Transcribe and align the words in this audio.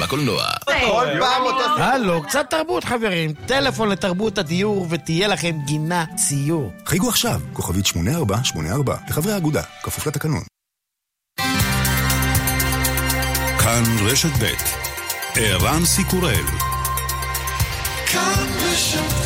בקולנוע. 0.00 0.44
כל 0.64 1.06
פעם 1.20 1.42
אותו... 1.42 1.82
הלו, 1.82 2.22
קצת 2.22 2.46
תרבות 2.50 2.84
חברים. 2.84 3.32
טלפון 3.46 3.88
לתרבות 3.88 4.38
הדיור 4.38 4.86
ותהיה 4.90 5.28
לכם 5.28 5.58
גינה 5.64 6.04
ציור. 6.16 6.72
חייגו 6.86 7.08
עכשיו, 7.08 7.40
כוכבית 7.52 7.86
8484, 7.86 8.96
לחברי 9.08 9.32
האגודה, 9.32 9.62
כפוף 9.82 10.06
לתקנון. 10.06 10.42
כאן 13.58 13.82
רשת 14.04 14.30
ב' 14.42 14.54
ערן 15.34 15.84
סיקורל 15.84 16.44
כאן 18.06 18.46
רשת 18.62 19.25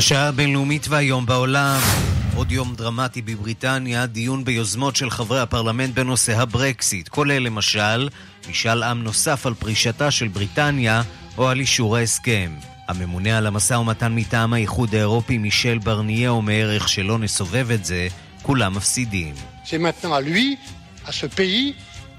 השעה 0.00 0.28
הבינלאומית 0.28 0.88
והיום 0.88 1.26
בעולם. 1.26 1.80
עוד 2.34 2.52
יום 2.52 2.74
דרמטי 2.74 3.22
בבריטניה, 3.22 4.06
דיון 4.06 4.44
ביוזמות 4.44 4.96
של 4.96 5.10
חברי 5.10 5.40
הפרלמנט 5.40 5.94
בנושא 5.94 6.38
הברקסיט, 6.38 7.08
כולל 7.08 7.38
למשל 7.38 8.08
משאל 8.50 8.82
עם 8.82 9.02
נוסף 9.02 9.46
על 9.46 9.54
פרישתה 9.54 10.10
של 10.10 10.28
בריטניה 10.28 11.02
או 11.38 11.48
על 11.48 11.60
אישור 11.60 11.96
ההסכם. 11.96 12.52
הממונה 12.88 13.38
על 13.38 13.46
המשא 13.46 13.74
ומתן 13.74 14.14
מטעם 14.14 14.52
האיחוד 14.52 14.94
האירופי 14.94 15.38
מישל 15.38 15.78
ברניה 15.78 16.30
אומר 16.30 16.70
איך 16.74 16.88
שלא 16.88 17.18
נסובב 17.18 17.70
את 17.70 17.84
זה, 17.84 18.08
כולם 18.42 18.74
מפסידים. 18.74 19.34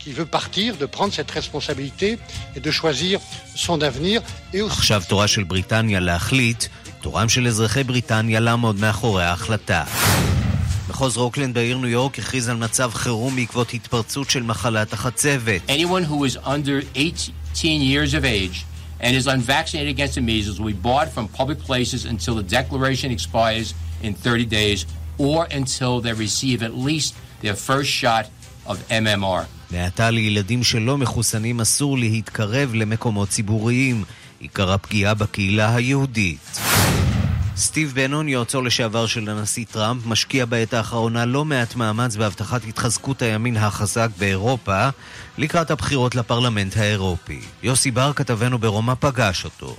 qui 0.03 0.13
veut 0.13 0.31
partir, 0.39 0.69
de 0.77 0.87
prendre 0.97 1.13
cette 1.13 1.31
responsabilité 1.39 2.09
et 2.55 2.59
de 2.59 2.71
choisir 2.71 3.19
son 3.55 3.81
avenir. 3.81 4.21
עכשיו 4.69 5.03
תורה 5.07 5.27
של 5.27 5.43
בריטניה 5.43 5.99
להחליט 5.99 6.65
תורם 7.01 7.29
של 7.29 7.47
אזרחי 7.47 7.83
בריטניה 7.83 8.39
לעמוד 8.39 8.79
מאחורי 8.79 9.23
ההחלטה. 9.23 9.83
מחוז 10.89 11.17
רוקלנד 11.17 11.53
בעיר 11.53 11.77
ניו 11.77 11.89
יורק 11.89 12.19
הכריז 12.19 12.49
על 12.49 12.57
מצב 12.57 12.91
חירום 12.93 13.35
בעקבות 13.35 13.73
התפרצות 13.73 14.29
של 14.29 14.43
מחלת 14.43 14.93
החצבת. 14.93 15.61
Anyone 15.69 16.03
who 16.11 16.23
is 16.25 16.37
under 16.37 16.83
18 16.95 17.81
years 17.81 18.13
of 18.13 18.25
age 18.25 18.65
and 18.99 19.15
is 19.15 19.27
unvaccinated 19.27 19.89
against 19.97 20.15
the 20.15 20.21
measles 20.21 20.59
will 20.59 20.73
be 20.73 20.81
barred 20.89 21.09
from 21.09 21.27
public 21.39 21.59
places 21.69 22.05
until 22.05 22.35
the 22.35 22.43
declaration 22.43 23.11
expires 23.11 23.73
in 24.03 24.13
30 24.13 24.45
days 24.45 24.85
or 25.17 25.47
until 25.51 26.01
they 26.01 26.13
receive 26.13 26.61
at 26.61 26.73
least 26.87 27.15
their 27.41 27.55
first 27.55 27.89
shot 27.89 28.25
of 28.67 28.77
MMR. 28.89 29.45
מעתה 29.71 30.11
לילדים 30.11 30.63
שלא 30.63 30.97
מחוסנים 30.97 31.61
אסור 31.61 31.97
להתקרב 31.97 32.73
למקומות 32.73 33.29
ציבוריים. 33.29 34.03
עיקר 34.41 34.71
הפגיעה 34.71 35.13
בקהילה 35.13 35.75
היהודית. 35.75 36.59
סטיב 37.57 37.91
בנון, 37.95 38.29
יועצו 38.29 38.61
לשעבר 38.61 39.05
של 39.05 39.29
הנשיא 39.29 39.65
טראמפ, 39.71 40.05
משקיע 40.05 40.45
בעת 40.45 40.73
האחרונה 40.73 41.25
לא 41.25 41.45
מעט 41.45 41.75
מאמץ 41.75 42.15
בהבטחת 42.15 42.61
התחזקות 42.67 43.21
הימין 43.21 43.57
החזק 43.57 44.09
באירופה 44.17 44.89
לקראת 45.37 45.71
הבחירות 45.71 46.15
לפרלמנט 46.15 46.77
האירופי. 46.77 47.39
יוסי 47.63 47.91
בר, 47.91 48.13
כתבנו 48.15 48.59
ברומא, 48.59 48.93
פגש 48.99 49.45
אותו. 49.45 49.75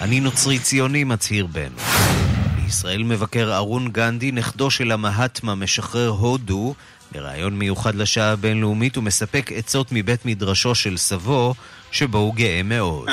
אני 0.00 0.20
נוצרי 0.20 0.58
ציוני, 0.58 1.04
מצהיר 1.04 1.46
בן. 1.46 1.72
בישראל 2.72 3.02
מבקר 3.02 3.56
ארון 3.56 3.88
גנדי, 3.88 4.32
נכדו 4.32 4.70
של 4.70 4.92
המהטמה, 4.92 5.54
משחרר 5.54 6.08
הודו, 6.08 6.74
בריאיון 7.12 7.58
מיוחד 7.58 7.94
לשעה 7.94 8.32
הבינלאומית 8.32 8.96
הוא 8.96 9.04
מספק 9.04 9.50
עצות 9.54 9.86
מבית 9.92 10.26
מדרשו 10.26 10.74
של 10.74 10.96
סבו, 10.96 11.54
שבו 11.90 12.18
הוא 12.18 12.34
גאה 12.34 12.62
מאוד. 12.64 13.08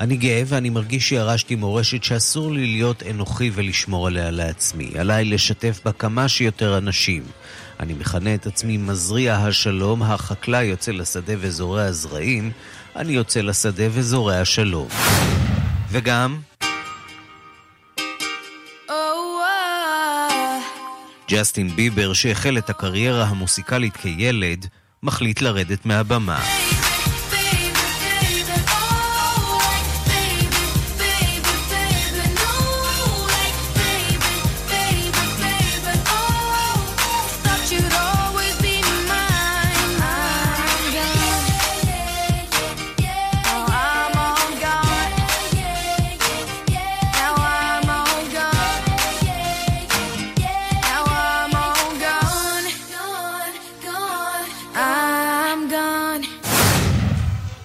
אני 0.00 0.16
גאה 0.16 0.42
ואני 0.46 0.70
מרגיש 0.70 1.08
שירשתי 1.08 1.54
מורשת 1.54 2.04
שאסור 2.04 2.52
לי 2.52 2.66
להיות 2.66 3.02
אנוכי 3.10 3.50
ולשמור 3.54 4.06
עליה 4.06 4.30
לעצמי. 4.30 4.90
עליי 4.98 5.24
לשתף 5.24 5.80
בה 5.84 5.92
כמה 5.92 6.28
שיותר 6.28 6.78
אנשים. 6.78 7.22
אני 7.80 7.92
מכנה 7.92 8.34
את 8.34 8.46
עצמי 8.46 8.76
מזריע 8.76 9.36
השלום, 9.36 10.02
החקלאי 10.02 10.64
יוצא 10.64 10.92
לשדה 10.92 11.32
וזורע 11.38 11.92
זרעים, 11.92 12.50
אני 12.96 13.12
יוצא 13.12 13.40
לשדה 13.40 13.84
וזורע 13.90 14.44
שלום. 14.44 14.88
וגם... 15.90 16.38
ג'סטין 21.30 21.68
ביבר, 21.68 22.12
שהחל 22.12 22.58
את 22.58 22.70
הקריירה 22.70 23.24
המוסיקלית 23.24 23.96
כילד, 23.96 24.66
מחליט 25.02 25.40
לרדת 25.40 25.86
מהבמה. 25.86 26.40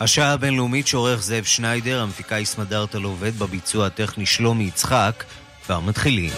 השעה 0.04 0.34
הבינלאומית 0.34 0.88
שעורך 0.88 1.22
זאב 1.22 1.44
שניידר, 1.44 2.02
המפיקה 2.02 2.40
יסמדרת 2.40 2.96
על 2.96 3.04
עובד 3.04 3.40
בביצוע 3.40 3.88
הטכני 3.88 4.26
שלומי 4.26 4.64
יצחק, 4.64 5.24
כבר 5.66 5.80
מתחילים. 5.80 6.32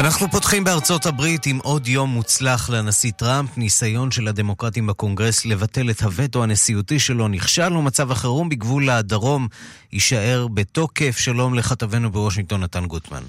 אנחנו 0.00 0.30
פותחים 0.30 0.64
בארצות 0.64 1.06
הברית 1.06 1.46
עם 1.46 1.58
עוד 1.62 1.88
יום 1.88 2.10
מוצלח 2.10 2.70
לנשיא 2.70 3.12
טראמפ. 3.16 3.56
ניסיון 3.56 4.10
של 4.10 4.28
הדמוקרטים 4.28 4.86
בקונגרס 4.86 5.44
לבטל 5.44 5.90
את 5.90 6.02
הווטו 6.02 6.42
הנשיאותי 6.42 6.98
שלו 6.98 7.28
נכשל, 7.28 7.76
ומצב 7.76 8.10
החירום 8.10 8.48
בגבול 8.48 8.90
הדרום 8.90 9.48
יישאר 9.92 10.46
בתוקף. 10.48 11.16
שלום 11.18 11.54
לכתבנו 11.54 12.10
בוושינגטון, 12.10 12.62
נתן 12.62 12.86
גוטמן. 12.86 13.22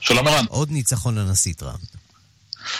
שלום 0.00 0.28
ערן. 0.28 0.44
עוד 0.48 0.70
ניצחון 0.70 1.18
לנשיא 1.18 1.52
טראמפ. 1.56 1.80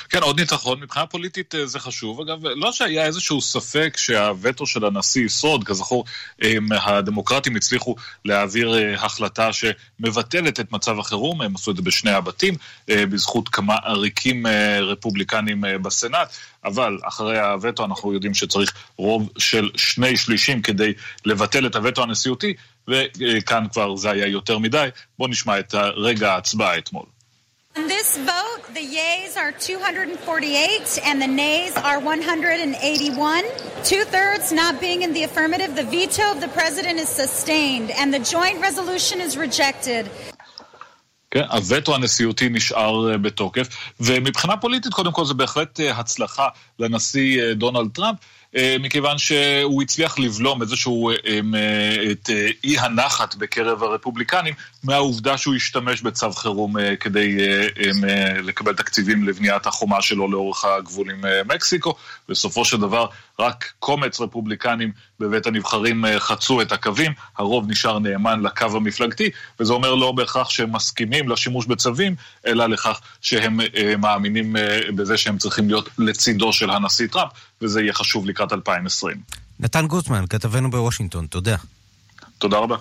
כן, 0.09 0.23
עוד 0.23 0.41
ניצחון. 0.41 0.81
מבחינה 0.81 1.07
פוליטית 1.07 1.55
אה, 1.55 1.67
זה 1.67 1.79
חשוב. 1.79 2.21
אגב, 2.21 2.47
לא 2.47 2.73
שהיה 2.73 3.07
איזשהו 3.07 3.41
ספק 3.41 3.95
שהווטו 3.97 4.67
של 4.67 4.85
הנשיא 4.85 5.25
ישרוד. 5.25 5.65
כזכור, 5.65 6.05
אה, 6.43 6.57
הדמוקרטים 6.71 7.57
הצליחו 7.57 7.95
להעביר 8.25 8.75
אה, 8.75 8.95
החלטה 8.95 9.51
שמבטלת 9.53 10.61
את 10.61 10.73
מצב 10.73 10.99
החירום. 10.99 11.43
הם 11.43 11.55
עשו 11.55 11.71
את 11.71 11.77
זה 11.77 11.83
בשני 11.83 12.11
הבתים, 12.11 12.55
בזכות 12.89 13.49
כמה 13.49 13.75
עריקים 13.85 14.47
רפובליקנים 14.81 15.65
בסנאט. 15.83 16.37
אבל 16.65 16.99
אחרי 17.05 17.39
הווטו 17.39 17.85
אנחנו 17.85 18.13
יודעים 18.13 18.35
שצריך 18.35 18.73
רוב 18.97 19.29
של 19.39 19.71
שני 19.77 20.17
שלישים 20.17 20.63
כדי 20.63 20.93
לבטל 21.25 21.67
את 21.67 21.77
הווטו 21.77 22.03
הנשיאותי, 22.03 22.55
וכאן 22.89 23.67
כבר 23.73 23.97
זה 23.97 24.11
היה 24.11 24.27
יותר 24.27 24.59
מדי. 24.59 24.89
בואו 25.19 25.31
נשמע 25.31 25.59
את 25.59 25.75
רגע 25.75 26.33
ההצבעה 26.33 26.79
אתמול. 26.79 27.18
In 27.78 27.88
this 27.88 28.18
vote, 28.18 28.62
the 28.74 28.86
yeas 28.98 29.36
are 29.36 29.52
248 29.52 31.00
and 31.06 31.20
the 31.20 31.28
nays 31.28 31.76
are 31.76 32.00
181. 32.00 33.44
Two 33.84 34.04
thirds 34.14 34.52
not 34.52 34.80
being 34.80 35.02
in 35.02 35.12
the 35.12 35.24
affirmative, 35.24 35.76
the 35.76 35.84
veto 35.84 36.26
of 36.32 36.40
the 36.40 36.50
president 36.50 37.00
is 37.00 37.10
sustained 37.10 37.90
and 38.00 38.14
the 38.14 38.20
joint 38.20 38.62
resolution 38.62 39.20
is 39.20 39.38
rejected. 39.38 40.10
כן, 41.32 41.44
הווטו 41.50 41.96
הנשיאותי 41.96 42.50
נשאר 42.50 43.18
בתוקף, 43.18 43.68
ומבחינה 44.00 44.58
פוליטית, 44.58 44.94
קודם 44.94 45.12
כל, 45.12 45.26
זה 45.26 45.34
בהחלט 45.34 45.80
הצלחה 45.80 46.48
לנשיא 46.80 47.54
דונלד 47.54 47.90
טראמפ. 47.94 48.18
מכיוון 48.81 49.19
שהוא 49.19 49.83
הצליח 49.83 50.19
לבלום 50.19 50.63
איזשהו, 50.63 51.11
את 52.13 52.31
אי 52.65 52.79
הנחת 52.79 53.35
בקרב 53.35 53.83
הרפובליקנים 53.83 54.55
מהעובדה 54.85 55.39
שהוא 55.39 55.55
השתמש 55.55 56.03
בצו 56.03 56.33
חירום 56.33 56.77
כדי 57.01 57.37
לקבל 58.43 58.75
תקציבים 58.75 59.29
לבניית 59.29 59.67
החומה 59.67 60.03
שלו 60.03 60.31
לאורך 60.31 60.65
הגבול 60.65 61.11
עם 61.11 61.25
מקסיקו. 61.55 61.95
בסופו 62.29 62.65
של 62.65 62.77
דבר 62.77 63.07
רק 63.39 63.73
קומץ 63.79 64.21
רפובליקנים 64.21 64.93
בבית 65.21 65.47
הנבחרים 65.47 66.05
חצו 66.19 66.63
את 66.63 66.73
הקווים, 66.73 67.13
הרוב 67.37 67.71
נשאר 67.71 67.99
נאמן 67.99 68.41
לקו 68.41 68.67
המפלגתי, 68.77 69.31
וזה 69.61 69.73
אומר 69.73 69.95
לא 69.95 70.13
בהכרח 70.13 70.51
שהם 70.51 70.77
מסכימים 70.77 71.29
לשימוש 71.29 71.67
בצווים, 71.67 72.15
אלא 72.47 72.67
לכך 72.67 73.01
שהם 73.21 73.61
מאמינים 73.99 74.57
בזה 74.97 75.17
שהם 75.17 75.39
צריכים 75.39 75.69
להיות 75.69 75.89
לצידו 75.99 76.53
של 76.53 76.71
הנשיא 76.71 77.07
טראמפ, 77.07 77.31
וזה 77.63 77.81
יהיה 77.81 77.93
חשוב 77.93 78.27
לקראת 78.27 78.53
2020. 78.53 79.17
נתן 79.61 79.87
גוטמן, 79.87 80.25
כתבנו 80.31 80.71
בוושינגטון, 80.71 81.27
תודה. 81.27 81.57
תודה 82.39 82.59
רבה. 82.59 82.77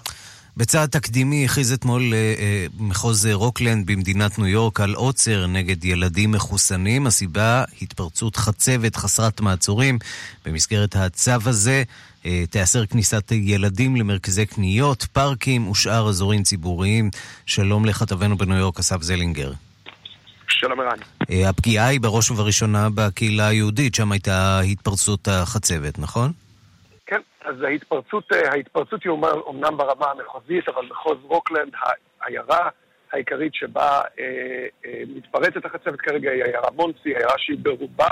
בצעד 0.58 0.90
תקדימי 0.90 1.46
הכריז 1.46 1.74
אתמול 1.74 2.14
אה, 2.14 2.18
אה, 2.18 2.66
מחוז 2.80 3.26
רוקלנד 3.26 3.86
במדינת 3.86 4.40
ניו 4.40 4.48
יורק 4.48 4.80
על 4.80 4.94
עוצר 4.94 5.48
נגד 5.48 5.86
ילדים 5.86 6.19
לא 6.19 6.32
מחוסנים. 6.32 7.08
הסיבה, 7.08 7.64
התפרצות 7.82 8.36
חצבת 8.36 8.96
חסרת 8.96 9.42
מעצורים. 9.42 10.00
במסגרת 10.46 10.96
הצו 10.96 11.32
הזה 11.46 11.72
אה, 11.78 11.84
תיאסר 12.50 12.86
כניסת 12.86 13.32
ילדים 13.32 13.96
למרכזי 13.96 14.46
קניות, 14.46 15.04
פארקים 15.14 15.68
ושאר 15.70 16.10
אזורים 16.10 16.44
ציבוריים. 16.44 17.10
שלום 17.46 17.86
לכתבנו 17.86 18.38
בניו 18.38 18.58
יורק, 18.58 18.80
אסף 18.80 19.02
זלינגר. 19.02 19.52
שלום 20.48 20.80
ערן. 20.80 20.98
אה, 21.32 21.50
הפגיעה 21.50 21.88
היא 21.88 22.02
בראש 22.02 22.32
ובראשונה 22.32 22.88
בקהילה 22.96 23.48
היהודית, 23.48 23.96
שם 23.96 24.12
הייתה 24.12 24.60
התפרצות 24.72 25.28
החצבת, 25.28 26.00
נכון? 26.00 26.32
כן, 27.06 27.22
אז 27.46 27.56
ההתפרצות, 27.62 28.34
אה, 28.34 28.52
ההתפרצות 28.52 29.04
היא 29.04 29.12
אומנם 29.48 29.78
ברמה 29.78 30.06
המחוזית, 30.12 30.70
אבל 30.70 30.86
מחוז 30.92 31.18
רוקלנד, 31.24 31.72
העיירה 32.22 32.70
העיקרית 33.14 33.54
שבה 33.54 34.02
אה, 34.20 34.66
אה, 34.86 35.04
מתפרצת 35.16 35.66
החצבת 35.66 36.00
כרגע 36.00 36.32
היא 36.32 36.44
עיירה 36.44 36.72
מונסי, 36.76 37.10
עיירה 37.10 37.34
שהיא 37.38 37.58
ברובה 37.62 38.10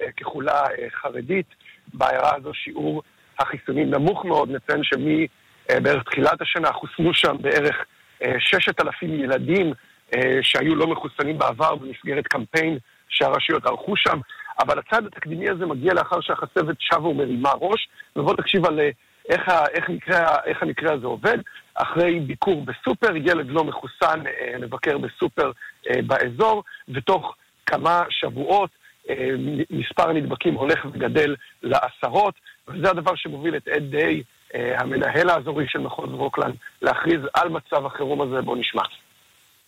אה, 0.00 0.12
ככולה 0.12 0.62
אה, 0.62 0.86
חרדית. 0.90 1.46
בעיירה 1.94 2.36
הזו 2.36 2.54
שיעור 2.54 3.02
החיסונים 3.38 3.90
נמוך 3.90 4.24
מאוד, 4.24 4.50
נציין 4.50 4.80
שמבערך 4.82 5.98
אה, 5.98 6.04
תחילת 6.04 6.42
השנה 6.42 6.72
חוסנו 6.72 7.14
שם 7.14 7.36
בערך 7.40 7.84
אה, 8.22 8.34
ששת 8.38 8.80
אלפים 8.80 9.20
ילדים 9.20 9.72
אה, 10.14 10.38
שהיו 10.42 10.74
לא 10.74 10.86
מחוסנים 10.86 11.38
בעבר 11.38 11.74
במסגרת 11.74 12.26
קמפיין 12.26 12.78
שהרשויות 13.08 13.66
ערכו 13.66 13.96
שם. 13.96 14.20
אבל 14.60 14.78
הצעד 14.78 15.06
התקדימי 15.06 15.50
הזה 15.50 15.66
מגיע 15.66 15.94
לאחר 15.94 16.20
שהחצבת 16.20 16.76
שבה 16.78 17.08
ומרימה 17.08 17.50
ראש, 17.60 17.88
ובוא 18.16 18.34
תקשיב 18.36 18.66
על 18.66 18.80
אה, 18.80 18.90
איך, 19.28 19.48
איך, 19.74 19.90
נקרא, 19.90 20.36
איך 20.44 20.62
המקרה 20.62 20.94
הזה 20.94 21.06
עובד. 21.06 21.38
אחרי 21.74 22.20
ביקור 22.20 22.64
בסופר, 22.64 23.16
ילד 23.16 23.46
לא 23.48 23.64
מחוסן 23.64 24.22
מבקר 24.60 24.98
בסופר 24.98 25.50
באזור, 26.06 26.62
ותוך 26.88 27.34
כמה 27.66 28.02
שבועות 28.10 28.70
מספר 29.70 30.10
הנדבקים 30.10 30.54
הולך 30.54 30.84
וגדל 30.84 31.34
לעשרות, 31.62 32.34
וזה 32.67 32.89
הדבר 32.89 33.11
שמוביל 33.15 33.55
את 33.57 33.67
אד 33.67 33.83
דיי, 33.91 34.23
המנהל 34.53 35.29
האזורי 35.29 35.65
של 35.67 35.79
מחוז 35.79 36.09
רוקלנד, 36.11 36.55
להכריז 36.81 37.21
על 37.33 37.49
מצב 37.49 37.85
החירום 37.85 38.21
הזה, 38.21 38.41
בואו 38.41 38.55
נשמע. 38.55 38.81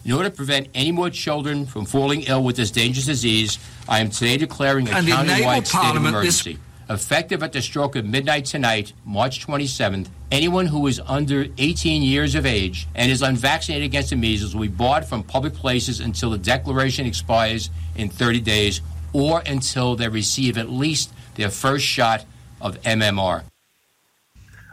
In 0.06 0.14
order 0.14 0.30
to 0.30 0.36
prevent 0.36 0.70
any 0.74 0.94
more 0.94 1.10
children 1.10 1.66
from 1.66 1.84
falling 1.86 2.22
ill 2.22 2.42
with 2.42 2.56
this 2.56 2.72
dangerous 2.72 3.06
disease, 3.06 3.60
I 3.90 4.00
am 4.00 4.10
today 4.10 4.38
declaring 4.38 4.88
a 4.88 4.92
countywide 4.92 5.68
state 5.68 5.96
of 5.96 5.98
emergency. 5.98 6.58
Effective 6.90 7.44
at 7.44 7.52
the 7.52 7.62
stroke 7.62 7.96
of 7.98 8.06
midnight 8.06 8.46
tonight, 8.46 8.94
March 9.06 9.46
27th, 9.46 10.08
anyone 10.32 10.68
who 10.68 10.88
is 10.88 11.02
under 11.06 11.48
18 11.58 12.02
years 12.02 12.34
of 12.34 12.46
age 12.46 12.88
and 12.96 13.12
is 13.12 13.22
unvaccinated 13.22 13.86
against 13.86 14.10
the 14.10 14.16
measles 14.16 14.56
will 14.56 14.62
be 14.62 14.70
barred 14.70 15.06
from 15.06 15.22
public 15.22 15.54
places 15.54 16.00
until 16.00 16.30
the 16.32 16.38
declaration 16.38 17.06
expires 17.06 17.70
in 17.96 18.10
30 18.10 18.40
days 18.40 18.82
or 19.14 19.44
until 19.46 19.96
they 19.98 20.08
receive 20.08 20.58
at 20.58 20.70
least 20.70 21.12
their 21.36 21.50
first 21.50 21.86
shot 21.86 22.26
of 22.65 22.87
MMR. 22.87 23.55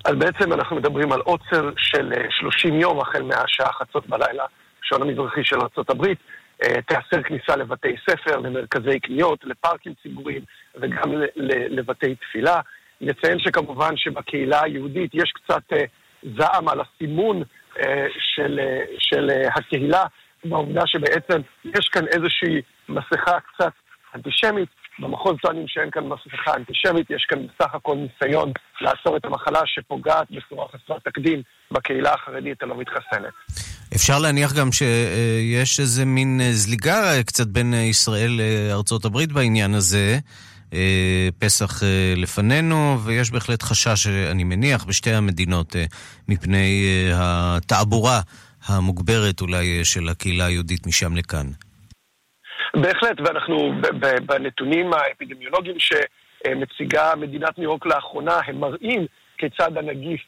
אז 0.06 0.16
בעצם 0.16 0.54
אנחנו 0.54 0.76
מדברים 0.76 1.12
על 1.12 1.20
עוצר 1.20 1.70
של 1.78 2.14
30 2.30 2.74
יום 2.74 3.00
החל 3.00 3.22
מהשעה 3.24 3.74
חצות 3.74 4.08
בלילה 4.08 4.46
השעון 4.84 5.02
המזרחי 5.10 5.44
של 5.44 5.56
ארה"ב, 5.56 6.06
אה, 6.64 6.82
תיאסר 6.82 7.24
כניסה 7.24 7.56
לבתי 7.56 7.96
ספר, 8.10 8.38
למרכזי 8.38 9.00
קניות, 9.00 9.44
לפארקים 9.44 9.94
ציבוריים 10.04 10.42
וגם 10.76 11.12
לבתי 11.70 12.16
תפילה. 12.16 12.60
נציין 13.02 13.40
שכמובן 13.40 13.98
שבקהילה 13.98 14.64
היהודית 14.64 15.12
יש 15.14 15.32
קצת 15.32 15.64
אה, 15.74 15.84
זעם 16.38 16.70
על 16.70 16.82
הסימון 16.82 17.44
אה, 17.78 18.06
של, 18.36 18.60
של 19.00 19.30
הקהילה, 19.56 20.04
בעובדה 20.46 20.82
שבעצם 20.86 21.42
יש 21.66 21.88
כאן 21.92 22.08
איזושהי 22.08 22.62
מסכה 22.90 23.40
קצת 23.40 23.72
אנטישמית. 24.16 24.70
במחוז 25.02 25.36
טוענים 25.42 25.66
שאין 25.68 25.90
כאן 25.92 26.04
מסכה 26.04 26.52
אנטישמית, 26.58 27.10
יש 27.10 27.26
כאן 27.30 27.40
בסך 27.48 27.76
הכל 27.76 27.96
ניסיון 27.96 28.52
לעצור 28.82 29.18
את 29.18 29.26
המחלה 29.26 29.60
שפוגעת 29.66 30.28
בצורה 30.32 30.66
חסרת 30.68 31.04
תקדים 31.04 31.42
בקהילה 31.72 32.14
החרדית 32.14 32.64
הלא 32.64 32.78
מתחסנת. 32.80 33.34
אפשר 33.96 34.20
להניח 34.20 34.54
גם 34.54 34.72
שיש 34.72 35.80
איזה 35.80 36.06
מין 36.06 36.42
זליגה 36.52 37.24
קצת 37.24 37.48
בין 37.48 37.74
ישראל 37.74 38.42
לארצות 38.70 39.06
הברית 39.06 39.32
בעניין 39.32 39.74
הזה. 39.74 40.20
פסח 41.40 41.84
לפנינו, 42.16 42.98
ויש 43.04 43.32
בהחלט 43.32 43.64
חשש, 43.64 44.08
אני 44.08 44.44
מניח, 44.44 44.84
בשתי 44.84 45.14
המדינות 45.14 45.76
מפני 46.28 46.86
התעבורה 47.14 48.22
המוגברת 48.66 49.42
אולי 49.42 49.86
של 49.86 50.10
הקהילה 50.10 50.46
היהודית 50.46 50.88
משם 50.88 51.16
לכאן. 51.16 51.48
בהחלט, 52.76 53.20
ואנחנו 53.20 53.72
בנתונים 54.26 54.94
האפידמיולוגיים 54.94 55.76
שמציגה 55.80 57.16
מדינת 57.16 57.58
ניו 57.58 57.70
יורק 57.70 57.86
לאחרונה, 57.86 58.40
הם 58.46 58.60
מראים 58.60 59.06
כיצד 59.38 59.78
הנגיף 59.78 60.22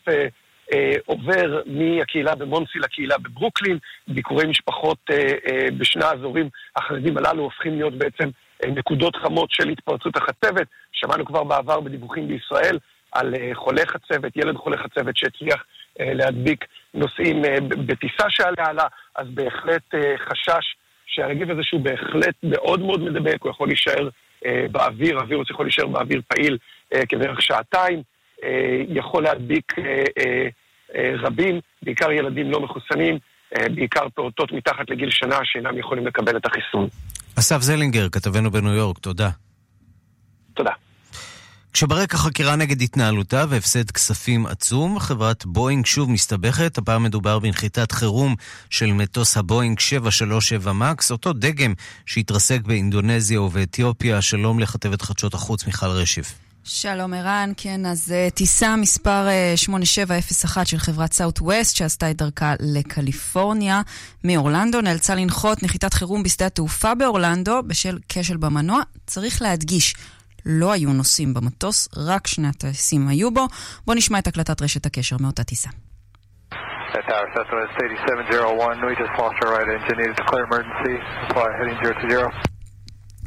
אה, 0.74 0.96
עובר 1.06 1.62
מהקהילה 1.66 2.36
במונסי 2.36 2.80
לקהילה 2.80 3.18
בברוקלין. 3.18 3.78
ביקורי 4.08 4.48
משפחות 4.48 4.98
אה, 5.12 5.18
אה, 5.18 5.68
בשני 5.78 6.06
האזורים 6.06 6.50
החרדים 6.76 7.18
הללו 7.18 7.44
הופכים 7.44 7.76
להיות 7.76 7.94
בעצם 7.94 8.30
אה, 8.64 8.72
נקודות 8.72 9.16
חמות 9.16 9.52
של 9.52 9.70
התפרצות 9.70 10.18
החצבת. 10.18 10.68
שמענו 10.92 11.26
כבר 11.26 11.44
בעבר 11.44 11.80
בדיווחים 11.80 12.28
בישראל 12.28 12.80
על 13.12 13.36
אה, 13.36 13.50
חולה 13.54 13.82
חצבת, 13.86 14.38
ילד 14.38 14.56
חולה 14.56 14.78
חצבת 14.78 15.18
שהצליח 15.18 15.64
אה, 16.00 16.14
להדביק 16.14 16.66
נוסעים 16.94 17.46
אה, 17.46 17.58
בטיסה 17.62 18.30
שעליה 18.30 18.66
עלה, 18.66 18.88
אז 19.16 19.28
בהחלט 19.34 19.96
אה, 19.96 20.16
חשש 20.18 20.76
שהרגיב 21.08 21.52
הזה 21.52 21.64
שהוא 21.64 21.82
בהחלט 21.82 22.36
מאוד 22.44 22.80
מאוד 22.80 23.02
מדבק, 23.02 23.42
הוא 23.42 23.50
יכול 23.50 23.68
להישאר 23.68 24.10
אה, 24.46 24.66
באוויר, 24.72 25.20
הווירוס 25.20 25.50
יכול 25.50 25.66
להישאר 25.66 25.88
באוויר 25.88 26.22
פעיל 26.28 26.58
אה, 26.94 27.06
כבערך 27.06 27.42
שעתיים, 27.42 28.02
אה, 28.44 28.82
יכול 28.90 29.24
להדביק 29.24 29.80
אה, 29.80 29.84
אה, 30.18 30.48
אה, 30.96 31.14
רבים, 31.18 31.60
בעיקר 31.84 32.12
ילדים 32.12 32.52
לא 32.52 32.60
מחוסנים, 32.60 33.18
אה, 33.58 33.70
בעיקר 33.70 34.10
פעוטות 34.16 34.52
מתחת 34.52 34.90
לגיל 34.90 35.10
שנה 35.10 35.38
שאינם 35.44 35.78
יכולים 35.78 36.08
לקבל 36.08 36.38
את 36.38 36.46
החיסון. 36.46 36.88
אסף 37.40 37.62
זלינגר, 37.62 38.10
כתבנו 38.10 38.52
בניו 38.52 38.74
יורק, 38.74 38.98
תודה. 38.98 39.30
תודה. 40.54 40.72
כשברקע 41.74 42.18
חקירה 42.18 42.56
נגד 42.56 42.82
התנהלותה 42.82 43.46
והפסד 43.50 43.92
כספים 43.92 44.46
עצום, 44.46 45.00
חברת 45.00 45.46
בואינג 45.46 45.86
שוב 45.86 46.10
מסתבכת. 46.10 46.78
הפעם 46.78 47.04
מדובר 47.04 47.40
בנחיתת 47.40 47.92
חירום 47.92 48.36
של 48.70 48.92
מטוס 48.92 49.38
הבואינג 49.38 49.80
737 49.80 50.74
מקס, 50.74 51.12
אותו 51.12 51.34
דגם 51.34 51.74
שהתרסק 52.06 52.62
באינדונזיה 52.62 53.42
ובאתיופיה. 53.42 54.22
שלום 54.22 54.60
לכתבת 54.60 55.02
חדשות 55.02 55.34
החוץ 55.34 55.66
מיכל 55.66 55.86
רשף. 55.86 56.34
שלום 56.64 57.14
ערן, 57.14 57.52
כן, 57.58 57.86
אז 57.86 58.14
uh, 58.14 58.34
טיסה 58.34 58.76
מספר 58.76 59.28
uh, 59.54 59.58
8701 59.58 60.68
של 60.68 60.78
חברת 60.78 61.14
סאוט 61.14 61.42
ווסט 61.42 61.76
שעשתה 61.76 62.12
את 62.12 62.18
דרכה 62.18 62.54
לקליפורניה 62.60 63.82
מאורלנדו 64.24 64.82
נאלצה 64.82 65.16
לנחות 65.16 65.64
נחיתת 65.64 65.94
חירום 65.94 66.24
בשדה 66.24 66.46
התעופה 66.46 66.96
באורלנדו 66.96 67.62
בשל 67.68 68.00
כשל 68.10 68.38
במנוע. 68.38 68.82
צריך 69.08 69.42
להדגיש, 69.42 69.96
לא 70.46 70.72
היו 70.72 70.94
נוסעים 70.94 71.34
במטוס, 71.34 71.88
רק 71.98 72.28
שני 72.28 72.48
הטייסים 72.48 73.08
היו 73.08 73.32
בו. 73.32 73.48
בואו 73.86 73.98
נשמע 73.98 74.20
את 74.20 74.28
הקלטת 74.28 74.62
רשת 74.62 74.86
הקשר 74.86 75.16
מאותה 75.20 75.44
טיסה. 75.44 75.70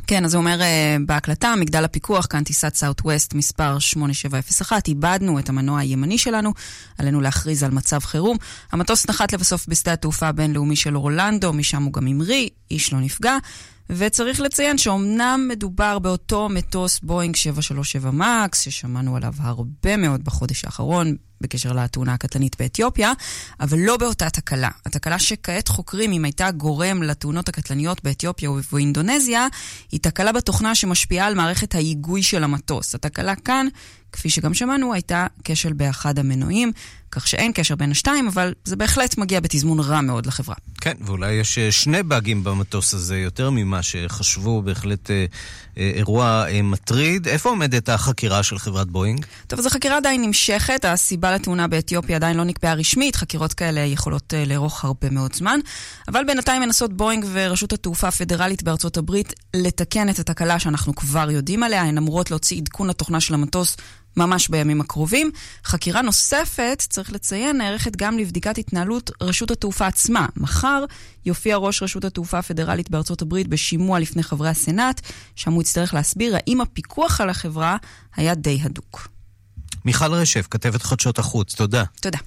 כן, 0.06 0.24
אז 0.24 0.34
הוא 0.34 0.40
אומר 0.40 0.58
uh, 0.60 1.02
בהקלטה, 1.06 1.54
מגדל 1.60 1.84
הפיקוח, 1.84 2.26
כאן 2.26 2.44
טיסת 2.44 2.74
סאוט 2.74 3.00
ווסט 3.04 3.34
מספר 3.34 3.78
8701, 3.78 4.88
איבדנו 4.88 5.38
את 5.38 5.48
המנוע 5.48 5.80
הימני 5.80 6.18
שלנו, 6.18 6.52
עלינו 6.98 7.20
להכריז 7.20 7.62
על 7.62 7.70
מצב 7.70 7.98
חירום. 7.98 8.36
המטוס 8.72 9.08
נחת 9.08 9.32
לבסוף 9.32 9.66
בשדה 9.68 9.92
התעופה 9.92 10.28
הבינלאומי 10.28 10.76
של 10.76 10.96
אורלנדו, 10.96 11.52
משם 11.52 11.82
הוא 11.82 11.92
גם 11.92 12.06
המריא, 12.06 12.48
איש 12.70 12.92
לא 12.92 13.00
נפגע. 13.00 13.36
וצריך 13.90 14.40
לציין 14.40 14.78
שאומנם 14.78 15.46
מדובר 15.48 15.98
באותו 15.98 16.48
מטוס 16.48 17.00
בואינג 17.00 17.36
737 17.36 18.10
מקס, 18.10 18.60
ששמענו 18.60 19.16
עליו 19.16 19.32
הרבה 19.38 19.96
מאוד 19.96 20.24
בחודש 20.24 20.64
האחרון, 20.64 21.16
בקשר 21.40 21.72
לתאונה 21.72 22.14
הקטלנית 22.14 22.56
באתיופיה, 22.58 23.12
אבל 23.60 23.78
לא 23.78 23.96
באותה 23.96 24.30
תקלה. 24.30 24.70
התקלה 24.86 25.18
שכעת 25.18 25.68
חוקרים 25.68 26.12
אם 26.12 26.24
הייתה 26.24 26.50
גורם 26.50 27.02
לתאונות 27.02 27.48
הקטלניות 27.48 28.04
באתיופיה 28.04 28.50
ובאינדונזיה, 28.50 29.46
היא 29.92 30.00
תקלה 30.00 30.32
בתוכנה 30.32 30.74
שמשפיעה 30.74 31.26
על 31.26 31.34
מערכת 31.34 31.74
ההיגוי 31.74 32.22
של 32.22 32.44
המטוס. 32.44 32.94
התקלה 32.94 33.36
כאן, 33.36 33.66
כפי 34.16 34.30
שגם 34.30 34.54
שמענו, 34.54 34.92
הייתה 34.92 35.26
כשל 35.44 35.72
באחד 35.72 36.18
המנועים, 36.18 36.72
כך 37.10 37.28
שאין 37.28 37.52
קשר 37.52 37.74
בין 37.74 37.90
השתיים, 37.90 38.26
אבל 38.26 38.52
זה 38.64 38.76
בהחלט 38.76 39.18
מגיע 39.18 39.40
בתזמון 39.40 39.80
רע 39.80 40.00
מאוד 40.00 40.26
לחברה. 40.26 40.54
כן, 40.80 40.94
ואולי 41.00 41.32
יש 41.32 41.58
אה, 41.58 41.72
שני 41.72 42.02
באגים 42.02 42.44
במטוס 42.44 42.94
הזה, 42.94 43.18
יותר 43.18 43.50
ממה 43.50 43.82
שחשבו, 43.82 44.62
בהחלט 44.62 45.10
אה, 45.10 45.26
אה, 45.78 45.90
אירוע 45.94 46.44
אה, 46.48 46.62
מטריד. 46.62 47.28
איפה 47.28 47.48
עומדת 47.48 47.88
החקירה 47.88 48.42
של 48.42 48.58
חברת 48.58 48.90
בואינג? 48.90 49.26
טוב, 49.46 49.58
אז 49.58 49.66
החקירה 49.66 49.96
עדיין 49.96 50.22
נמשכת, 50.22 50.84
הסיבה 50.84 51.34
לתאונה 51.34 51.68
באתיופיה 51.68 52.16
עדיין 52.16 52.36
לא 52.36 52.44
נקבעה 52.44 52.74
רשמית, 52.74 53.16
חקירות 53.16 53.54
כאלה 53.54 53.80
יכולות 53.80 54.34
אה, 54.34 54.44
לארוך 54.44 54.84
הרבה 54.84 55.10
מאוד 55.10 55.34
זמן, 55.34 55.60
אבל 56.08 56.24
בינתיים 56.26 56.62
מנסות 56.62 56.92
בואינג 56.92 57.26
ורשות 57.32 57.72
התעופה 57.72 58.08
הפדרלית 58.08 58.62
בארצות 58.62 58.96
הברית 58.96 59.32
לתקן 59.54 60.08
את 60.08 60.18
התקלה 60.18 60.58
שאנחנו 60.58 60.94
כבר 60.94 61.30
יודעים 61.30 61.62
עליה, 61.62 61.82
הן 61.82 61.98
אמורות 61.98 62.30
להוציא 62.30 62.60
עדכון 62.60 62.88
לתוכנה 62.88 63.20
של 63.20 63.34
המטוס 63.34 63.76
ממש 64.16 64.48
בימים 64.48 64.80
הקרובים. 64.80 65.30
חקירה 65.64 66.02
נוספת, 66.02 66.86
צריך 66.88 67.12
לציין, 67.12 67.58
נערכת 67.58 67.96
גם 67.96 68.18
לבדיקת 68.18 68.58
התנהלות 68.58 69.10
רשות 69.20 69.50
התעופה 69.50 69.86
עצמה. 69.86 70.26
מחר 70.36 70.84
יופיע 71.26 71.56
ראש 71.56 71.82
רשות 71.82 72.04
התעופה 72.04 72.38
הפדרלית 72.38 72.90
בארצות 72.90 73.22
הברית 73.22 73.48
בשימוע 73.48 74.00
לפני 74.00 74.22
חברי 74.22 74.48
הסנאט, 74.48 75.00
שם 75.34 75.52
הוא 75.52 75.62
יצטרך 75.62 75.94
להסביר 75.94 76.36
האם 76.36 76.60
הפיקוח 76.60 77.20
על 77.20 77.30
החברה 77.30 77.76
היה 78.16 78.34
די 78.34 78.58
הדוק. 78.62 79.08
מיכל 79.84 80.12
רשף, 80.12 80.46
כתבת 80.50 80.82
חדשות 80.82 81.18
החוץ, 81.18 81.54
תודה. 81.54 81.84
תודה. 82.00 82.18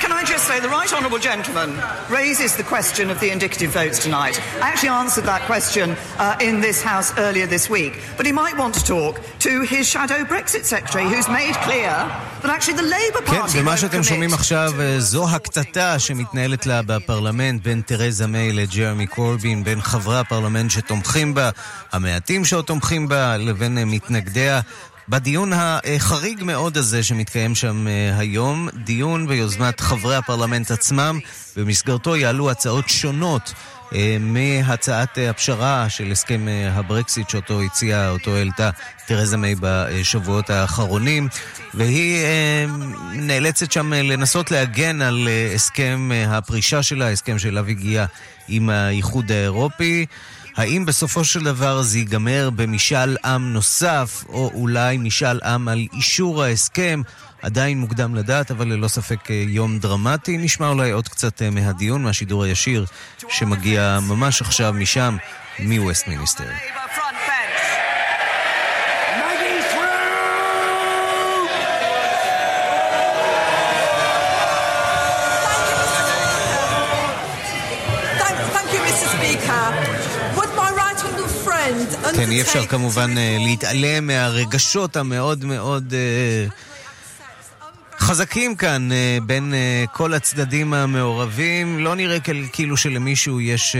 Can 0.00 0.12
I 0.12 0.24
just 0.24 0.44
say, 0.48 0.58
the 0.60 0.72
right 0.78 0.90
honourable 0.96 1.18
gentleman 1.18 1.70
raises 2.08 2.56
the 2.56 2.66
question 2.74 3.10
of 3.10 3.20
the 3.20 3.30
indicative 3.36 3.70
votes 3.80 3.98
tonight. 4.06 4.36
I 4.64 4.66
actually 4.72 4.94
answered 5.02 5.26
that 5.34 5.42
question 5.52 5.86
uh, 6.18 6.48
in 6.48 6.54
this 6.66 6.78
House 6.82 7.08
earlier 7.26 7.46
this 7.46 7.68
week. 7.68 7.94
But 8.16 8.24
he 8.24 8.32
might 8.32 8.56
want 8.62 8.74
to 8.78 8.84
talk 8.96 9.14
to 9.46 9.52
his 9.72 9.84
shadow 9.94 10.20
Brexit 10.24 10.64
secretary, 10.64 11.04
who's 11.12 11.28
made 11.28 11.54
clear 11.68 11.92
that 12.40 12.50
actually 12.56 12.78
the 12.82 12.88
Labour 12.96 13.22
Party... 13.26 13.52
כן, 13.52 13.60
ומה 13.60 13.76
שאתם 13.76 14.02
שומעים 14.02 14.34
עכשיו 14.34 14.72
זו 14.98 15.28
הקטטה 15.28 15.98
שמתנהלת 15.98 16.66
לה 16.66 16.82
בפרלמנט 16.82 17.62
בין 17.62 17.82
תרזה 17.86 18.26
מיי 18.26 18.52
לג'רמי 18.52 19.06
קורבין, 19.06 19.64
בין 19.64 19.80
חברי 19.80 20.18
הפרלמנט 20.18 20.70
שתומכים 20.70 21.34
בה, 21.34 21.50
המעטים 21.92 22.44
שעוד 22.44 22.64
תומכים 22.64 23.08
בה, 23.08 23.36
לבין 23.36 23.78
מתנגדיה. 23.78 24.60
בדיון 25.10 25.52
החריג 25.54 26.44
מאוד 26.44 26.76
הזה 26.76 27.02
שמתקיים 27.02 27.54
שם 27.54 27.86
היום, 28.18 28.68
דיון 28.84 29.26
ביוזמת 29.26 29.80
חברי 29.80 30.16
הפרלמנט 30.16 30.70
עצמם, 30.70 31.18
במסגרתו 31.56 32.16
יעלו 32.16 32.50
הצעות 32.50 32.88
שונות 32.88 33.54
מהצעת 34.20 35.18
הפשרה 35.30 35.88
של 35.88 36.12
הסכם 36.12 36.46
הברקסיט 36.70 37.30
שאותו 37.30 37.60
הציעה, 37.62 38.10
אותו 38.10 38.36
העלתה 38.36 38.70
תרזה 39.06 39.36
מיי 39.36 39.54
בשבועות 39.60 40.50
האחרונים, 40.50 41.28
והיא 41.74 42.26
נאלצת 43.12 43.72
שם 43.72 43.92
לנסות 43.92 44.50
להגן 44.50 45.02
על 45.02 45.28
הסכם 45.54 46.10
הפרישה 46.26 46.82
שלה, 46.82 47.10
הסכם 47.10 47.38
שאליו 47.38 47.66
הגיע 47.66 48.06
עם 48.48 48.70
האיחוד 48.70 49.32
האירופי. 49.32 50.06
האם 50.56 50.86
בסופו 50.86 51.24
של 51.24 51.44
דבר 51.44 51.82
זה 51.82 51.98
ייגמר 51.98 52.50
במשאל 52.56 53.16
עם 53.24 53.52
נוסף, 53.52 54.24
או 54.28 54.50
אולי 54.54 54.96
משאל 54.96 55.40
עם 55.42 55.68
על 55.68 55.86
אישור 55.92 56.42
ההסכם? 56.42 57.02
עדיין 57.42 57.78
מוקדם 57.78 58.14
לדעת, 58.14 58.50
אבל 58.50 58.68
ללא 58.68 58.88
ספק 58.88 59.30
יום 59.30 59.78
דרמטי. 59.78 60.38
נשמע 60.38 60.68
אולי 60.68 60.90
עוד 60.90 61.08
קצת 61.08 61.42
מהדיון, 61.52 62.02
מהשידור 62.02 62.44
הישיר, 62.44 62.86
שמגיע 63.28 63.98
ממש 64.02 64.40
עכשיו 64.42 64.72
משם, 64.72 65.16
מווסט 65.58 66.08
כן, 82.20 82.30
אי 82.30 82.40
אפשר 82.40 82.66
כמובן 82.66 83.10
להתעלם 83.38 84.06
מהרגשות 84.06 84.96
המאוד 84.96 85.44
מאוד 85.44 85.94
חזקים 87.98 88.56
כאן 88.56 88.88
בין 89.26 89.54
כל 89.92 90.14
הצדדים 90.14 90.74
המעורבים. 90.74 91.78
לא 91.78 91.94
נראה 91.94 92.16
כאילו 92.52 92.76
שלמישהו 92.76 93.40
יש 93.40 93.76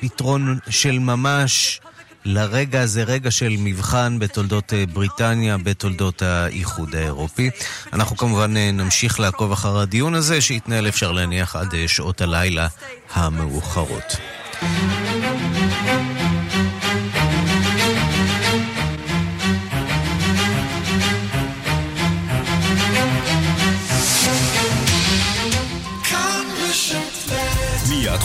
פתרון 0.00 0.58
של 0.70 0.98
ממש 0.98 1.80
לרגע 2.24 2.80
הזה, 2.80 3.02
רגע 3.02 3.30
של 3.30 3.56
מבחן 3.58 4.18
בתולדות 4.18 4.72
בריטניה, 4.92 5.58
בתולדות 5.58 6.22
האיחוד 6.22 6.96
האירופי. 6.96 7.50
אנחנו 7.92 8.16
כמובן 8.16 8.56
נמשיך 8.56 9.20
לעקוב 9.20 9.52
אחר 9.52 9.78
הדיון 9.78 10.14
הזה, 10.14 10.40
שיתנהל 10.40 10.88
אפשר 10.88 11.12
להניח 11.12 11.56
עד 11.56 11.74
שעות 11.86 12.20
הלילה 12.20 12.68
המאוחרות. 13.14 14.16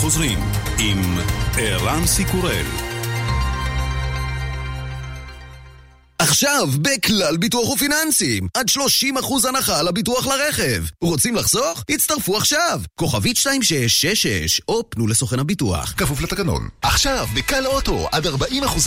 חוזרים 0.10 0.40
עם 0.80 1.18
ערן 1.58 2.06
סיקורל. 2.06 2.89
עכשיו, 6.30 6.68
בכלל 6.82 7.38
ביטוח 7.38 7.70
ופיננסים, 7.70 8.48
עד 8.54 8.70
30% 8.70 9.48
הנחה 9.48 9.80
על 9.80 9.88
הביטוח 9.88 10.28
לרכב. 10.28 10.84
רוצים 11.02 11.36
לחסוך? 11.36 11.84
הצטרפו 11.90 12.38
עכשיו. 12.38 12.82
כוכבית 12.96 13.38
2666, 13.38 14.62
או 14.68 14.90
פנו 14.90 15.08
לסוכן 15.08 15.40
הביטוח. 15.40 15.94
כפוף 15.98 16.22
לתקנון. 16.22 16.70
עכשיו, 16.82 17.28
בקל 17.36 17.66
אוטו, 17.68 18.08
עד 18.12 18.28
40% 18.28 18.32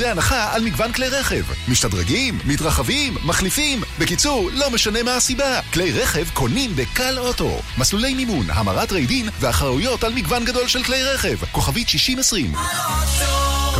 הנחה 0.06 0.54
על 0.54 0.62
מגוון 0.62 0.92
כלי 0.92 1.08
רכב. 1.08 1.42
משתדרגים, 1.68 2.38
מתרחבים, 2.44 3.16
מחליפים. 3.24 3.82
בקיצור, 3.98 4.50
לא 4.52 4.70
משנה 4.70 5.02
מה 5.02 5.14
הסיבה. 5.14 5.60
כלי 5.72 5.92
רכב 5.92 6.26
קונים 6.32 6.76
בקל 6.76 7.18
אוטו. 7.18 7.60
מסלולי 7.78 8.14
מימון, 8.14 8.46
המרת 8.50 8.92
ריידין 8.92 9.28
ואחרויות 9.40 10.04
על 10.04 10.14
מגוון 10.14 10.44
גדול 10.44 10.68
של 10.68 10.82
כלי 10.82 11.02
רכב. 11.02 11.36
כוכבית 11.52 11.88
6020. 11.88 12.52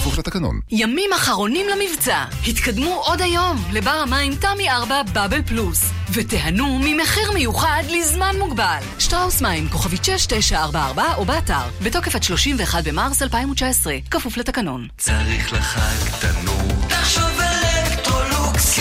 כפוף 0.03 0.19
לתקנון. 0.19 0.61
ימים 0.71 1.13
אחרונים 1.13 1.67
למבצע. 1.69 2.25
התקדמו 2.47 2.95
עוד 2.95 3.21
היום 3.23 3.52
לבר 3.73 3.91
המים 3.91 4.35
תמי 4.35 4.71
4 4.71 5.03
בבל 5.03 5.43
פלוס, 5.43 5.91
ותיהנו 6.13 6.79
ממחיר 6.85 7.33
מיוחד 7.33 7.83
לזמן 7.89 8.35
מוגבל. 8.39 8.79
שטראוס 8.99 9.41
מים, 9.41 9.69
כוכבית 9.69 10.05
6944 10.05 11.15
או 11.17 11.25
באתר, 11.25 11.69
בתוקף 11.83 12.15
עד 12.15 12.23
31 12.23 12.85
במרס 12.85 13.23
2019, 13.23 13.97
כפוף 14.11 14.37
לתקנון. 14.37 14.89
צריך 14.99 15.53
לחג 15.53 16.19
תנור. 16.21 16.89
תחשוב 16.89 17.41
אלקטרולוקס. 17.41 18.79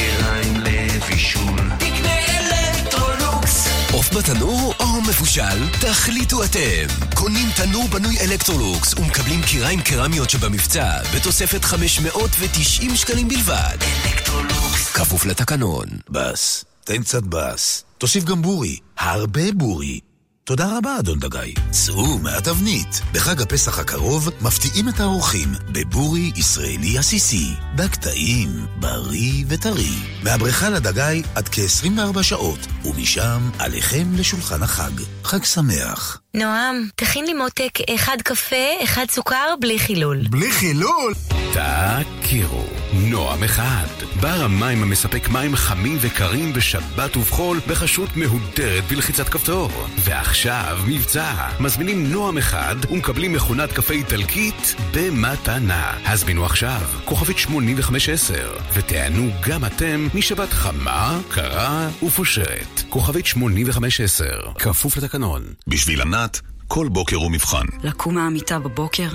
בתנור 4.17 4.73
או 4.79 5.01
מבושל? 5.01 5.69
תחליטו 5.81 6.43
אתם. 6.43 7.05
קונים 7.15 7.47
תנור 7.55 7.87
בנוי 7.87 8.19
אלקטרולוקס 8.19 8.93
ומקבלים 8.93 9.41
כיריים 9.41 9.81
קרמיות 9.81 10.29
במבצע 10.29 11.01
בתוספת 11.15 11.63
590 11.63 12.95
שקלים 12.95 13.27
בלבד. 13.27 13.77
אלקטרולוקס. 14.05 14.91
כפוף 14.93 15.25
לתקנון. 15.25 15.85
בס, 16.09 16.65
תן 16.83 17.03
קצת 17.03 17.23
בס. 17.23 17.83
תוסיף 17.97 18.23
גם 18.23 18.41
בורי. 18.41 18.77
הרבה 18.97 19.51
בורי. 19.53 19.99
תודה 20.43 20.77
רבה, 20.77 20.99
אדון 20.99 21.19
דגאי. 21.19 21.53
צאו 21.71 22.17
מהתבנית. 22.17 23.01
בחג 23.13 23.41
הפסח 23.41 23.79
הקרוב 23.79 24.29
מפתיעים 24.41 24.89
את 24.89 24.99
האורחים 24.99 25.49
בבורי 25.71 26.31
ישראלי 26.35 26.97
עסיסי. 26.97 27.47
דג 27.75 27.95
טעים, 27.95 28.65
בריא 28.79 29.45
וטרי. 29.47 29.93
מהבריכה 30.23 30.69
לדגאי 30.69 31.21
עד 31.35 31.49
כ-24 31.49 32.23
שעות, 32.23 32.59
ומשם 32.85 33.50
עליכם 33.59 34.05
לשולחן 34.15 34.63
החג. 34.63 34.91
חג 35.23 35.43
שמח. 35.43 36.21
נועם, 36.33 36.88
תכין 36.95 37.25
לי 37.25 37.33
מותק 37.33 37.79
אחד 37.95 38.17
קפה, 38.23 38.83
אחד 38.83 39.05
סוכר, 39.09 39.55
בלי 39.59 39.79
חילול. 39.79 40.17
בלי 40.29 40.51
חילול? 40.51 41.13
תכירו, 41.53 42.65
נועם 42.93 43.43
אחד. 43.43 43.88
בר 44.21 44.43
המים 44.43 44.83
המספק 44.83 45.29
מים 45.29 45.55
חמים 45.55 45.97
וקרים 46.01 46.53
בשבת 46.53 47.17
ובחול 47.17 47.59
בחשות 47.67 48.09
מהודרת 48.17 48.83
בלחיצת 48.89 49.29
כפתור. 49.29 49.69
ועכשיו 49.97 50.79
מבצע. 50.88 51.33
מזמינים 51.59 52.11
נועם 52.11 52.38
אחד 52.38 52.75
ומקבלים 52.89 53.33
מכונת 53.33 53.71
קפה 53.71 53.93
איטלקית 53.93 54.75
במתנה. 54.93 55.93
הזמינו 56.05 56.45
עכשיו, 56.45 56.81
כוכבית 57.05 57.38
8510, 57.38 58.50
ותענו 58.73 59.31
גם 59.47 59.65
אתם 59.65 60.07
משבת 60.13 60.50
חמה, 60.50 61.19
קרה 61.29 61.89
ופושרת. 62.03 62.70
כוכבית 62.89 63.25
8510, 63.25 64.25
כפוף 64.59 64.97
לתקנון. 64.97 65.43
בשביל 65.67 66.01
ענת, 66.01 66.41
כל 66.67 66.87
בוקר 66.87 67.15
הוא 67.15 67.31
מבחן. 67.31 67.65
לקום 67.83 68.15
מהמיטה 68.15 68.59
בבוקר? 68.59 69.09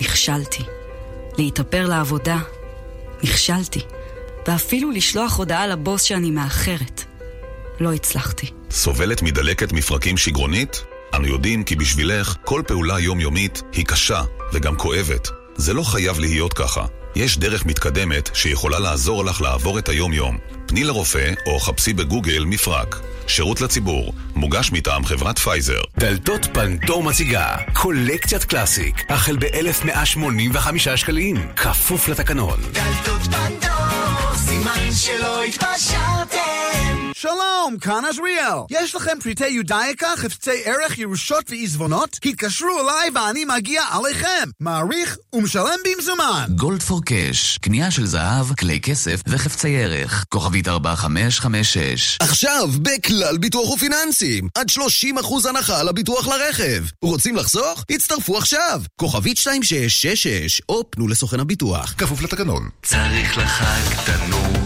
נכשלתי. 0.00 0.62
להתאפר 1.38 1.86
לעבודה? 1.86 2.38
נכשלתי. 3.22 3.80
ואפילו 4.48 4.90
לשלוח 4.90 5.38
הודעה 5.38 5.66
לבוס 5.66 6.02
שאני 6.02 6.30
מאחרת. 6.30 7.04
לא 7.80 7.92
הצלחתי. 7.92 8.46
סובלת 8.70 9.22
מדלקת 9.22 9.72
מפרקים 9.72 10.16
שגרונית? 10.16 10.84
אנו 11.14 11.26
יודעים 11.26 11.64
כי 11.64 11.76
בשבילך 11.76 12.36
כל 12.44 12.62
פעולה 12.66 13.00
יומיומית 13.00 13.62
היא 13.72 13.86
קשה 13.86 14.22
וגם 14.52 14.76
כואבת. 14.76 15.28
זה 15.56 15.74
לא 15.74 15.82
חייב 15.82 16.18
להיות 16.18 16.52
ככה. 16.52 16.86
יש 17.16 17.38
דרך 17.38 17.66
מתקדמת 17.66 18.30
שיכולה 18.34 18.78
לעזור 18.78 19.24
לך 19.24 19.40
לעבור 19.40 19.78
את 19.78 19.88
היום-יום. 19.88 20.38
פני 20.72 20.84
לרופא 20.84 21.32
או 21.46 21.58
חפשי 21.58 21.92
בגוגל 21.92 22.44
מפרק 22.44 23.00
שירות 23.26 23.60
לציבור, 23.60 24.12
מוגש 24.34 24.72
מטעם 24.72 25.04
חברת 25.04 25.38
פייזר. 25.38 25.80
דלתות 25.98 26.46
פנדור 26.52 27.02
מציגה 27.02 27.56
קולקציית 27.72 28.44
קלאסיק, 28.44 29.04
החל 29.08 29.36
ב-1,185 29.36 30.96
שקלים, 30.96 31.36
כפוף 31.56 32.08
לתקנון. 32.08 32.60
דלתות 32.72 33.22
פנדור, 33.22 34.36
סימן 34.36 34.92
שלא 34.92 35.42
התפשרתם. 35.42 36.21
שלום, 37.22 37.76
כאן 37.80 38.04
עזריאל. 38.10 38.58
יש 38.70 38.94
לכם 38.94 39.18
פריטי 39.22 39.48
יודאיקה, 39.48 40.06
חפצי 40.16 40.50
ערך, 40.64 40.98
ירושות 40.98 41.50
ועיזבונות? 41.50 42.18
התקשרו 42.24 42.68
אליי 42.80 43.10
ואני 43.14 43.44
מגיע 43.44 43.82
אליכם. 43.90 44.48
מעריך 44.60 45.16
ומשלם 45.32 45.78
במזומן. 45.84 46.46
גולד 46.56 46.82
פור 46.82 47.04
קאש, 47.04 47.58
קנייה 47.58 47.90
של 47.90 48.06
זהב, 48.06 48.54
כלי 48.54 48.80
כסף 48.80 49.20
וחפצי 49.26 49.76
ערך. 49.76 50.24
כוכבית 50.28 50.68
4556. 50.68 52.18
עכשיו, 52.20 52.68
בכלל 52.82 53.38
ביטוח 53.38 53.70
ופיננסים. 53.70 54.48
עד 54.54 54.66
30% 54.70 55.48
הנחה 55.48 55.80
על 55.80 55.88
הביטוח 55.88 56.28
לרכב. 56.28 56.84
רוצים 57.02 57.36
לחסוך? 57.36 57.84
הצטרפו 57.90 58.38
עכשיו. 58.38 58.82
כוכבית 58.96 59.38
2666, 59.38 60.62
או 60.68 60.90
פנו 60.90 61.08
לסוכן 61.08 61.40
הביטוח. 61.40 61.94
כפוף 61.98 62.22
לתקנון. 62.22 62.68
צריך 62.82 63.38
לחג 63.38 63.80
תנור. 64.06 64.61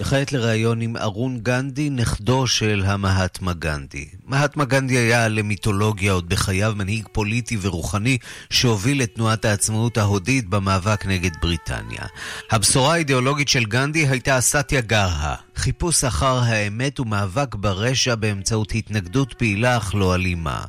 וכעת 0.00 0.32
לראיון 0.32 0.80
עם 0.80 0.96
ארון 0.96 1.38
גנדי, 1.42 1.90
נכדו 1.90 2.46
של 2.46 2.82
המהטמה 2.86 3.52
גנדי. 3.52 4.08
מהטמה 4.24 4.64
גנדי 4.64 4.98
היה 4.98 5.28
למיתולוגיה 5.28 6.12
עוד 6.12 6.28
בחייו 6.28 6.72
מנהיג 6.76 7.08
פוליטי 7.12 7.56
ורוחני 7.60 8.18
שהוביל 8.50 9.02
את 9.02 9.14
תנועת 9.14 9.44
העצמאות 9.44 9.98
ההודית 9.98 10.48
במאבק 10.48 11.06
נגד 11.06 11.30
בריטניה. 11.42 12.02
הבשורה 12.50 12.94
האידיאולוגית 12.94 13.48
של 13.48 13.64
גנדי 13.64 14.06
הייתה 14.06 14.38
אסתיה 14.38 14.80
גרהה, 14.80 15.34
חיפוש 15.56 16.04
אחר 16.04 16.38
האמת 16.38 17.00
ומאבק 17.00 17.54
ברשע 17.54 18.14
באמצעות 18.14 18.72
התנגדות 18.74 19.34
פעילה 19.38 19.76
אך 19.76 19.94
לא 19.94 20.14
אלימה. 20.14 20.60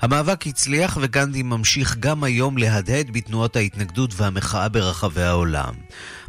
המאבק 0.00 0.46
הצליח 0.46 0.98
וגנדי 1.00 1.42
ממשיך 1.42 1.96
גם 2.00 2.24
היום 2.24 2.58
להדהד 2.58 3.10
בתנועות 3.12 3.56
ההתנגדות 3.56 4.10
והמחאה 4.16 4.68
ברחבי 4.68 5.22
העולם. 5.22 5.74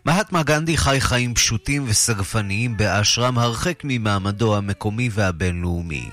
מהטמה 0.05 0.43
גנדי 0.43 0.77
חי 0.77 1.01
חיים 1.01 1.33
פשוטים 1.33 1.85
וסגפניים 1.87 2.77
באשרם 2.77 3.37
הרחק 3.37 3.81
ממעמדו 3.83 4.57
המקומי 4.57 5.09
והבינלאומי. 5.11 6.09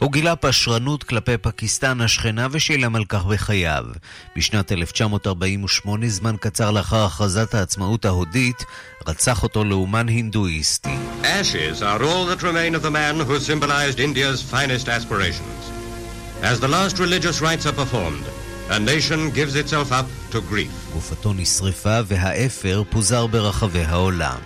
הוא 0.00 0.12
גילה 0.12 0.36
פשרנות 0.36 1.04
כלפי 1.04 1.36
פקיסטן 1.36 2.00
השכנה 2.00 2.46
ושילם 2.50 2.96
על 2.96 3.04
כך 3.04 3.24
בחייו. 3.24 3.84
בשנת 4.36 4.72
1948, 4.72 6.08
זמן 6.08 6.34
קצר 6.40 6.70
לאחר 6.70 7.04
הכרזת 7.04 7.54
העצמאות 7.54 8.04
ההודית, 8.04 8.64
רצח 9.06 9.42
אותו 9.42 9.64
לאומן 9.64 10.08
הינדואיסטי. 10.08 10.96
Ashes 11.22 11.82
are 11.82 12.02
all 12.02 12.26
that 12.26 12.42
remain 12.42 12.74
of 12.74 12.82
the 12.82 12.90
man 12.90 13.20
who 13.26 13.38
symbolized 13.38 13.98
India's 14.00 14.42
finest 14.42 14.88
aspirations. 14.88 15.62
As 16.42 16.60
the 16.60 16.68
last 16.68 16.98
religious 16.98 17.40
rites 17.40 17.66
are 17.66 17.76
performed, 17.82 18.24
a 18.70 18.78
nation 18.78 19.30
gives 19.30 19.54
itself 19.54 19.92
up 19.92 20.06
to 20.32 20.40
grief. 20.50 20.92
גופתו 20.92 21.32
נשרפה 21.32 21.98
והאפר 22.06 22.82
פוזר 22.90 23.26
ברחבי 23.26 23.82
העולם. 23.82 24.38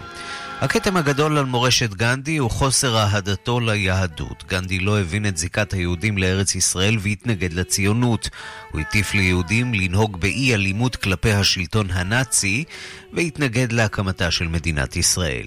הכתם 0.61 0.97
הגדול 0.97 1.39
על 1.39 1.45
מורשת 1.45 1.95
גנדי 1.95 2.37
הוא 2.37 2.51
חוסר 2.51 2.99
אהדתו 2.99 3.61
ליהדות. 3.61 4.45
גנדי 4.49 4.79
לא 4.79 5.01
הבין 5.01 5.27
את 5.27 5.37
זיקת 5.37 5.73
היהודים 5.73 6.19
לארץ 6.19 6.55
ישראל 6.55 6.99
והתנגד 7.01 7.53
לציונות. 7.53 8.29
הוא 8.73 8.81
הטיף 8.81 9.15
ליהודים 9.15 9.75
לנהוג 9.75 10.21
באי 10.21 10.55
אלימות 10.55 10.97
כלפי 10.97 11.33
השלטון 11.33 11.91
הנאצי 11.91 12.65
והתנגד 13.13 13.73
להקמתה 13.73 14.31
של 14.31 14.49
מדינת 14.49 14.97
ישראל. 14.97 15.47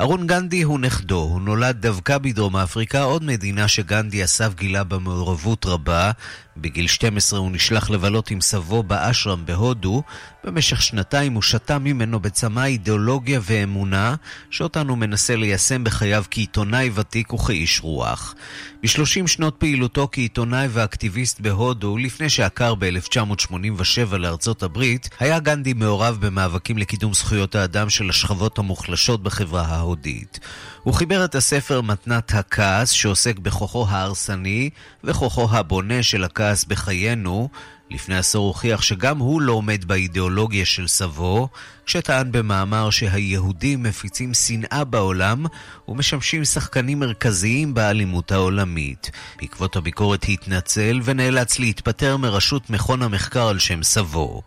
ארון 0.00 0.26
גנדי 0.26 0.62
הוא 0.62 0.80
נכדו, 0.80 1.18
הוא 1.18 1.40
נולד 1.40 1.76
דווקא 1.80 2.18
בדרום 2.18 2.56
אפריקה, 2.56 3.02
עוד 3.02 3.24
מדינה 3.24 3.68
שגנדי 3.68 4.24
אסף 4.24 4.54
גילה 4.54 4.84
במעורבות 4.84 5.66
רבה. 5.66 6.10
בגיל 6.56 6.86
12 6.86 7.38
הוא 7.38 7.50
נשלח 7.50 7.90
לבלות 7.90 8.30
עם 8.30 8.40
סבו 8.40 8.82
באשרם 8.82 9.46
בהודו. 9.46 10.02
במשך 10.44 10.82
שנתיים 10.82 11.32
הוא 11.32 11.42
שתה 11.42 11.78
ממנו 11.78 12.20
בצמא 12.20 12.64
אידיאולוגיה 12.64 13.40
ואמונה, 13.42 14.14
שאותן 14.50 14.88
הוא 14.88 14.98
מנסה 14.98 15.36
ליישם 15.36 15.84
בחייו 15.84 16.24
כעיתונאי 16.30 16.90
ותיק 16.94 17.32
וכאיש 17.32 17.80
רוח. 17.82 18.34
ב-30 18.82 19.26
שנות 19.26 19.56
פעילותו 19.58 20.08
כעיתונאי 20.12 20.68
ואקטיביסט 20.70 21.40
בהודו, 21.40 21.96
לפני 21.96 22.30
שעקר 22.30 22.74
ב-1987 22.74 24.16
לארצות 24.16 24.62
הברית, 24.62 25.08
היה 25.20 25.38
גנדי 25.38 25.72
מעורב 25.72 26.16
במאבקים 26.20 26.78
לקידום 26.78 27.14
זכויות 27.14 27.54
האדם 27.54 27.90
של 27.90 28.10
השכבות 28.10 28.58
המוחלשות 28.58 29.22
בחברה 29.22 29.55
ההודית. 29.62 30.40
הוא 30.82 30.94
חיבר 30.94 31.24
את 31.24 31.34
הספר 31.34 31.80
מתנת 31.80 32.34
הכעס, 32.34 32.90
שעוסק 32.90 33.38
בכוחו 33.38 33.86
ההרסני 33.88 34.70
וכוחו 35.04 35.48
הבונה 35.50 36.02
של 36.02 36.24
הכעס 36.24 36.64
בחיינו. 36.64 37.48
לפני 37.90 38.16
עשור 38.16 38.46
הוכיח 38.46 38.82
שגם 38.82 39.18
הוא 39.18 39.42
לא 39.42 39.52
עומד 39.52 39.84
באידיאולוגיה 39.84 40.66
של 40.66 40.88
סבו, 40.88 41.48
כשטען 41.86 42.32
במאמר 42.32 42.90
שהיהודים 42.90 43.82
מפיצים 43.82 44.34
שנאה 44.34 44.84
בעולם 44.84 45.46
ומשמשים 45.88 46.44
שחקנים 46.44 46.98
מרכזיים 46.98 47.74
באלימות 47.74 48.32
העולמית. 48.32 49.10
בעקבות 49.40 49.76
הביקורת 49.76 50.24
התנצל 50.28 51.00
ונאלץ 51.04 51.58
להתפטר 51.58 52.16
מראשות 52.16 52.70
מכון 52.70 53.02
המחקר 53.02 53.48
על 53.48 53.58
שם 53.58 53.82
סבו. 53.82 54.42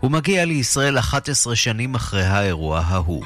הוא 0.00 0.10
מגיע 0.10 0.44
לישראל 0.44 0.98
11 0.98 1.56
שנים 1.56 1.94
אחרי 1.94 2.24
האירוע 2.24 2.80
ההוא. 2.80 3.24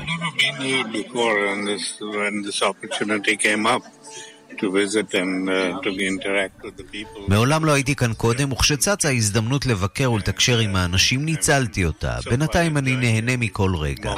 מעולם 7.28 7.64
לא 7.64 7.72
הייתי 7.72 7.94
כאן 7.94 8.12
קודם, 8.14 8.52
וכשצצה 8.52 9.08
ההזדמנות 9.08 9.66
לבקר 9.66 10.12
ולתקשר 10.12 10.58
עם 10.58 10.76
האנשים, 10.76 11.24
ניצלתי 11.24 11.84
אותה. 11.84 12.16
בינתיים 12.30 12.76
אני 12.76 12.96
נהנה 12.96 13.36
מכל 13.36 13.72
רגע. 13.76 14.14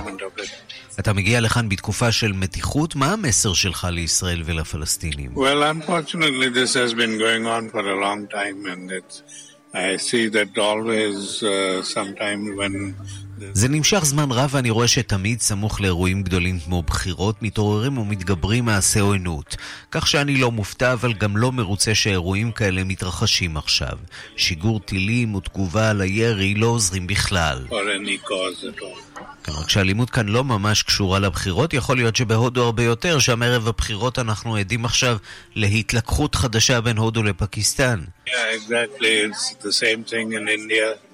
אתה 0.99 1.13
מגיע 1.13 1.41
לכאן 1.41 1.69
בתקופה 1.69 2.13
של 2.13 2.33
מתיחות, 2.33 2.97
מה 2.97 3.13
המסר 3.13 3.53
שלך 3.53 3.87
לישראל 3.91 4.43
ולפלסטינים? 4.45 5.31
Well, 5.35 5.63
unfortunately, 5.63 6.49
this 6.49 6.75
has 6.75 6.95
been 6.95 7.19
going 7.19 7.47
on 7.47 7.71
for 7.71 7.81
a 7.81 7.97
long 8.01 8.27
time, 8.29 8.67
and 8.73 8.91
it's, 8.91 9.23
I 9.75 9.97
see 9.97 10.29
that 10.29 10.57
always, 10.59 11.43
uh, 11.43 11.83
sometime 11.83 12.57
when 12.57 12.95
זה 13.53 13.69
נמשך 13.69 14.05
זמן 14.05 14.33
רב 14.33 14.51
ואני 14.53 14.71
רואה 14.71 14.89
שתמיד 14.89 15.41
סמוך 15.41 15.81
לאירועים 15.81 16.23
גדולים 16.23 16.61
כמו 16.61 16.83
בחירות 16.83 17.43
מתעוררים 17.43 17.99
ומתגברים 17.99 18.65
מעשי 18.65 18.99
עוינות. 18.99 19.57
כך 19.91 20.07
שאני 20.07 20.37
לא 20.37 20.51
מופתע 20.51 20.93
אבל 20.93 21.13
גם 21.13 21.37
לא 21.37 21.53
מרוצה 21.53 21.95
שאירועים 21.95 22.53
כאלה 22.53 22.85
מתרחשים 22.85 23.57
עכשיו. 23.57 23.99
שיגור 24.37 24.81
טילים 24.81 25.35
ותגובה 25.35 25.91
על 25.91 26.01
הירי 26.01 26.55
לא 26.55 26.67
עוזרים 26.67 27.07
בכלל. 27.07 27.67
כלומר, 29.45 29.65
כשהאלימות 29.65 30.11
כאן 30.11 30.29
לא 30.29 30.45
ממש 30.45 30.83
קשורה 30.83 31.19
לבחירות, 31.19 31.75
יכול 31.75 31.97
להיות 31.97 32.17
שבהודו 32.17 32.65
הרבה 32.65 32.83
יותר, 32.83 33.19
שם 33.19 33.43
ערב 33.43 33.69
הבחירות 33.69 34.19
אנחנו 34.19 34.57
עדים 34.57 34.85
עכשיו 34.85 35.17
להתלקחות 35.55 36.35
חדשה 36.35 36.81
בין 36.81 36.97
הודו 36.97 37.23
לפקיסטן. 37.23 38.05
Yeah, 38.27 38.31
exactly. 38.59 39.15
It's 39.27 39.55
the 39.63 39.73
same 39.73 40.03
thing 40.11 40.33
in 40.33 40.49
India. 40.49 41.06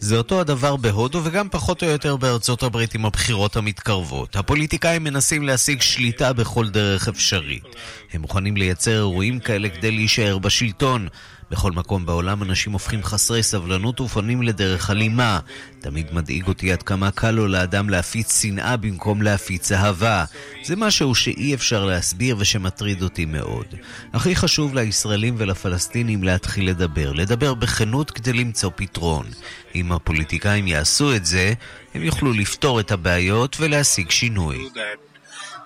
זה 0.00 0.16
אותו 0.16 0.40
הדבר 0.40 0.76
בהודו 0.76 1.20
וגם 1.24 1.48
פחות 1.48 1.82
או 1.82 1.88
יותר 1.88 2.16
בארצות 2.16 2.62
הברית 2.62 2.94
עם 2.94 3.06
הבחירות 3.06 3.56
המתקרבות. 3.56 4.36
הפוליטיקאים 4.36 5.04
מנסים 5.04 5.42
להשיג 5.42 5.80
שליטה 5.80 6.32
בכל 6.32 6.68
דרך 6.68 7.08
אפשרית. 7.08 7.64
הם 8.12 8.20
מוכנים 8.20 8.56
לייצר 8.56 8.90
אירועים 8.90 9.40
כאלה 9.40 9.68
כדי 9.68 9.90
להישאר 9.90 10.38
בשלטון. 10.38 11.08
בכל 11.50 11.72
מקום 11.72 12.06
בעולם 12.06 12.42
אנשים 12.42 12.72
הופכים 12.72 13.02
חסרי 13.02 13.42
סבלנות 13.42 14.00
ופונים 14.00 14.42
לדרך 14.42 14.90
אלימה. 14.90 15.40
תמיד 15.80 16.06
מדאיג 16.12 16.48
אותי 16.48 16.72
עד 16.72 16.82
כמה 16.82 17.10
קל 17.10 17.30
לו 17.30 17.48
לאדם 17.48 17.90
להפיץ 17.90 18.42
שנאה 18.42 18.76
במקום 18.76 19.22
להפיץ 19.22 19.72
אהבה. 19.72 20.24
זה 20.64 20.76
משהו 20.76 21.14
שאי 21.14 21.54
אפשר 21.54 21.84
להסביר 21.84 22.36
ושמטריד 22.38 23.02
אותי 23.02 23.24
מאוד. 23.24 23.66
הכי 24.12 24.36
חשוב 24.36 24.74
לישראלים 24.74 25.34
ולפלסטינים 25.38 26.24
להתחיל 26.24 26.68
לדבר. 26.68 27.12
לדבר 27.12 27.54
בכנות 27.54 28.10
כדי 28.10 28.32
למצוא 28.32 28.70
פתרון. 28.76 29.26
אם 29.74 29.92
הפוליטיקאים 29.92 30.66
יעשו 30.66 31.16
את 31.16 31.26
זה, 31.26 31.52
הם 31.94 32.02
יוכלו 32.02 32.32
לפתור 32.32 32.80
את 32.80 32.92
הבעיות 32.92 33.56
ולהשיג 33.60 34.10
שינוי. 34.10 34.68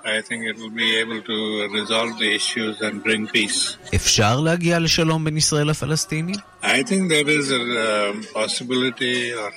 I 0.04 0.20
think 0.20 0.44
it 0.44 0.56
will 0.58 0.76
be 0.84 0.90
able 1.02 1.20
to 1.30 1.38
resolve 1.78 2.12
the 2.18 2.30
issues 2.38 2.74
and 2.82 3.02
bring 3.02 3.26
peace. 3.26 3.76
אפשר 3.94 4.40
להגיע 4.40 4.78
לשלום 4.78 5.24
בין 5.24 5.36
ישראל 5.36 5.70
לפלסטינים? 5.70 6.34
I 6.62 6.82
think 6.82 7.08
there 7.08 7.28
is 7.28 7.50
a 7.50 7.60
um, 7.60 8.22
possibility 8.34 9.32
on 9.34 9.52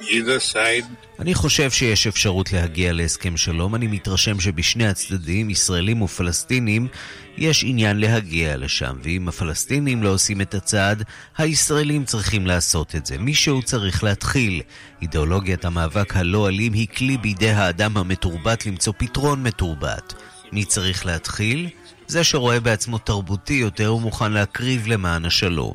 either 0.00 0.40
side. 0.54 0.84
אני 1.18 1.34
חושב 1.34 1.70
שיש 1.70 2.06
אפשרות 2.06 2.52
להגיע 2.52 2.92
להסכם 2.92 3.36
שלום. 3.36 3.74
אני 3.74 3.86
מתרשם 3.86 4.40
שבשני 4.40 4.86
הצדדים, 4.86 5.50
ישראלים 5.50 6.02
ופלסטינים, 6.02 6.88
יש 7.38 7.64
עניין 7.64 8.00
להגיע 8.00 8.56
לשם. 8.56 8.96
ואם 9.02 9.28
הפלסטינים 9.28 10.02
לא 10.02 10.08
עושים 10.08 10.40
את 10.40 10.54
הצעד, 10.54 11.02
הישראלים 11.38 12.04
צריכים 12.04 12.46
לעשות 12.46 12.94
את 12.94 13.06
זה. 13.06 13.18
מישהו 13.18 13.62
צריך 13.62 14.04
להתחיל. 14.04 14.62
אידיאולוגיית 15.02 15.64
המאבק 15.64 16.16
הלא 16.16 16.48
אלים 16.48 16.72
היא 16.72 16.88
כלי 16.96 17.16
בידי 17.16 17.50
האדם 17.50 17.96
המתורבת 17.96 18.66
למצוא 18.66 18.92
פתרון 18.96 19.42
מתורבת. 19.42 20.14
מי 20.52 20.64
צריך 20.64 21.06
להתחיל? 21.06 21.68
זה 22.06 22.24
שרואה 22.24 22.60
בעצמו 22.60 22.98
תרבותי 22.98 23.54
יותר 23.54 23.94
ומוכן 23.94 24.32
להקריב 24.32 24.86
למען 24.86 25.24
השלום. 25.24 25.74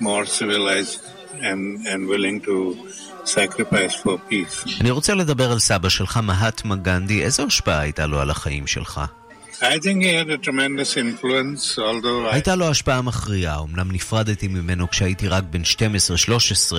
More 0.00 0.26
and, 1.40 1.86
and 1.86 2.02
sacrifice 3.26 4.04
for 4.04 4.30
peace. 4.30 4.80
אני 4.80 4.90
רוצה 4.90 5.14
לדבר 5.14 5.52
על 5.52 5.58
סבא 5.58 5.88
שלך, 5.88 6.16
מהטמה 6.22 6.76
גנדי. 6.76 7.22
איזו 7.22 7.42
השפעה 7.42 7.80
הייתה 7.80 8.06
לו 8.06 8.20
על 8.20 8.30
החיים 8.30 8.66
שלך? 8.66 9.00
הייתה 12.30 12.54
לו 12.54 12.68
השפעה 12.68 13.02
מכריעה, 13.02 13.60
אמנם 13.60 13.92
נפרדתי 13.92 14.48
ממנו 14.48 14.90
כשהייתי 14.90 15.28
רק 15.28 15.44
בן 15.50 15.62
12-13, 15.62 16.74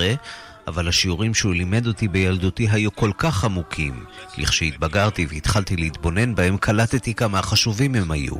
אבל 0.68 0.88
השיעורים 0.88 1.34
שהוא 1.34 1.54
לימד 1.54 1.86
אותי 1.86 2.08
בילדותי 2.08 2.68
היו 2.70 2.96
כל 2.96 3.10
כך 3.18 3.44
עמוקים. 3.44 4.04
לכשהתבגרתי 4.38 5.26
והתחלתי 5.30 5.76
להתבונן 5.76 6.34
בהם, 6.34 6.56
קלטתי 6.56 7.14
כמה 7.14 7.42
חשובים 7.42 7.94
הם 7.94 8.10
היו. 8.10 8.34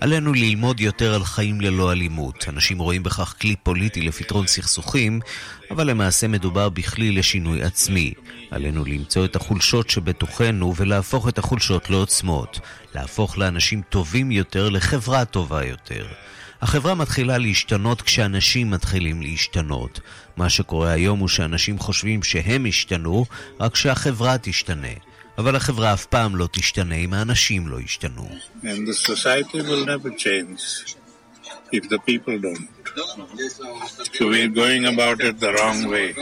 עלינו 0.00 0.32
ללמוד 0.32 0.80
יותר 0.80 1.14
על 1.14 1.24
חיים 1.24 1.60
ללא 1.60 1.92
אלימות. 1.92 2.44
אנשים 2.48 2.78
רואים 2.78 3.02
בכך 3.02 3.34
כלי 3.40 3.56
פוליטי 3.56 4.02
לפתרון 4.02 4.46
סכסוכים, 4.46 5.20
אבל 5.70 5.86
למעשה 5.90 6.28
מדובר 6.28 6.68
בכלי 6.68 7.12
לשינוי 7.12 7.62
עצמי. 7.62 8.12
עלינו 8.50 8.84
למצוא 8.84 9.24
את 9.24 9.36
החולשות 9.36 9.90
שבתוכנו 9.90 10.74
ולהפוך 10.76 11.28
את 11.28 11.38
החולשות 11.38 11.90
לעוצמות. 11.90 12.60
להפוך 12.94 13.38
לאנשים 13.38 13.82
טובים 13.88 14.30
יותר, 14.30 14.68
לחברה 14.68 15.24
טובה 15.24 15.64
יותר. 15.64 16.06
החברה 16.62 16.94
מתחילה 16.94 17.38
להשתנות 17.38 18.02
כשאנשים 18.02 18.70
מתחילים 18.70 19.22
להשתנות. 19.22 20.00
מה 20.36 20.50
שקורה 20.50 20.90
היום 20.90 21.18
הוא 21.18 21.28
שאנשים 21.28 21.78
חושבים 21.78 22.22
שהם 22.22 22.66
השתנו, 22.66 23.24
רק 23.60 23.76
שהחברה 23.76 24.36
תשתנה. 24.38 24.88
אבל 25.38 25.56
החברה 25.56 25.92
אף 25.92 26.06
פעם 26.06 26.36
לא 26.36 26.48
תשתנה 26.52 26.94
אם 26.94 27.14
האנשים 27.14 27.68
לא 27.68 27.80
ישתנו. 27.80 28.28
and 28.62 28.88
the 28.88 28.94
society 28.94 29.60
will 29.68 29.84
never 29.86 30.10
change 30.10 30.96
if 31.72 31.88
the 31.88 31.98
people 32.10 32.38
don't. 32.46 32.68
So 34.16 34.22
we're 34.32 34.54
going 34.62 34.84
about 34.94 35.18
it 35.20 35.34
the 35.40 35.52
wrong 35.52 35.88
way. 35.90 36.20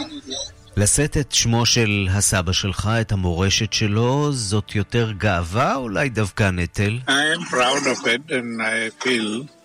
לשאת 0.76 1.16
את 1.16 1.32
שמו 1.32 1.66
של 1.66 2.08
הסבא 2.10 2.52
שלך, 2.52 2.90
את 3.00 3.12
המורשת 3.12 3.72
שלו, 3.72 4.32
זאת 4.32 4.74
יותר 4.74 5.12
גאווה 5.12 5.74
או 5.74 5.82
אולי 5.82 6.08
דווקא 6.08 6.50
נטל? 6.50 6.98
I 7.08 7.10
am 7.10 7.50
proud 7.50 7.86
of 7.86 8.06
it 8.06 8.30
and 8.30 8.62
I 8.62 9.04
feel 9.04 9.55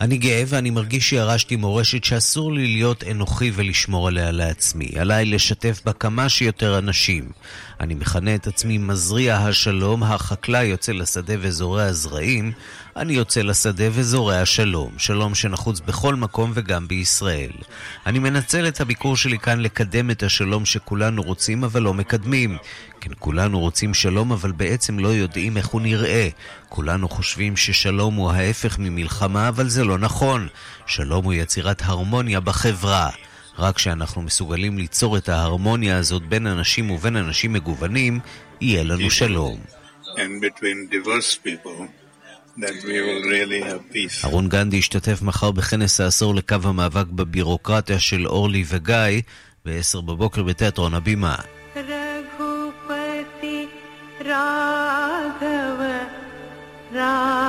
אני 0.00 0.18
גאה 0.18 0.42
ואני 0.46 0.70
מרגיש 0.70 1.10
שירשתי 1.10 1.56
מורשת 1.56 2.04
שאסור 2.04 2.52
לי 2.52 2.66
להיות 2.66 3.04
אנוכי 3.04 3.50
ולשמור 3.54 4.08
עליה 4.08 4.30
לעצמי. 4.30 4.88
עליי 4.98 5.24
לשתף 5.24 5.80
בה 5.84 5.92
כמה 5.92 6.28
שיותר 6.28 6.78
אנשים. 6.78 7.30
אני 7.80 7.94
מכנה 7.94 8.34
את 8.34 8.46
עצמי 8.46 8.78
מזריע 8.78 9.36
השלום, 9.36 10.02
החקלאי 10.02 10.64
יוצא 10.66 10.92
לשדה 10.92 11.34
וזורע 11.40 11.92
זרעים, 11.92 12.52
אני 12.96 13.12
יוצא 13.12 13.42
לשדה 13.42 13.84
וזורע 13.92 14.46
שלום, 14.46 14.92
שלום 14.98 15.34
שנחוץ 15.34 15.80
בכל 15.80 16.14
מקום 16.14 16.52
וגם 16.54 16.88
בישראל. 16.88 17.50
אני 18.06 18.18
מנצל 18.18 18.68
את 18.68 18.80
הביקור 18.80 19.16
שלי 19.16 19.38
כאן 19.38 19.60
לקדם 19.60 20.10
את 20.10 20.22
השלום 20.22 20.64
שכולנו 20.64 21.22
רוצים 21.22 21.64
אבל 21.64 21.82
לא 21.82 21.94
מקדמים. 21.94 22.56
כן, 23.00 23.10
כולנו 23.18 23.60
רוצים 23.60 23.94
שלום 23.94 24.32
אבל 24.32 24.52
בעצם 24.52 24.98
לא 24.98 25.08
יודעים 25.08 25.56
איך 25.56 25.66
הוא 25.66 25.80
נראה. 25.80 26.28
כולנו 26.68 27.08
חושבים 27.08 27.56
ששלום 27.56 28.14
הוא 28.14 28.30
ההפך 28.30 28.78
ממלחמה 28.78 29.48
אבל 29.48 29.68
זה 29.68 29.84
לא 29.84 29.98
נכון. 29.98 30.48
שלום 30.86 31.24
הוא 31.24 31.32
יצירת 31.32 31.82
הרמוניה 31.84 32.40
בחברה. 32.40 33.10
רק 33.58 33.76
כשאנחנו 33.76 34.22
מסוגלים 34.22 34.78
ליצור 34.78 35.16
את 35.16 35.28
ההרמוניה 35.28 35.98
הזאת 35.98 36.22
בין 36.22 36.46
אנשים 36.46 36.90
ובין 36.90 37.16
אנשים 37.16 37.52
מגוונים, 37.52 38.20
יהיה 38.60 38.84
לנו 38.84 39.10
שלום. 39.10 39.60
And 40.16 40.42
between 40.42 40.88
diverse 40.90 41.36
people, 41.36 41.99
אהרון 44.24 44.48
גנדי 44.48 44.76
ישתתף 44.76 45.22
מחר 45.22 45.50
בכנס 45.50 46.00
העשור 46.00 46.34
לקו 46.34 46.56
המאבק 46.64 47.06
בבירוקרטיה 47.06 47.98
של 47.98 48.26
אורלי 48.26 48.64
וגיא 48.68 49.22
ב-10 49.64 50.00
בבוקר 50.00 50.42
בתיאטרון 50.42 50.94
הבימה. 50.94 51.34
רגופתי, 51.76 53.66
רגב, 54.20 55.80
רגב. 56.92 57.39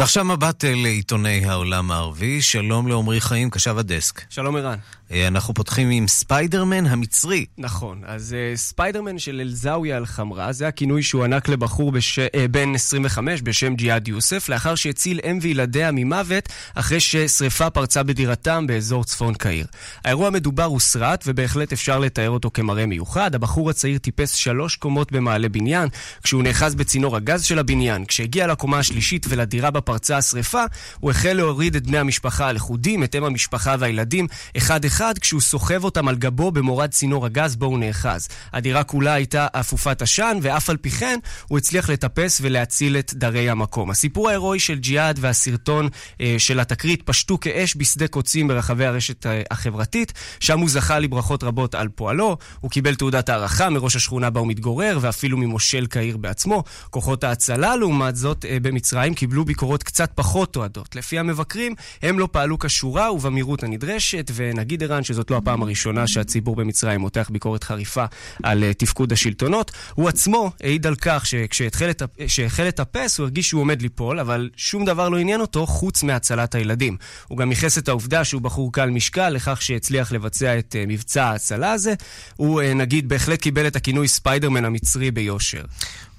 ועכשיו 0.00 0.24
מבט 0.24 0.64
אל 0.64 0.84
עיתוני 0.84 1.46
העולם 1.46 1.90
הערבי. 1.90 2.42
שלום 2.42 2.88
לעמרי 2.88 3.20
חיים, 3.20 3.50
קשב 3.50 3.78
הדסק. 3.78 4.22
שלום 4.30 4.56
ערן. 4.56 4.78
אה, 5.12 5.28
אנחנו 5.28 5.54
פותחים 5.54 5.90
עם 5.90 6.08
ספיידרמן 6.08 6.86
המצרי. 6.86 7.46
נכון, 7.58 8.02
אז 8.06 8.36
uh, 8.54 8.56
ספיידרמן 8.56 9.18
של 9.18 9.40
א-זאוויה 9.40 9.96
אל-חמרה, 9.96 10.52
זה 10.52 10.68
הכינוי 10.68 11.02
שהוענק 11.02 11.48
לבחור 11.48 11.92
בש... 11.92 12.18
uh, 12.18 12.22
בן 12.50 12.74
25 12.74 13.42
בשם 13.42 13.74
ג'יהאד 13.74 14.08
יוסף, 14.08 14.48
לאחר 14.48 14.74
שהציל 14.74 15.20
אם 15.30 15.38
וילדיה 15.42 15.90
ממוות 15.92 16.48
אחרי 16.74 17.00
ששריפה 17.00 17.70
פרצה 17.70 18.02
בדירתם 18.02 18.66
באזור 18.66 19.04
צפון 19.04 19.34
קהיר. 19.34 19.66
האירוע 20.04 20.26
המדובר 20.26 20.64
הוא 20.64 20.80
סרט, 20.80 21.24
ובהחלט 21.26 21.72
אפשר 21.72 21.98
לתאר 21.98 22.30
אותו 22.30 22.50
כמרהיב 22.54 22.86
במיוחד. 22.86 23.34
הבחור 23.34 23.70
הצעיר 23.70 23.98
טיפס 23.98 24.32
שלוש 24.32 24.76
קומות 24.76 25.12
במעלה 25.12 25.48
בניין, 25.48 25.88
כשהוא 26.22 26.42
נאחז 26.42 26.74
בצינור 26.74 27.16
הגז 27.16 27.44
של 27.44 27.58
הבניין. 27.58 28.04
כשהגיע 28.04 28.46
לקומה 28.46 28.78
השלישית 28.78 29.26
ולדירה 29.28 29.70
בה 29.70 29.80
פרצה 29.90 30.16
השריפה, 30.16 30.64
הוא 31.00 31.10
החל 31.10 31.32
להוריד 31.32 31.76
את 31.76 31.86
בני 31.86 31.98
המשפחה 31.98 32.48
הלכודים, 32.48 33.04
את 33.04 33.14
אם 33.14 33.24
המשפחה 33.24 33.76
והילדים, 33.78 34.26
אחד-אחד. 34.56 35.00
אחד 35.00 35.18
כשהוא 35.18 35.40
סוחב 35.40 35.84
אותם 35.84 36.08
על 36.08 36.16
גבו 36.16 36.50
במורד 36.50 36.90
צינור 36.90 37.26
הגז 37.26 37.56
בו 37.56 37.66
הוא 37.66 37.78
נאחז. 37.78 38.28
הדירה 38.52 38.84
כולה 38.84 39.12
הייתה 39.12 39.46
אפופת 39.52 40.02
עשן, 40.02 40.38
ואף 40.42 40.70
על 40.70 40.76
פי 40.76 40.90
כן 40.90 41.18
הוא 41.48 41.58
הצליח 41.58 41.90
לטפס 41.90 42.40
ולהציל 42.42 42.96
את 42.96 43.14
דרי 43.14 43.50
המקום. 43.50 43.90
הסיפור 43.90 44.28
ההירואי 44.28 44.58
של 44.58 44.78
ג'יהאד 44.78 45.18
והסרטון 45.20 45.88
אה, 46.20 46.34
של 46.38 46.60
התקרית 46.60 47.02
פשטו 47.02 47.40
כאש 47.40 47.76
בשדה 47.76 48.08
קוצים 48.08 48.48
ברחבי 48.48 48.86
הרשת 48.86 49.26
אה, 49.26 49.42
החברתית, 49.50 50.12
שם 50.40 50.58
הוא 50.58 50.68
זכה 50.68 50.98
לברכות 50.98 51.44
רבות 51.44 51.74
על 51.74 51.88
פועלו, 51.88 52.36
הוא 52.60 52.70
קיבל 52.70 52.94
תעודת 52.94 53.28
הערכה 53.28 53.70
מראש 53.70 53.96
השכונה 53.96 54.30
בה 54.30 54.40
הוא 54.40 54.48
מתגורר, 54.48 54.98
ואפילו 55.00 55.38
ממושל 55.38 55.86
קהיר 55.86 56.16
בעצמו. 56.16 56.64
כוחות 56.90 57.24
ההצלה, 57.24 57.76
לעומת 57.76 58.16
זאת, 58.16 58.44
אה, 58.44 58.56
במצרים 58.62 59.14
קיבלו 59.14 59.44
ביקורות 59.44 59.79
להיות 59.80 59.82
קצת 59.82 60.10
פחות 60.14 60.56
אוהדות. 60.56 60.96
לפי 60.96 61.18
המבקרים, 61.18 61.74
הם 62.02 62.18
לא 62.18 62.28
פעלו 62.32 62.58
כשורה 62.58 63.12
ובמהירות 63.12 63.62
הנדרשת, 63.62 64.30
ונגיד 64.34 64.82
ערן 64.82 65.04
שזאת 65.04 65.30
לא 65.30 65.36
הפעם 65.36 65.62
הראשונה 65.62 66.06
שהציבור 66.06 66.56
במצרים 66.56 67.00
מותח 67.00 67.30
ביקורת 67.32 67.64
חריפה 67.64 68.04
על 68.42 68.62
uh, 68.62 68.74
תפקוד 68.74 69.12
השלטונות. 69.12 69.70
הוא 69.94 70.08
עצמו 70.08 70.50
העיד 70.60 70.86
על 70.86 70.94
כך 70.94 71.26
שכשהחל 71.26 72.64
לטפס 72.64 73.18
הוא 73.18 73.24
הרגיש 73.24 73.48
שהוא 73.48 73.60
עומד 73.60 73.82
ליפול, 73.82 74.20
אבל 74.20 74.50
שום 74.56 74.84
דבר 74.84 75.08
לא 75.08 75.18
עניין 75.18 75.40
אותו 75.40 75.66
חוץ 75.66 76.02
מהצלת 76.02 76.54
הילדים. 76.54 76.96
הוא 77.28 77.38
גם 77.38 77.50
ייחס 77.50 77.78
את 77.78 77.88
העובדה 77.88 78.24
שהוא 78.24 78.42
בחור 78.42 78.72
קל 78.72 78.90
משקל 78.90 79.28
לכך 79.28 79.62
שהצליח 79.62 80.12
לבצע 80.12 80.58
את 80.58 80.74
uh, 80.74 80.88
מבצע 80.88 81.24
ההצלה 81.24 81.72
הזה. 81.72 81.94
הוא, 82.36 82.62
uh, 82.62 82.64
נגיד, 82.74 83.08
בהחלט 83.08 83.40
קיבל 83.40 83.66
את 83.66 83.76
הכינוי 83.76 84.08
ספיידרמן 84.08 84.64
המצרי 84.64 85.10
ביושר. 85.10 85.62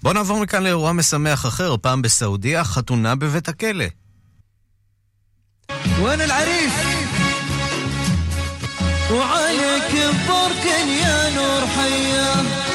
בואו 0.03 0.15
נעבור 0.15 0.41
מכאן 0.41 0.63
לאירוע 0.63 0.93
משמח 0.93 1.47
אחר, 1.47 1.77
פעם 1.77 2.03
בסעודיה, 2.03 2.65
חתונה 2.65 3.15
בבית 3.15 3.49
הכלא. 3.49 3.85
وانا 6.01 6.25
العريس 6.25 6.73
وعليك 9.11 9.93
بركن 10.29 10.89
يا 10.89 11.31
نور 11.31 11.67
حياه 11.67 12.70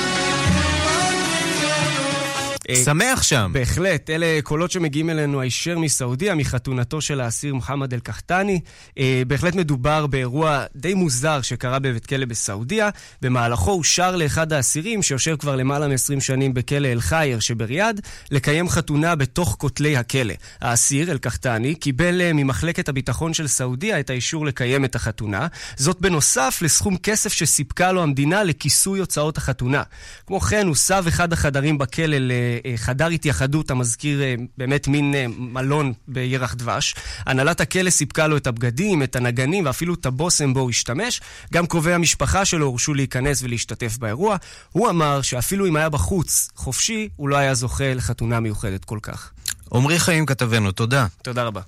שמח 2.74 3.22
שם. 3.22 3.50
בהחלט, 3.54 4.10
אלה 4.10 4.26
קולות 4.42 4.70
שמגיעים 4.70 5.10
אלינו 5.10 5.40
הישר 5.40 5.78
מסעודיה, 5.78 6.34
מחתונתו 6.34 7.00
של 7.00 7.20
האסיר 7.20 7.54
מוחמד 7.54 7.94
אל-קחטני. 7.94 8.60
אה, 8.98 9.22
בהחלט 9.26 9.54
מדובר 9.54 10.06
באירוע 10.06 10.64
די 10.76 10.94
מוזר 10.94 11.42
שקרה 11.42 11.78
בבית 11.78 12.06
כלא 12.06 12.26
בסעודיה. 12.26 12.90
במהלכו 13.22 13.72
אושר 13.72 14.16
לאחד 14.16 14.52
האסירים, 14.52 15.02
שיושב 15.02 15.36
כבר 15.36 15.56
למעלה 15.56 15.88
מ-20 15.88 16.20
שנים 16.20 16.54
בכלא 16.54 16.88
אל-חייר 16.88 17.40
שבריאד, 17.40 18.00
לקיים 18.30 18.68
חתונה 18.68 19.14
בתוך 19.14 19.56
כותלי 19.58 19.96
הכלא. 19.96 20.34
האסיר, 20.60 21.10
אל-קחטני, 21.10 21.74
קיבל 21.74 22.20
אה, 22.20 22.32
ממחלקת 22.32 22.88
הביטחון 22.88 23.34
של 23.34 23.46
סעודיה 23.46 24.00
את 24.00 24.10
האישור 24.10 24.46
לקיים 24.46 24.84
את 24.84 24.94
החתונה. 24.94 25.46
זאת 25.76 26.00
בנוסף 26.00 26.58
לסכום 26.62 26.96
כסף 26.96 27.32
שסיפקה 27.32 27.92
לו 27.92 28.02
המדינה 28.02 28.44
לכיסוי 28.44 29.00
הוצאות 29.00 29.36
החתונה. 29.36 29.82
כמו 30.26 30.40
כן, 30.40 30.66
הוסב 30.66 31.04
אחד 31.08 31.32
החדרים 31.32 31.78
בכלא 31.78 32.16
ל... 32.18 32.32
חדר 32.76 33.06
התייחדות 33.06 33.70
המזכיר 33.70 34.22
אה, 34.22 34.34
באמת 34.58 34.88
מין 34.88 35.14
אה, 35.14 35.26
מלון 35.38 35.92
בירח 36.08 36.54
דבש. 36.54 36.94
הנהלת 37.26 37.60
הכלא 37.60 37.90
סיפקה 37.90 38.26
לו 38.26 38.36
את 38.36 38.46
הבגדים, 38.46 39.02
את 39.02 39.16
הנגנים 39.16 39.66
ואפילו 39.66 39.94
את 39.94 40.06
הבושם 40.06 40.54
בו 40.54 40.60
הוא 40.60 40.70
השתמש. 40.70 41.20
גם 41.52 41.66
קרובי 41.66 41.92
המשפחה 41.92 42.44
שלו 42.44 42.66
הורשו 42.66 42.94
להיכנס 42.94 43.42
ולהשתתף 43.42 43.98
באירוע. 43.98 44.36
הוא 44.72 44.90
אמר 44.90 45.22
שאפילו 45.22 45.66
אם 45.66 45.76
היה 45.76 45.88
בחוץ 45.88 46.48
חופשי, 46.54 47.08
הוא 47.16 47.28
לא 47.28 47.36
היה 47.36 47.54
זוכה 47.54 47.94
לחתונה 47.94 48.40
מיוחדת 48.40 48.84
כל 48.84 48.98
כך. 49.02 49.30
עמרי 49.74 49.98
חיים 49.98 50.26
כתבנו, 50.26 50.72
תודה. 50.72 51.06
תודה 51.22 51.42
רבה. 51.42 51.60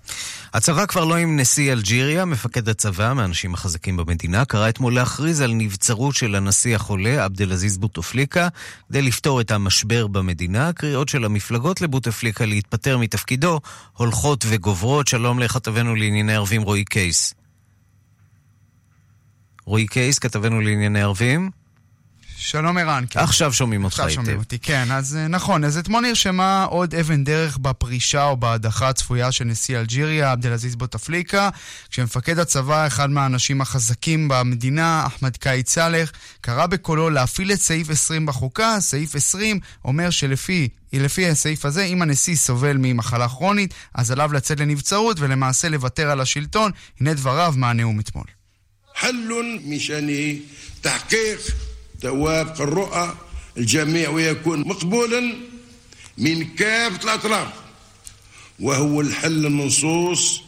הצבא 0.59 0.87
כבר 0.87 1.05
לא 1.05 1.17
עם 1.17 1.41
נשיא 1.41 1.73
אלג'יריה, 1.73 2.25
מפקד 2.25 2.69
הצבא, 2.69 3.13
מהאנשים 3.13 3.55
החזקים 3.55 3.97
במדינה, 3.97 4.45
קרא 4.45 4.69
אתמול 4.69 4.95
להכריז 4.95 5.41
על 5.41 5.53
נבצרות 5.53 6.15
של 6.15 6.35
הנשיא 6.35 6.77
החולה, 6.77 7.25
עבד 7.25 7.43
אל-עזיז 7.43 7.79
בוטפליקה, 7.79 8.49
כדי 8.89 9.03
לפתור 9.03 9.41
את 9.41 9.51
המשבר 9.51 10.07
במדינה. 10.07 10.69
הקריאות 10.69 11.09
של 11.09 11.25
המפלגות 11.25 11.81
לבוטפליקה 11.81 12.47
להתפטר 12.47 12.99
מתפקידו 12.99 13.61
הולכות 13.97 14.45
וגוברות. 14.49 15.07
שלום 15.07 15.39
לכתבנו 15.39 15.95
לענייני 15.95 16.35
ערבים 16.35 16.63
רועי 16.63 16.85
קייס. 16.85 17.35
רועי 19.65 19.87
קייס, 19.87 20.19
כתבנו 20.19 20.61
לענייני 20.61 21.03
ערבים. 21.03 21.51
שלום 22.41 22.79
ערן. 22.79 23.05
כן. 23.11 23.21
עכשיו 23.21 23.53
שומעים 23.53 23.85
אותך 23.85 24.01
היטב. 24.01 24.09
עכשיו 24.09 24.23
שומעים 24.23 24.39
אותי, 24.39 24.59
כן. 24.59 24.93
אז 24.93 25.17
אה, 25.17 25.29
נכון, 25.29 25.65
אז 25.65 25.79
אתמול 25.79 26.07
נרשמה 26.07 26.65
עוד 26.65 26.95
אבן 26.95 27.25
דרך 27.25 27.59
בפרישה 27.59 28.25
או 28.25 28.37
בהדחה 28.37 28.89
הצפויה 28.89 29.33
של 29.33 29.45
נשיא 29.45 29.79
אלג'יריה, 29.79 30.33
עבד 30.33 30.47
אל-עזיז 30.47 30.77
בוטפליקה, 30.77 31.49
כשמפקד 31.91 32.39
הצבא, 32.39 32.87
אחד 32.87 33.11
מהאנשים 33.11 33.61
החזקים 33.61 34.29
במדינה, 34.29 35.07
אחמד 35.07 35.37
קאיד 35.37 35.69
סאלח, 35.69 36.13
קרא 36.41 36.67
בקולו 36.67 37.11
להפעיל 37.11 37.53
את 37.53 37.61
סעיף 37.61 37.91
20 37.91 38.27
בחוקה. 38.27 38.77
סעיף 38.81 39.15
20 39.15 39.61
אומר 39.85 40.11
שלפי 40.11 40.69
לפי 40.93 41.29
הסעיף 41.29 41.65
הזה, 41.65 41.85
אם 41.85 42.03
הנשיא 42.03 42.37
סובל 42.37 42.77
ממחלה 42.79 43.29
כרונית, 43.29 43.75
אז 43.95 44.11
עליו 44.11 44.33
לצאת 44.33 44.61
לנבצרות 44.61 45.21
ולמעשה 45.21 45.69
לוותר 45.69 46.11
על 46.11 46.21
השלטון. 46.21 46.73
הנה 47.01 47.15
דבריו 47.15 47.55
מהנאום 47.57 48.01
אתמול. 48.01 48.25
توافق 52.03 52.61
الرؤى 52.61 53.15
الجميع 53.57 54.09
ويكون 54.11 54.61
مقبولا 54.69 55.35
من 56.19 56.55
كافة 56.55 57.05
الأطراف 57.05 57.49
وهو 58.61 59.01
الحل 59.01 59.47
المنصوص 59.47 60.43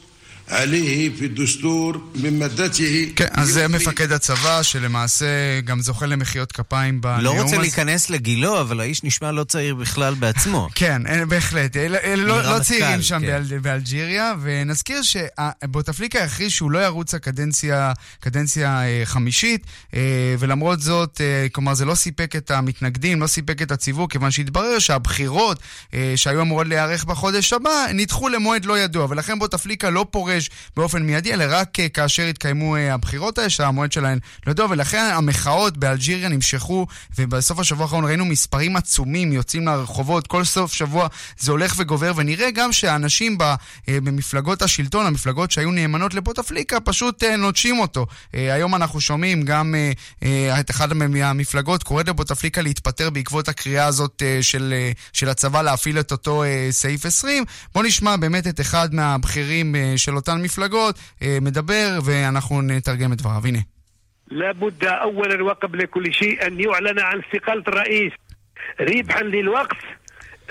כן, 3.17 3.27
אז 3.33 3.49
זה 3.49 3.69
מפקד 3.69 4.13
הצבא, 4.13 4.63
שלמעשה 4.63 5.27
גם 5.65 5.81
זוכה 5.81 6.07
למחיאות 6.07 6.53
כפיים 6.53 7.01
בנאום 7.01 7.21
לא 7.25 7.33
הזה. 7.33 7.43
רוצה 7.43 7.59
להיכנס 7.59 8.11
לגילו, 8.11 8.61
אבל 8.61 8.81
האיש 8.81 9.05
נשמע 9.05 9.33
לא 9.33 9.45
צעיר 9.45 9.75
בכלל 9.75 10.15
בעצמו. 10.15 10.69
כן, 10.75 11.07
אין- 11.07 11.29
בהחלט. 11.29 11.77
לא, 11.77 11.99
מרמטכ"ל, 12.17 12.53
לא 12.55 12.59
צעירים 12.63 13.03
שם 13.03 13.21
כן. 13.21 13.27
באל, 13.27 13.59
באלג'יריה, 13.59 14.33
ונזכיר 14.43 15.01
שבוטפליקה 15.03 16.25
הכריז 16.25 16.53
שהוא 16.53 16.71
לא 16.71 16.79
ירוץ 16.79 17.15
הקדנציה 17.15 17.93
קדנציה 18.21 18.83
אה, 18.83 19.03
חמישית, 19.05 19.67
אה, 19.95 20.01
ולמרות 20.39 20.81
זאת, 20.81 21.21
אה, 21.21 21.47
כלומר 21.53 21.75
זה 21.75 21.85
לא 21.85 21.95
סיפק 21.95 22.37
את 22.37 22.51
המתנגדים, 22.51 23.21
לא 23.21 23.27
סיפק 23.27 23.63
את 23.63 23.71
הציבור, 23.71 24.09
כיוון 24.09 24.31
שהתברר 24.31 24.79
שהבחירות 24.79 25.59
אה, 25.95 26.13
שהיו 26.17 26.41
אמורות 26.41 26.67
להיערך 26.67 27.05
בחודש 27.05 27.53
הבא, 27.53 27.87
נדחו 27.95 28.29
למועד 28.29 28.65
לא 28.65 28.79
ידוע, 28.79 29.07
ולכן 29.11 29.39
בוטפליקה 29.39 29.91
לא 29.91 30.07
פורש 30.11 30.40
באופן 30.77 31.03
מיידי, 31.03 31.33
אלא 31.35 31.45
רק 31.49 31.81
אה, 31.81 31.89
כאשר 31.89 32.23
יתקיימו 32.23 32.77
אה, 32.77 32.95
הבחירות 32.95 33.39
האלה, 33.39 33.51
שהמועד 33.51 33.93
שלהן 33.93 34.19
לא 34.47 34.51
ידוע, 34.53 34.67
ולכן 34.71 35.11
המחאות 35.15 35.77
באלג'יריה 35.77 36.29
נמשכו, 36.29 36.87
ובסוף 37.19 37.59
השבוע 37.59 37.85
האחרון 37.85 38.05
ראינו 38.05 38.25
מספרים 38.25 38.77
עצומים 38.77 39.33
יוצאים 39.33 39.67
לרחובות, 39.67 40.27
כל 40.27 40.45
סוף 40.45 40.73
שבוע 40.73 41.09
זה 41.39 41.51
הולך 41.53 41.75
וגובר, 41.79 42.13
ונראה 42.17 42.51
גם 42.51 42.73
שהאנשים 42.73 43.39
אה, 43.41 43.55
במפלגות 43.89 44.63
השלטון, 44.63 45.07
המפלגות 45.07 45.51
שהיו 45.51 45.71
נאמנות 45.71 46.15
לבוטפליקה, 46.15 46.81
פשוט 46.81 47.25
נוטשים 47.25 47.79
אותו. 47.79 48.07
היום 48.33 48.75
אנחנו 48.75 49.01
שומעים 49.01 49.43
גם 49.43 49.75
את 50.61 50.71
אחד 50.71 50.93
מהמפלגות 50.93 51.83
קוראת 51.83 52.09
לבוטפליקה 52.09 52.63
להתפטר 52.63 53.11
בעקבות 53.11 53.49
הקריאה 53.49 53.87
הזאת 53.87 54.23
של, 54.41 54.75
של 55.13 55.29
הצבא 55.29 55.63
להפעיל 55.63 56.01
את 56.01 56.13
אותו 56.13 56.45
סעיף 56.71 57.07
20. 57.07 57.45
בואו 57.75 57.85
נשמע 57.85 58.17
באמת 58.17 58.47
את 58.47 58.61
אחד 58.61 58.95
מהבכירים 58.95 59.75
של 59.97 60.15
אותן 60.30 60.42
מפלגות 60.42 61.00
אה, 61.22 61.38
מדבר, 61.42 62.00
ואנחנו 62.06 62.62
נתרגם 62.62 63.14
את 63.14 63.18
דבריו. 63.18 63.42
הנה. 63.46 63.60
لابد 64.32 64.86
اولا 64.86 65.44
وقبل 65.44 65.86
كل 65.86 66.14
شيء 66.14 66.48
ان 66.48 66.60
يعلن 66.60 67.00
عن 67.00 67.22
استقاله 67.22 67.64
الرئيس 67.68 68.12
ربحا 68.80 69.24
للوقت 69.24 69.78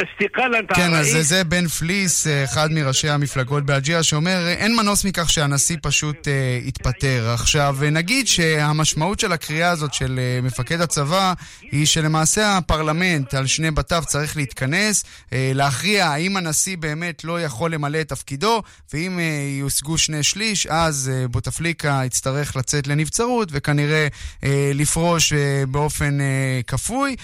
אסתיקלנט 0.03 0.71
כן, 0.73 0.93
אז 0.93 1.17
זה 1.21 1.43
בן 1.43 1.67
פליס, 1.67 2.27
אה, 2.27 2.43
אחד 2.43 2.71
מראשי 2.71 3.09
המפלגות 3.09 3.65
באלג'ירה, 3.65 4.03
שאומר, 4.03 4.47
אה, 4.47 4.53
אין 4.53 4.75
מנוס 4.75 5.05
מכך 5.05 5.29
שהנשיא 5.29 5.77
פשוט 5.81 6.27
אה, 6.27 6.59
יתפטר. 6.63 7.29
עכשיו, 7.33 7.77
נגיד 7.91 8.27
שהמשמעות 8.27 9.19
של 9.19 9.31
הקריאה 9.31 9.69
הזאת 9.69 9.93
של 9.93 10.19
מפקד 10.43 10.81
הצבא, 10.81 11.33
היא 11.61 11.85
שלמעשה 11.85 12.57
הפרלמנט 12.57 13.33
על 13.33 13.47
שני 13.47 13.71
בתיו 13.71 14.03
צריך 14.07 14.37
להתכנס, 14.37 15.03
להכריע 15.31 16.07
האם 16.07 16.37
הנשיא 16.37 16.77
באמת 16.77 17.23
לא 17.23 17.41
יכול 17.41 17.73
למלא 17.73 18.01
את 18.01 18.09
תפקידו, 18.09 18.61
ואם 18.93 19.19
יושגו 19.59 19.97
שני 19.97 20.23
שליש, 20.23 20.67
אז 20.67 21.11
בוטפליקה 21.31 22.01
יצטרך 22.05 22.55
לצאת 22.55 22.87
לנבצרות, 22.87 23.49
וכנראה 23.51 24.07
לפרוש 24.73 25.33
באופן 25.67 26.17
כפוי. 26.67 27.15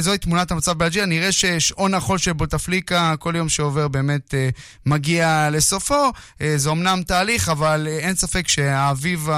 זוהי 0.00 0.18
תמונת 0.20 0.50
המצב 0.50 0.72
באלג'ירה. 0.72 1.06
נראה 1.06 1.32
ש... 1.32 1.44
ששעון 1.70 1.94
החול 1.94 2.18
של 2.18 2.32
בוטפליקה, 2.32 3.14
כל 3.18 3.34
יום 3.36 3.48
שעובר 3.48 3.88
באמת 3.88 4.34
אה, 4.34 4.48
מגיע 4.86 5.48
לסופו. 5.52 6.12
אה, 6.40 6.52
זה 6.56 6.70
אומנם 6.70 7.02
תהליך, 7.06 7.48
אבל 7.48 7.86
אה, 7.90 7.98
אין 7.98 8.14
ספק 8.14 8.48
שהאביב 8.48 9.28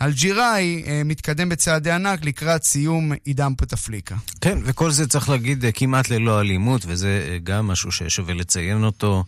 האלג'יראי 0.00 0.84
אה, 0.86 1.02
מתקדם 1.04 1.48
בצעדי 1.48 1.90
ענק 1.90 2.24
לקראת 2.24 2.64
סיום 2.64 3.12
עידן 3.24 3.52
בוטפליקה. 3.58 4.16
כן, 4.40 4.58
וכל 4.64 4.90
זה 4.90 5.08
צריך 5.08 5.28
להגיד 5.28 5.64
אה, 5.64 5.72
כמעט 5.72 6.10
ללא 6.10 6.40
אלימות, 6.40 6.82
וזה 6.86 7.28
אה, 7.30 7.38
גם 7.44 7.66
משהו 7.66 7.92
ששווה 7.92 8.34
לציין 8.34 8.84
אותו. 8.84 9.24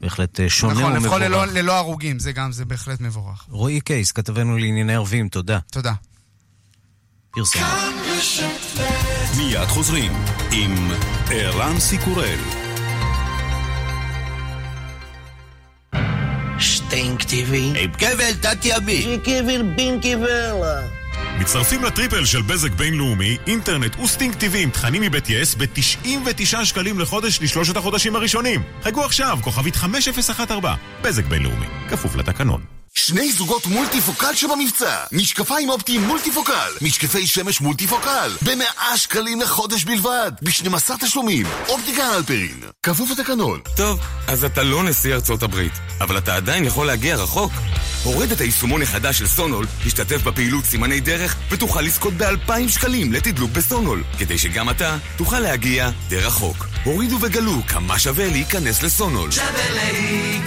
בהחלט 0.00 0.40
אה, 0.40 0.48
שונה 0.48 0.72
נכון, 0.72 0.84
ומבורך. 0.84 1.04
לפחות 1.04 1.20
ללא, 1.20 1.46
ללא 1.46 1.72
הרוגים, 1.76 2.18
זה 2.18 2.32
גם, 2.32 2.52
זה 2.52 2.64
בהחלט 2.64 3.00
מבורך. 3.00 3.46
רועי 3.48 3.80
קייס, 3.80 4.12
כתבנו 4.12 4.58
לענייני 4.58 4.94
ערבים, 4.94 5.28
תודה. 5.28 5.58
תודה. 5.70 5.92
פרסום. 7.30 7.62
מיד 9.38 9.68
חוזרים 9.68 10.12
עם 10.52 10.90
ערן 11.30 11.80
סיקורל. 11.80 12.38
שטינק 16.58 17.22
טבעי. 17.22 17.72
עם 17.76 17.92
כבל 17.92 18.34
תת-ימי. 18.40 19.02
שכבל 19.02 19.62
בין 19.62 20.00
כבלה. 20.02 20.80
מצטרפים 21.38 21.84
לטריפל 21.84 22.24
של 22.24 22.42
בזק 22.42 22.70
בינלאומי, 22.70 23.36
אינטרנט 23.46 23.98
וסטינג 23.98 24.34
TV 24.34 24.56
עם 24.56 24.70
תכנים 24.70 25.02
מבית 25.02 25.30
יס 25.30 25.54
ב-99 25.54 26.64
שקלים 26.64 26.98
לחודש 26.98 27.42
לשלושת 27.42 27.76
החודשים 27.76 28.16
הראשונים. 28.16 28.62
חייגו 28.82 29.04
עכשיו, 29.04 29.38
כוכבית 29.42 29.76
5014, 29.76 30.74
בזק 31.02 31.24
בינלאומי, 31.24 31.66
כפוף 31.88 32.16
לתקנון. 32.16 32.77
שני 32.94 33.32
זוגות 33.32 33.66
מולטיפוקל 33.66 34.34
שבמבצע 34.34 35.04
משקפיים 35.12 35.70
אופטיים 35.70 36.02
מולטיפוקל 36.02 36.72
משקפי 36.82 37.26
שמש 37.26 37.60
מולטיפוקל 37.60 38.36
במאה 38.42 38.96
שקלים 38.96 39.40
לחודש 39.40 39.84
בלבד 39.84 40.32
ב-12 40.42 40.96
תשלומים 41.00 41.46
אופטיקה 41.68 42.04
הלפרין 42.06 42.60
כפוף 42.82 43.10
לתקנון 43.10 43.60
טוב, 43.76 44.00
אז 44.26 44.44
אתה 44.44 44.62
לא 44.62 44.84
נשיא 44.84 45.14
ארצות 45.14 45.42
הברית, 45.42 45.72
אבל 46.00 46.18
אתה 46.18 46.36
עדיין 46.36 46.64
יכול 46.64 46.86
להגיע 46.86 47.16
רחוק. 47.16 47.52
הורד 48.04 48.32
את 48.32 48.40
היישומון 48.40 48.82
החדש 48.82 49.18
של 49.18 49.26
סונול, 49.26 49.66
תשתתף 49.84 50.22
בפעילות 50.22 50.64
סימני 50.64 51.00
דרך 51.00 51.36
ותוכל 51.50 51.80
לזכות 51.80 52.14
ב-2,000 52.14 52.68
שקלים 52.68 53.12
לתדלוק 53.12 53.50
בסונול, 53.50 54.04
כדי 54.18 54.38
שגם 54.38 54.70
אתה 54.70 54.96
תוכל 55.16 55.40
להגיע 55.40 55.90
די 56.08 56.18
רחוק. 56.18 56.66
הורידו 56.84 57.18
וגלו 57.20 57.62
כמה 57.68 57.98
שווה 57.98 58.26
להיכנס 58.26 58.82
לסונול. 58.82 59.30
שווה 59.30 59.70
להיכנס. 59.74 60.37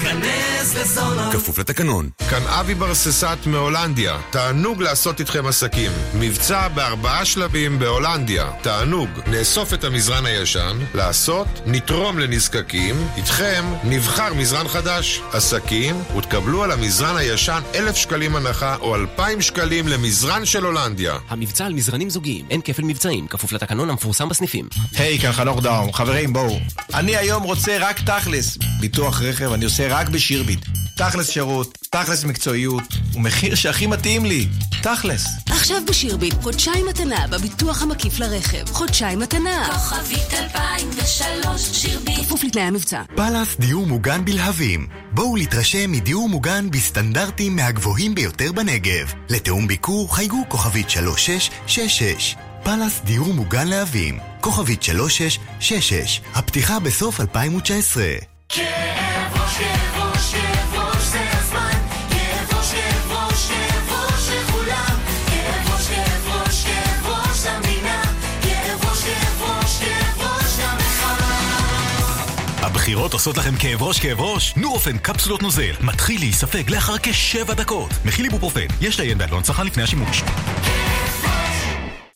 כפוף 1.34 1.60
לתקנון. 1.60 2.10
כאן 2.30 2.42
אבי 2.48 2.76
ברססט 2.76 3.46
מהולנדיה. 3.46 4.18
תענוג 4.30 4.82
לעשות 4.82 5.20
איתכם 5.20 5.46
עסקים. 5.48 5.92
מבצע 6.14 6.68
בארבעה 6.68 7.26
שלבים 7.26 7.80
בהולנדיה. 7.80 8.52
תענוג. 8.62 9.10
נאסוף 9.28 9.74
את 9.74 9.84
המזרן 9.84 10.26
הישן, 10.26 10.78
לעשות, 10.94 11.48
נתרום 11.66 12.20
לנזקקים, 12.20 13.08
איתכם 13.18 13.66
נבחר 13.84 14.34
מזרן 14.34 14.68
חדש. 14.68 15.22
עסקים, 15.34 15.96
ותקבלו 16.18 16.64
על 16.64 16.72
המזרן 16.72 17.18
הישן 17.18 17.62
אלף 17.76 17.96
שקלים 17.96 18.36
הנחה 18.36 18.76
או 18.76 18.96
אלפיים 18.96 19.42
שקלים 19.42 19.88
למזרן 19.88 20.46
של 20.46 20.64
הולנדיה. 20.64 21.18
המבצע 21.30 21.66
על 21.66 21.74
מזרנים 21.74 22.10
זוגיים, 22.10 22.46
אין 22.50 22.62
כפל 22.62 22.84
מבצעים, 22.84 23.28
כפוף 23.28 23.52
לתקנון 23.52 23.90
המפורסם 23.90 24.30
בסניפים. 24.30 24.68
היי, 24.96 25.20
כאן 25.20 25.32
חנוך 25.32 25.62
דאום. 25.62 25.94
חברים, 25.94 26.34
בואו. 26.34 26.60
אני 26.94 27.16
היום 27.16 27.44
רוצה 27.44 27.78
רק 27.80 28.00
תכלס. 28.00 28.58
ביטוח 28.80 29.22
רכב 29.22 29.52
אני 29.52 29.66
עושה 29.66 29.88
רק 29.98 30.10
בשירביט. 30.10 30.71
תכלס 30.98 31.30
שירות, 31.30 31.78
תכלס 31.90 32.24
מקצועיות, 32.24 32.84
ומחיר 33.16 33.56
שהכי 33.56 33.88
מתאים 33.88 34.26
לי. 34.26 34.48
תכלס. 34.82 35.26
עכשיו 35.50 35.78
בשירביט, 35.88 36.34
חודשיים 36.42 36.86
מתנה 36.86 37.28
בביטוח 37.28 37.82
המקיף 37.82 38.20
לרכב. 38.20 38.70
חודשיים 38.74 39.20
מתנה. 39.20 39.70
כוכבית 39.74 40.34
2003 40.34 41.62
שירביט. 41.62 42.20
כפוף 42.20 42.44
לתנאי 42.44 42.64
המבצע. 42.64 43.02
פאלאס 43.16 43.56
דיור 43.60 43.88
מוגן 43.88 44.26
בלהבים. 44.26 44.88
בואו 45.12 45.36
להתרשם 45.36 45.92
מדיור 45.92 46.30
מוגן 46.30 46.72
בסטנדרטים 46.72 47.56
מהגבוהים 47.56 48.16
ביותר 48.16 48.52
בנגב. 48.52 49.14
לתיאום 49.30 49.68
ביקור 49.68 50.16
חייגו 50.16 50.44
כוכבית 50.48 50.90
3666. 50.90 52.36
פאלאס 52.64 53.02
דיור 53.06 53.34
מוגן 53.34 53.68
להבים. 53.68 54.20
כוכבית 54.42 54.84
3666. 54.84 56.22
הפתיחה 56.36 56.80
בסוף 56.80 57.22
2019. 57.22 58.04
כאב 58.50 59.21
הבחירות 72.92 73.14
עושות 73.14 73.38
לכם 73.38 73.56
כאב 73.56 73.84
ראש 73.84 74.00
כאב 74.00 74.22
ראש? 74.22 74.54
נורופן 74.58 74.98
קפסולות 74.98 75.42
נוזל. 75.42 75.72
מתחיל 75.82 76.20
להיספג 76.20 76.70
לאחר 76.70 76.94
כשבע 77.04 77.54
דקות. 77.54 77.92
מכיל 78.06 78.26
איבופרופן, 78.26 78.66
יש 78.82 79.00
לעיין 79.00 79.18
בעלון 79.18 79.44
צרכן 79.44 79.66
לפני 79.66 79.84
השימוש 79.84 80.24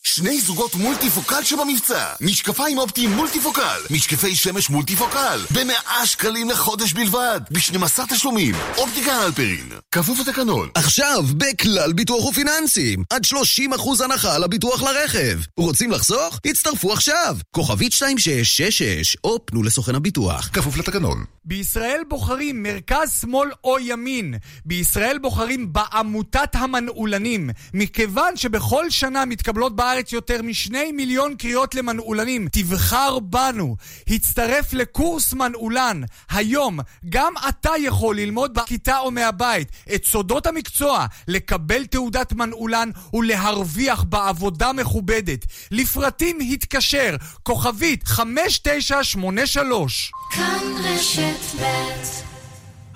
שני 0.08 0.42
זוגות 0.42 0.76
מולטיפוקל 0.76 1.44
שבמבצע. 1.44 2.14
משקפיים 2.22 2.78
אופטיים 2.78 3.12
מולטיפוקל. 3.12 3.82
משקפי 3.92 4.36
שמש 4.36 4.70
מולטיפוקל. 4.70 5.40
במאה 5.52 6.06
שקלים 6.06 6.50
לחודש 6.50 6.94
בלבד. 6.94 7.42
ב-12 7.52 8.06
תשלומים. 8.10 8.56
אופטיקה 8.78 9.12
הלפרין 9.12 9.70
כפוף 9.92 10.20
לתקנון. 10.20 10.70
עכשיו 10.76 11.24
בכלל 11.38 11.94
ביטוח 11.94 12.26
ופיננסים 12.26 13.04
עד 13.10 13.22
30% 13.26 14.04
הנחה 14.04 14.36
על 14.36 14.44
הביטוח 14.44 14.84
לרכב. 14.84 15.40
רוצים 15.58 15.92
לחסוך? 15.92 16.40
הצטרפו 16.46 16.94
עכשיו. 16.94 17.38
כוכבית 17.52 17.94
2666 17.94 19.18
או 19.24 19.46
פנו 19.46 19.64
לסוכן 19.64 19.96
הביטוח. 19.96 20.50
כפוף 20.54 20.78
לתקנון. 20.78 21.26
בישראל 21.46 22.02
בוחרים 22.10 22.64
מרכז, 22.64 23.20
שמאל 23.22 23.50
או 23.64 23.80
ימין. 23.80 24.34
בישראל 24.66 25.18
בוחרים 25.18 25.74
בעמותת 25.74 26.56
המנעולנים. 26.56 27.50
מכיוון 27.74 28.38
שבכל 28.38 28.90
שנה 28.90 29.26
מתקבלות 29.26 29.76
בארץ 29.76 29.95
יותר 30.12 30.42
משני 30.42 30.92
מיליון 30.92 31.36
קריאות 31.36 31.76
למנעולנים, 31.76 32.48
תבחר 32.52 33.20
בנו. 33.20 33.76
הצטרף 34.08 34.74
לקורס 34.74 35.34
מנעולן. 35.34 36.02
היום 36.30 36.80
גם 37.10 37.34
אתה 37.50 37.72
יכול 37.80 38.16
ללמוד 38.16 38.54
בכיתה 38.54 39.00
או 39.00 39.12
מהבית 39.12 39.68
את 39.96 40.06
סודות 40.06 40.48
המקצוע, 40.48 41.06
לקבל 41.28 41.86
תעודת 41.86 42.34
מנעולן 42.34 42.90
ולהרוויח 43.14 44.04
בעבודה 44.04 44.74
מכובדת. 44.74 45.46
לפרטים 45.72 46.40
התקשר, 46.52 47.16
כוכבית 47.44 48.08
5983 48.08 50.12
כאן 50.32 50.64
רשת 50.84 51.62
ב' 51.62 52.35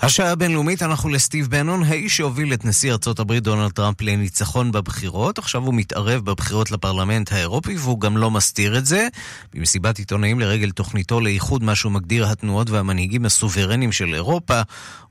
השעה 0.02 0.32
הבינלאומית, 0.32 0.84
אנחנו 0.84 1.10
לסטיב 1.10 1.48
בנון, 1.48 1.84
האיש 1.84 2.18
שהוביל 2.18 2.54
את 2.54 2.66
נשיא 2.66 2.92
ארצות 2.92 3.20
הברית 3.20 3.44
דונלד 3.44 3.72
טראמפ 3.72 4.02
לניצחון 4.02 4.72
בבחירות. 4.72 5.38
עכשיו 5.38 5.62
הוא 5.62 5.74
מתערב 5.74 6.26
בבחירות 6.26 6.72
לפרלמנט 6.72 7.32
האירופי 7.32 7.76
והוא 7.78 8.00
גם 8.00 8.18
לא 8.18 8.32
מסתיר 8.32 8.78
את 8.78 8.86
זה. 8.86 9.08
במסיבת 9.54 9.98
עיתונאים 9.98 10.40
לרגל 10.40 10.72
תוכניתו 10.72 11.22
לאיחוד 11.22 11.64
מה 11.64 11.76
שהוא 11.76 11.92
מגדיר 11.92 12.28
התנועות 12.28 12.70
והמנהיגים 12.70 13.26
הסוברנים 13.26 13.92
של 13.92 14.14
אירופה, 14.14 14.62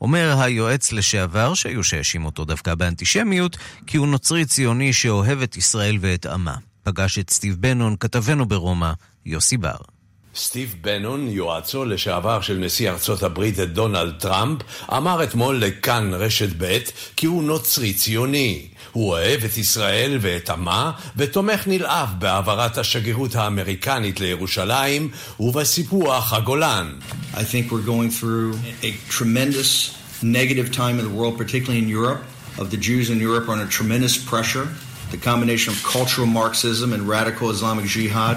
אומר 0.00 0.40
היועץ 0.40 0.92
לשעבר, 0.92 1.54
שהיו 1.54 1.84
שהאשים 1.84 2.24
אותו 2.24 2.44
דווקא 2.44 2.74
באנטישמיות, 2.74 3.56
כי 3.86 3.96
הוא 3.96 4.08
נוצרי 4.08 4.44
ציוני 4.44 4.92
שאוהב 4.92 5.42
את 5.42 5.56
ישראל 5.56 5.98
ואת 6.00 6.26
עמה. 6.26 6.54
פגש 6.82 7.18
את 7.18 7.30
סטיב 7.30 7.56
בנון, 7.60 7.96
כתבנו 8.00 8.46
ברומא, 8.46 8.92
יוסי 9.26 9.56
בר. 9.56 9.97
סטיב 10.38 10.74
בנון, 10.80 11.28
יועצו 11.28 11.84
לשעבר 11.84 12.40
של 12.40 12.56
נשיא 12.56 12.90
ארצות 12.90 13.22
הברית 13.22 13.60
דונלד 13.60 14.14
טראמפ, 14.18 14.60
אמר 14.96 15.24
אתמול 15.24 15.56
לכאן 15.56 16.14
רשת 16.14 16.48
ב' 16.58 16.78
כי 17.16 17.26
הוא 17.26 17.42
נוצרי 17.42 17.92
ציוני. 17.92 18.66
הוא 18.92 19.10
אוהב 19.10 19.44
את 19.44 19.58
ישראל 19.58 20.18
ואת 20.20 20.50
עמה, 20.50 20.90
ותומך 21.16 21.66
נלהב 21.66 22.08
בהעברת 22.18 22.78
השגרירות 22.78 23.34
האמריקנית 23.34 24.20
לירושלים 24.20 25.10
ובסיפוח 25.40 26.32
הגולן. 26.32 26.94
I 27.34 27.36
think 27.36 27.72
we're 27.72 27.86
going 27.86 28.10
through 28.10 28.58
a 28.82 28.92
tremendous 29.08 29.94
negative 30.22 30.72
time 30.72 30.98
in 31.00 31.04
the 31.04 31.14
world, 31.18 31.36
particularly 31.38 31.78
in 31.78 31.88
Europe. 31.88 32.22
Of 32.58 32.70
the 32.70 32.80
Jews 32.88 33.10
in 33.10 33.18
Europe 33.28 33.48
are 33.48 33.52
under 33.52 33.70
tremendous 33.80 34.16
pressure. 34.30 34.66
The 35.10 35.20
combination 35.30 35.72
of 35.74 35.78
cultural 35.96 36.26
Marxism 36.40 36.92
and 36.92 37.02
radical 37.16 37.46
Islamic 37.50 37.86
jihad 37.96 38.36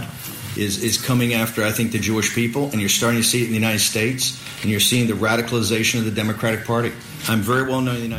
is, 0.67 0.73
is 0.89 0.95
coming 1.09 1.31
after, 1.43 1.59
I 1.69 1.71
think, 1.77 1.87
the 1.97 2.03
Jewish 2.09 2.29
people, 2.39 2.63
and 2.71 2.77
you're 2.81 2.97
starting 3.01 3.21
to 3.23 3.27
see 3.31 3.41
it 3.43 3.47
in 3.49 3.53
the 3.57 3.61
United 3.65 3.83
States, 3.93 4.21
and 4.61 4.67
you're 4.71 4.87
seeing 4.91 5.07
the 5.13 5.19
radicalization 5.29 5.95
of 5.99 6.05
the 6.09 6.15
Democratic 6.21 6.61
Party. 6.65 6.91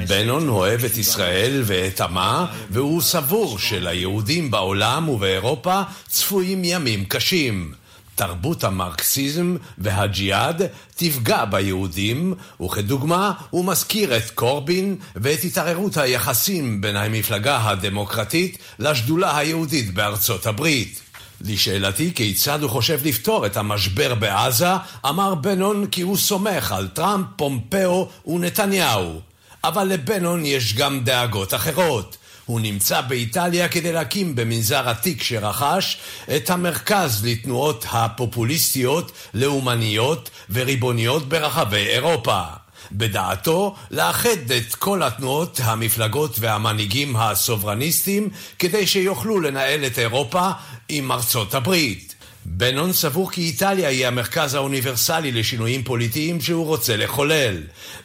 בנון 0.09 0.48
אוהב 0.48 0.85
את 0.85 0.96
ישראל 0.98 1.62
ואת 1.64 2.00
עמה, 2.00 2.46
והוא 2.70 3.02
סבור 3.02 3.59
שליהודים 3.59 4.50
בעולם 4.50 5.09
ובאירופה 5.09 5.83
צפויים 6.09 6.64
ימים 6.64 7.05
קשים. 7.05 7.72
תרבות 8.14 8.64
המרקסיזם 8.64 9.57
והג'יהאד 9.78 10.62
תפגע 10.96 11.44
ביהודים, 11.44 12.35
וכדוגמה 12.62 13.33
הוא 13.50 13.64
מזכיר 13.64 14.16
את 14.16 14.31
קורבין 14.31 14.96
ואת 15.16 15.44
התערערות 15.44 15.96
היחסים 15.96 16.81
בין 16.81 16.96
המפלגה 16.96 17.68
הדמוקרטית 17.68 18.59
לשדולה 18.78 19.38
היהודית 19.38 19.94
בארצות 19.94 20.46
הברית. 20.46 21.01
לשאלתי 21.44 22.12
כיצד 22.14 22.62
הוא 22.62 22.70
חושב 22.70 23.00
לפתור 23.05 23.46
את 23.46 23.57
המשבר 23.57 24.14
בעזה, 24.14 24.72
אמר 25.09 25.35
בנון 25.35 25.87
כי 25.87 26.02
הוא 26.02 26.16
סומך 26.16 26.72
על 26.72 26.88
טראמפ, 26.88 27.26
פומפאו 27.37 28.09
ונתניהו. 28.26 29.20
אבל 29.64 29.85
לבנון 29.85 30.46
יש 30.46 30.74
גם 30.74 31.00
דאגות 31.05 31.55
אחרות. 31.55 32.16
הוא 32.46 32.61
נמצא 32.61 33.00
באיטליה 33.00 33.68
כדי 33.68 33.92
להקים 33.92 34.35
במנזר 34.35 34.88
עתיק 34.88 35.22
שרכש 35.22 35.98
את 36.37 36.50
המרכז 36.50 37.24
לתנועות 37.24 37.87
הפופוליסטיות, 37.90 39.12
לאומניות 39.35 40.31
וריבוניות 40.50 41.28
ברחבי 41.28 41.87
אירופה. 41.87 42.62
בדעתו 42.92 43.74
לאחד 43.90 44.50
את 44.56 44.74
כל 44.74 45.02
התנועות, 45.02 45.60
המפלגות 45.64 46.36
והמנהיגים 46.40 47.16
הסוברניסטים 47.16 48.28
כדי 48.58 48.86
שיוכלו 48.86 49.40
לנהל 49.40 49.86
את 49.86 49.98
אירופה 49.98 50.50
עם 50.88 51.12
ארצות 51.12 51.54
הברית. 51.54 52.14
בנון 52.44 52.92
סבור 52.92 53.30
כי 53.30 53.40
איטליה 53.40 53.88
היא 53.88 54.06
המרכז 54.06 54.54
האוניברסלי 54.54 55.32
לשינויים 55.32 55.84
פוליטיים 55.84 56.40
שהוא 56.40 56.66
רוצה 56.66 56.96
לחולל. 56.96 57.56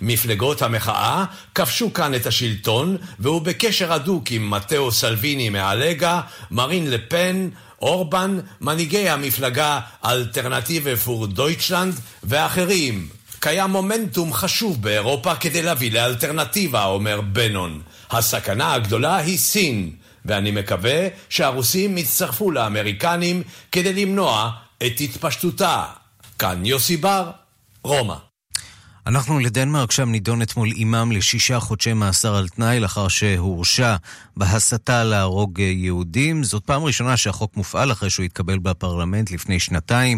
מפלגות 0.02 0.62
המחאה 0.62 1.26
כבשו 1.56 1.94
כאן 1.94 2.16
את 2.16 2.26
השלטון, 2.26 2.98
והוא 3.20 3.42
בקשר 3.42 3.94
הדוק 3.94 4.32
עם 4.32 4.50
מתאו 4.50 4.92
סלוויני 4.92 5.50
מהלגה, 5.50 6.22
מרין 6.52 6.92
לפן, 6.92 7.50
אורבן, 7.82 8.40
מנהיגי 8.62 9.10
המפלגה 9.10 9.80
אלטרנטיבה 10.06 10.96
פור 10.96 11.28
דויטשלנד 11.28 12.00
ואחרים. 12.24 13.17
קיים 13.40 13.70
מומנטום 13.70 14.34
חשוב 14.34 14.82
באירופה 14.82 15.36
כדי 15.36 15.62
להביא 15.62 15.92
לאלטרנטיבה, 15.92 16.86
אומר 16.86 17.22
בנון. 17.22 17.82
הסכנה 18.10 18.74
הגדולה 18.74 19.16
היא 19.16 19.38
סין, 19.38 19.92
ואני 20.26 20.52
מקווה 20.52 21.08
שהרוסים 21.30 21.98
יצטרפו 21.98 22.52
לאמריקנים 22.52 23.44
כדי 23.72 23.94
למנוע 23.94 24.52
את 24.78 24.94
התפשטותה. 25.02 25.84
כאן 26.40 26.66
יוסי 26.66 26.98
בר, 26.98 27.32
רומא. 27.84 28.27
אנחנו 29.08 29.40
לדנמרק, 29.40 29.92
שם 29.92 30.12
נידון 30.12 30.42
אתמול 30.42 30.72
אימם 30.72 31.12
לשישה 31.12 31.60
חודשי 31.60 31.94
מאסר 31.94 32.36
על 32.36 32.48
תנאי 32.48 32.80
לאחר 32.80 33.08
שהורשע 33.08 33.96
בהסתה 34.38 35.04
להרוג 35.04 35.60
יהודים. 35.60 36.44
זאת 36.44 36.64
פעם 36.66 36.84
ראשונה 36.84 37.18
שהחוק 37.18 37.58
מופעל 37.58 37.92
אחרי 37.92 38.10
שהוא 38.10 38.24
התקבל 38.24 38.60
בפרלמנט 38.60 39.32
לפני 39.32 39.60
שנתיים. 39.60 40.18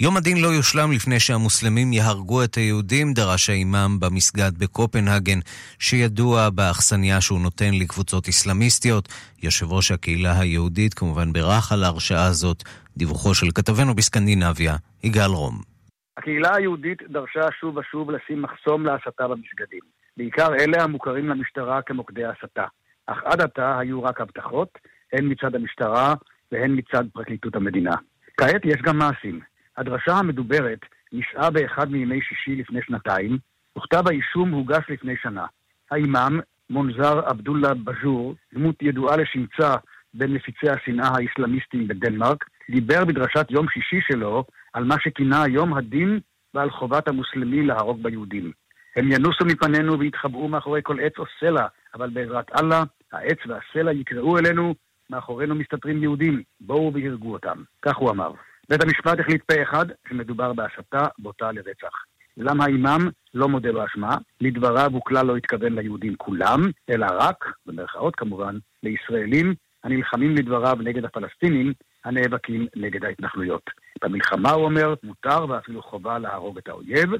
יום 0.00 0.16
הדין 0.16 0.36
לא 0.36 0.48
יושלם 0.48 0.92
לפני 0.92 1.20
שהמוסלמים 1.20 1.92
יהרגו 1.92 2.44
את 2.44 2.54
היהודים, 2.54 3.14
דרש 3.14 3.50
האימם 3.50 3.96
במסגד 4.00 4.52
בקופנהגן, 4.58 5.38
שידוע 5.78 6.50
באכסניה 6.50 7.20
שהוא 7.20 7.40
נותן 7.40 7.74
לקבוצות 7.74 8.28
אסלאמיסטיות. 8.28 9.08
יושב 9.42 9.72
ראש 9.72 9.90
הקהילה 9.90 10.38
היהודית 10.38 10.94
כמובן 10.94 11.32
בירך 11.32 11.72
על 11.72 11.84
ההרשעה 11.84 12.24
הזאת. 12.24 12.62
דיווחו 12.96 13.34
של 13.34 13.48
כתבנו 13.54 13.94
בסקנדינביה, 13.94 14.76
יגאל 15.04 15.30
רום. 15.30 15.75
הקהילה 16.16 16.56
היהודית 16.56 17.02
דרשה 17.02 17.48
שוב 17.60 17.76
ושוב 17.76 18.10
לשים 18.10 18.42
מחסום 18.42 18.86
להסתה 18.86 19.28
במסגדים. 19.28 19.80
בעיקר 20.16 20.54
אלה 20.54 20.82
המוכרים 20.82 21.28
למשטרה 21.28 21.82
כמוקדי 21.82 22.24
הסתה. 22.24 22.64
אך 23.06 23.22
עד 23.24 23.40
עתה 23.40 23.78
היו 23.78 24.02
רק 24.02 24.20
הבטחות, 24.20 24.78
הן 25.12 25.32
מצד 25.32 25.54
המשטרה 25.54 26.14
והן 26.52 26.78
מצד 26.78 27.04
פרקליטות 27.12 27.56
המדינה. 27.56 27.94
כעת 28.36 28.64
יש 28.64 28.82
גם 28.82 28.98
מעשים. 28.98 29.40
הדרשה 29.76 30.12
המדוברת 30.12 30.78
נישאה 31.12 31.50
באחד 31.50 31.90
מימי 31.90 32.20
שישי 32.22 32.56
לפני 32.56 32.80
שנתיים, 32.82 33.38
וכתב 33.78 34.08
האישום 34.08 34.50
הוגש 34.50 34.84
לפני 34.88 35.14
שנה. 35.22 35.46
האימאם, 35.90 36.40
מונזר 36.70 37.20
עבדולה 37.26 37.74
בז'ור, 37.74 38.34
דמות 38.54 38.82
ידועה 38.82 39.16
לשמצה 39.16 39.74
בין 40.14 40.32
מפיצי 40.32 40.70
השנאה 40.70 41.08
האסלאמיסטים 41.08 41.88
בדנמרק, 41.88 42.44
דיבר 42.70 43.04
בדרשת 43.04 43.46
יום 43.50 43.66
שישי 43.68 44.00
שלו 44.08 44.44
על 44.76 44.84
מה 44.84 44.96
שכינה 45.00 45.44
יום 45.48 45.74
הדין 45.74 46.20
ועל 46.54 46.70
חובת 46.70 47.08
המוסלמי 47.08 47.62
להרוג 47.62 48.02
ביהודים. 48.02 48.52
הם 48.96 49.12
ינוסו 49.12 49.44
מפנינו 49.44 49.98
ויתחבאו 49.98 50.48
מאחורי 50.48 50.80
כל 50.82 51.00
עץ 51.00 51.12
או 51.18 51.24
סלע, 51.40 51.66
אבל 51.94 52.10
בעזרת 52.10 52.46
אללה, 52.60 52.82
העץ 53.12 53.38
והסלע 53.46 53.92
יקראו 53.92 54.38
אלינו, 54.38 54.74
מאחורינו 55.10 55.54
מסתתרים 55.54 56.02
יהודים, 56.02 56.42
בואו 56.60 56.92
והרגו 56.94 57.32
אותם. 57.32 57.62
כך 57.82 57.96
הוא 57.96 58.10
אמר. 58.10 58.30
בית 58.68 58.82
המשפט 58.82 59.20
החליט 59.20 59.42
פה 59.42 59.62
אחד 59.62 59.86
שמדובר 60.08 60.52
בהסתה 60.52 61.06
בוטה 61.18 61.52
לרצח. 61.52 62.04
אולם 62.38 62.60
האימאם 62.60 63.00
לא 63.34 63.48
מודה 63.48 63.72
באשמה, 63.72 64.16
לדבריו 64.40 64.90
הוא 64.92 65.02
כלל 65.04 65.26
לא 65.26 65.36
התכוון 65.36 65.74
ליהודים 65.74 66.14
כולם, 66.16 66.60
אלא 66.90 67.06
רק, 67.10 67.44
במרכאות 67.66 68.16
כמובן, 68.16 68.58
לישראלים 68.82 69.54
הנלחמים 69.84 70.34
לדבריו 70.34 70.76
נגד 70.80 71.04
הפלסטינים 71.04 71.72
הנאבקים 72.06 72.66
נגד 72.76 73.04
ההתנחלויות. 73.04 73.70
במלחמה, 74.04 74.50
הוא 74.50 74.64
אומר, 74.64 74.94
מותר 75.02 75.46
ואפילו 75.48 75.82
חובה 75.82 76.18
להרוג 76.18 76.58
את 76.58 76.68
האויב. 76.68 77.10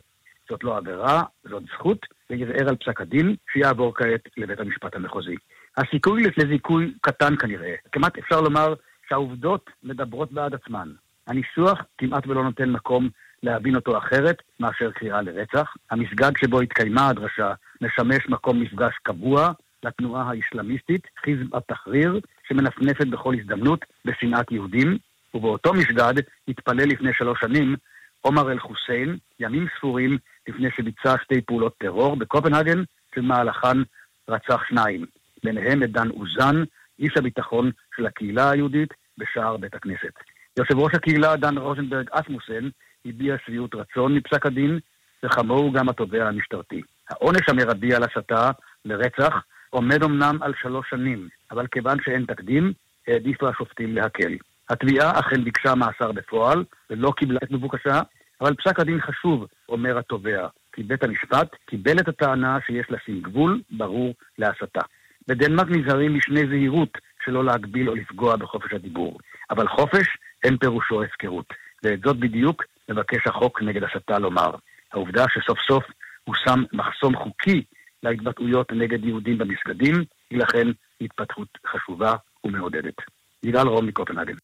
זאת 0.50 0.64
לא 0.64 0.76
עבירה, 0.76 1.22
זאת 1.44 1.62
זכות, 1.74 2.06
וערער 2.30 2.68
על 2.68 2.76
פסק 2.76 3.00
הדין, 3.00 3.34
שיעבור 3.52 3.94
כעת 3.94 4.20
לבית 4.36 4.60
המשפט 4.60 4.94
המחוזי. 4.94 5.36
הסיכוי 5.76 6.22
לזיכוי 6.36 6.94
קטן 7.00 7.36
כנראה. 7.36 7.74
כמעט 7.92 8.18
אפשר 8.18 8.40
לומר 8.40 8.74
שהעובדות 9.08 9.70
מדברות 9.82 10.32
בעד 10.32 10.54
עצמן. 10.54 10.88
הניסוח 11.26 11.78
כמעט 11.98 12.26
ולא 12.26 12.44
נותן 12.44 12.70
מקום 12.70 13.08
להבין 13.42 13.76
אותו 13.76 13.98
אחרת 13.98 14.42
מאשר 14.60 14.90
קריאה 14.90 15.22
לרצח. 15.22 15.74
המסגד 15.90 16.32
שבו 16.36 16.60
התקיימה 16.60 17.08
הדרשה 17.08 17.52
משמש 17.80 18.28
מקום 18.28 18.60
מפגש 18.60 18.94
קבוע 19.02 19.52
לתנועה 19.84 20.30
האסלאמיסטית, 20.30 21.06
חיזב 21.24 21.54
א-תחריר, 21.54 22.20
שמנפנפת 22.48 23.06
בכל 23.06 23.34
הזדמנות 23.34 23.84
בשנאת 24.04 24.52
יהודים, 24.52 24.98
ובאותו 25.34 25.72
מסגד 25.74 26.14
התפלל 26.48 26.88
לפני 26.88 27.12
שלוש 27.12 27.40
שנים 27.40 27.76
עומר 28.20 28.52
אל-חוסיין, 28.52 29.16
ימים 29.40 29.66
ספורים 29.76 30.18
לפני 30.48 30.68
שביצע 30.76 31.14
שתי 31.22 31.40
פעולות 31.40 31.74
טרור 31.78 32.16
בקופנהגן, 32.16 32.82
שבמהלכן 33.14 33.78
רצח 34.28 34.62
שניים, 34.68 35.06
ביניהם 35.44 35.82
את 35.82 35.90
דן 35.90 36.10
אוזן, 36.10 36.64
איש 36.98 37.16
הביטחון 37.16 37.70
של 37.96 38.06
הקהילה 38.06 38.50
היהודית, 38.50 38.94
בשער 39.18 39.56
בית 39.56 39.74
הכנסת. 39.74 40.12
יושב 40.58 40.78
ראש 40.78 40.94
הקהילה 40.94 41.36
דן 41.36 41.58
רוזנברג 41.58 42.08
אסמוסן 42.10 42.68
הביע 43.06 43.36
שביעות 43.46 43.74
רצון 43.74 44.14
מפסק 44.14 44.46
הדין, 44.46 44.78
וכמוהו 45.24 45.72
גם 45.72 45.88
התובע 45.88 46.28
המשטרתי. 46.28 46.82
העונש 47.10 47.48
המרבי 47.48 47.94
על 47.94 48.02
הסתה 48.02 48.50
לרצח 48.84 49.34
עומד 49.76 50.02
אמנם 50.02 50.42
על 50.42 50.52
שלוש 50.62 50.90
שנים, 50.90 51.28
אבל 51.50 51.66
כיוון 51.66 51.98
שאין 52.04 52.24
תקדים, 52.24 52.72
העדיפו 53.08 53.48
השופטים 53.48 53.94
להקל. 53.94 54.36
התביעה 54.70 55.20
אכן 55.20 55.44
ביקשה 55.44 55.74
מאסר 55.74 56.12
בפועל, 56.12 56.64
ולא 56.90 57.12
קיבלה 57.16 57.38
את 57.44 57.50
מבוקשה, 57.50 58.00
אבל 58.40 58.54
פסק 58.54 58.80
הדין 58.80 59.00
חשוב, 59.00 59.46
אומר 59.68 59.98
התובע, 59.98 60.48
כי 60.72 60.82
בית 60.82 61.04
המשפט 61.04 61.56
קיבל 61.66 61.98
את 61.98 62.08
הטענה 62.08 62.58
שיש 62.66 62.86
לשים 62.90 63.20
גבול 63.20 63.60
ברור 63.70 64.14
להסתה. 64.38 64.80
בדנמרק 65.28 65.68
נזהרים 65.70 66.14
משני 66.16 66.46
זהירות 66.48 66.98
שלא 67.24 67.44
להגביל 67.44 67.88
או 67.88 67.94
לפגוע 67.94 68.36
בחופש 68.36 68.72
הדיבור. 68.72 69.18
אבל 69.50 69.68
חופש 69.68 70.06
אין 70.44 70.56
פירושו 70.56 71.02
הפקרות. 71.02 71.52
ואת 71.82 72.00
זאת 72.04 72.16
בדיוק 72.16 72.64
מבקש 72.88 73.26
החוק 73.26 73.62
נגד 73.62 73.82
הסתה 73.84 74.18
לומר. 74.18 74.50
העובדה 74.92 75.24
שסוף 75.28 75.58
סוף 75.68 75.84
הוא 76.24 76.34
שם 76.34 76.62
מחסום 76.72 77.16
חוקי 77.16 77.62
להתבטאויות 78.02 78.72
נגד 78.72 79.04
יהודים 79.04 79.38
במסגדים, 79.38 80.04
היא 80.30 80.38
לכן 80.38 80.66
התפתחות 81.00 81.48
חשובה 81.72 82.14
ומעודדת. 82.44 82.94
יגאל 83.42 83.68
רום 83.68 83.86
מקופנהגן. 83.86 84.34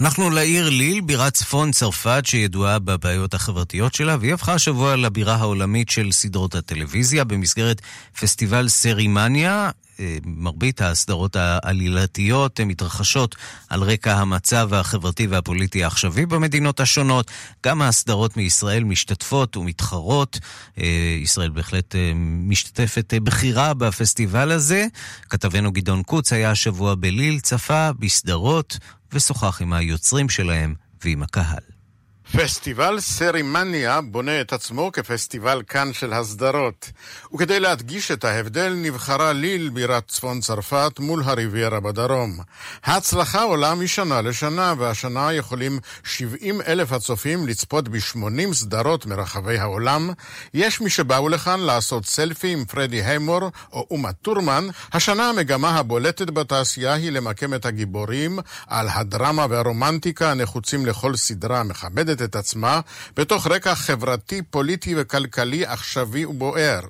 אנחנו 0.00 0.30
לעיר 0.30 0.70
ליל, 0.70 1.00
בירת 1.00 1.32
צפון 1.32 1.70
צרפת, 1.70 2.22
שידועה 2.24 2.78
בבעיות 2.78 3.34
החברתיות 3.34 3.94
שלה, 3.94 4.16
והיא 4.20 4.34
הפכה 4.34 4.54
השבוע 4.54 4.96
לבירה 4.96 5.34
העולמית 5.34 5.88
של 5.88 6.12
סדרות 6.12 6.54
הטלוויזיה 6.54 7.24
במסגרת 7.24 7.80
פסטיבל 8.20 8.68
סרימניה. 8.68 9.70
אה, 10.00 10.18
מרבית 10.24 10.80
הסדרות 10.80 11.36
העלילתיות 11.36 12.60
מתרחשות 12.60 13.36
על 13.68 13.82
רקע 13.82 14.14
המצב 14.14 14.74
החברתי 14.74 15.26
והפוליטי 15.26 15.84
העכשווי 15.84 16.26
במדינות 16.26 16.80
השונות. 16.80 17.30
גם 17.66 17.82
הסדרות 17.82 18.36
מישראל 18.36 18.84
משתתפות 18.84 19.56
ומתחרות. 19.56 20.38
אה, 20.78 21.18
ישראל 21.22 21.50
בהחלט 21.50 21.94
אה, 21.94 22.12
משתתפת 22.16 23.14
בכירה 23.22 23.74
בפסטיבל 23.74 24.50
הזה. 24.50 24.86
כתבנו 25.28 25.72
גדעון 25.72 26.02
קוץ 26.02 26.32
היה 26.32 26.50
השבוע 26.50 26.94
בליל, 26.94 27.40
צפה 27.40 27.90
בסדרות 27.98 28.78
ושוחח 29.12 29.62
עם 29.62 29.72
היוצרים 29.72 30.28
שלהם 30.28 30.74
ועם 31.04 31.22
הקהל. 31.22 31.71
פסטיבל 32.36 33.00
סרימניה 33.00 34.00
בונה 34.00 34.40
את 34.40 34.52
עצמו 34.52 34.92
כפסטיבל 34.92 35.62
כאן 35.66 35.92
של 35.92 36.12
הסדרות. 36.12 36.90
וכדי 37.34 37.60
להדגיש 37.60 38.10
את 38.10 38.24
ההבדל 38.24 38.72
נבחרה 38.76 39.32
ליל 39.32 39.68
בירת 39.68 40.08
צפון 40.08 40.40
צרפת 40.40 40.92
מול 40.98 41.22
הריביירה 41.24 41.80
בדרום. 41.80 42.38
ההצלחה 42.84 43.42
עולה 43.42 43.74
משנה 43.74 44.20
לשנה, 44.22 44.74
והשנה 44.78 45.32
יכולים 45.32 45.78
70 46.04 46.60
אלף 46.60 46.92
הצופים 46.92 47.46
לצפות 47.46 47.88
ב-80 47.88 48.54
סדרות 48.54 49.06
מרחבי 49.06 49.58
העולם. 49.58 50.10
יש 50.54 50.80
מי 50.80 50.90
שבאו 50.90 51.28
לכאן 51.28 51.60
לעשות 51.60 52.06
סלפי 52.06 52.52
עם 52.52 52.64
פרדי 52.64 53.02
היימור 53.02 53.50
או 53.72 53.86
אומה 53.90 54.12
טורמן. 54.12 54.68
השנה 54.92 55.28
המגמה 55.28 55.70
הבולטת 55.70 56.30
בתעשייה 56.30 56.94
היא 56.94 57.10
למקם 57.10 57.54
את 57.54 57.66
הגיבורים 57.66 58.38
על 58.66 58.88
הדרמה 58.88 59.46
והרומנטיקה 59.50 60.30
הנחוצים 60.30 60.86
לכל 60.86 61.16
סדרה 61.16 61.60
המכבדת 61.60 62.21
את 62.22 62.36
עצמה 62.36 62.80
בתוך 63.16 63.46
רקע 63.46 63.74
חברתי, 63.74 64.42
פוליטי 64.42 64.94
וכלכלי 64.96 65.66
עכשווי 65.66 66.24
ובוער. 66.24 66.80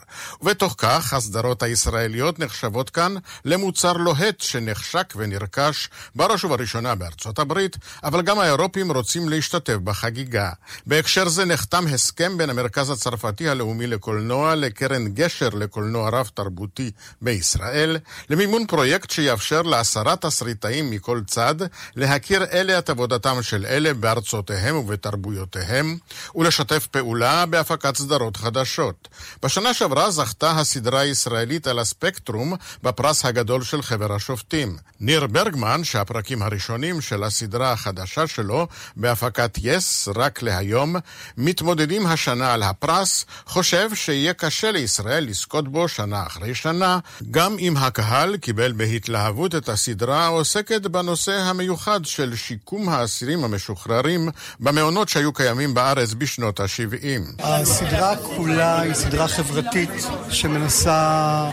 ובתוך 0.40 0.74
כך, 0.78 1.12
הסדרות 1.12 1.62
הישראליות 1.62 2.38
נחשבות 2.38 2.90
כאן 2.90 3.14
למוצר 3.44 3.92
לוהט 3.92 4.40
שנחשק 4.40 5.14
ונרכש 5.16 5.88
בראש 6.14 6.44
ובראשונה 6.44 6.94
בארצות 6.94 7.38
הברית, 7.38 7.76
אבל 8.04 8.22
גם 8.22 8.38
האירופים 8.38 8.92
רוצים 8.92 9.28
להשתתף 9.28 9.76
בחגיגה. 9.84 10.50
בהקשר 10.86 11.28
זה 11.28 11.44
נחתם 11.44 11.84
הסכם 11.86 12.38
בין 12.38 12.50
המרכז 12.50 12.90
הצרפתי 12.90 13.48
הלאומי 13.48 13.86
לקולנוע 13.86 14.54
לקרן 14.54 15.08
גשר 15.08 15.48
לקולנוע 15.48 16.10
רב-תרבותי 16.10 16.90
בישראל, 17.22 17.98
למימון 18.30 18.66
פרויקט 18.66 19.10
שיאפשר 19.10 19.62
לעשרה 19.62 20.16
תסריטאים 20.16 20.90
מכל 20.90 21.20
צד 21.26 21.54
להכיר 21.96 22.44
אלה 22.52 22.78
את 22.78 22.90
עבודתם 22.90 23.42
של 23.42 23.66
אלה 23.66 23.94
בארצותיהם 23.94 24.74
ובתרבויותיהם, 25.22 25.96
ולשתף 26.34 26.86
פעולה 26.86 27.46
בהפקת 27.46 27.96
סדרות 27.96 28.36
חדשות. 28.36 29.08
בשנה 29.42 29.74
שעברה 29.74 30.10
זכתה 30.10 30.50
הסדרה 30.50 31.00
הישראלית 31.00 31.66
על 31.66 31.78
הספקטרום 31.78 32.54
בפרס 32.82 33.24
הגדול 33.24 33.62
של 33.62 33.82
חבר 33.82 34.12
השופטים. 34.12 34.76
ניר 35.00 35.26
ברגמן, 35.26 35.84
שהפרקים 35.84 36.42
הראשונים 36.42 37.00
של 37.00 37.22
הסדרה 37.24 37.72
החדשה 37.72 38.26
שלו 38.26 38.66
בהפקת 38.96 39.58
יס 39.62 40.08
רק 40.16 40.42
להיום, 40.42 40.96
מתמודדים 41.36 42.06
השנה 42.06 42.52
על 42.52 42.62
הפרס, 42.62 43.24
חושב 43.46 43.94
שיהיה 43.94 44.32
קשה 44.32 44.70
לישראל 44.70 45.24
לזכות 45.24 45.68
בו 45.68 45.88
שנה 45.88 46.26
אחרי 46.26 46.54
שנה, 46.54 46.98
גם 47.30 47.56
אם 47.58 47.76
הקהל 47.76 48.36
קיבל 48.36 48.72
בהתלהבות 48.72 49.54
את 49.54 49.68
הסדרה 49.68 50.24
העוסקת 50.24 50.82
בנושא 50.82 51.32
המיוחד 51.32 52.04
של 52.04 52.36
שיקום 52.36 52.88
האסירים 52.88 53.44
המשוחררים 53.44 54.28
במעונות 54.60 55.01
שהיו 55.08 55.32
קיימים 55.32 55.74
בארץ 55.74 56.14
בשנות 56.14 56.60
ה-70. 56.60 57.42
הסדרה 57.42 58.16
כולה 58.16 58.80
היא 58.80 58.94
סדרה 58.94 59.28
חברתית 59.28 59.90
שמנסה 60.30 61.50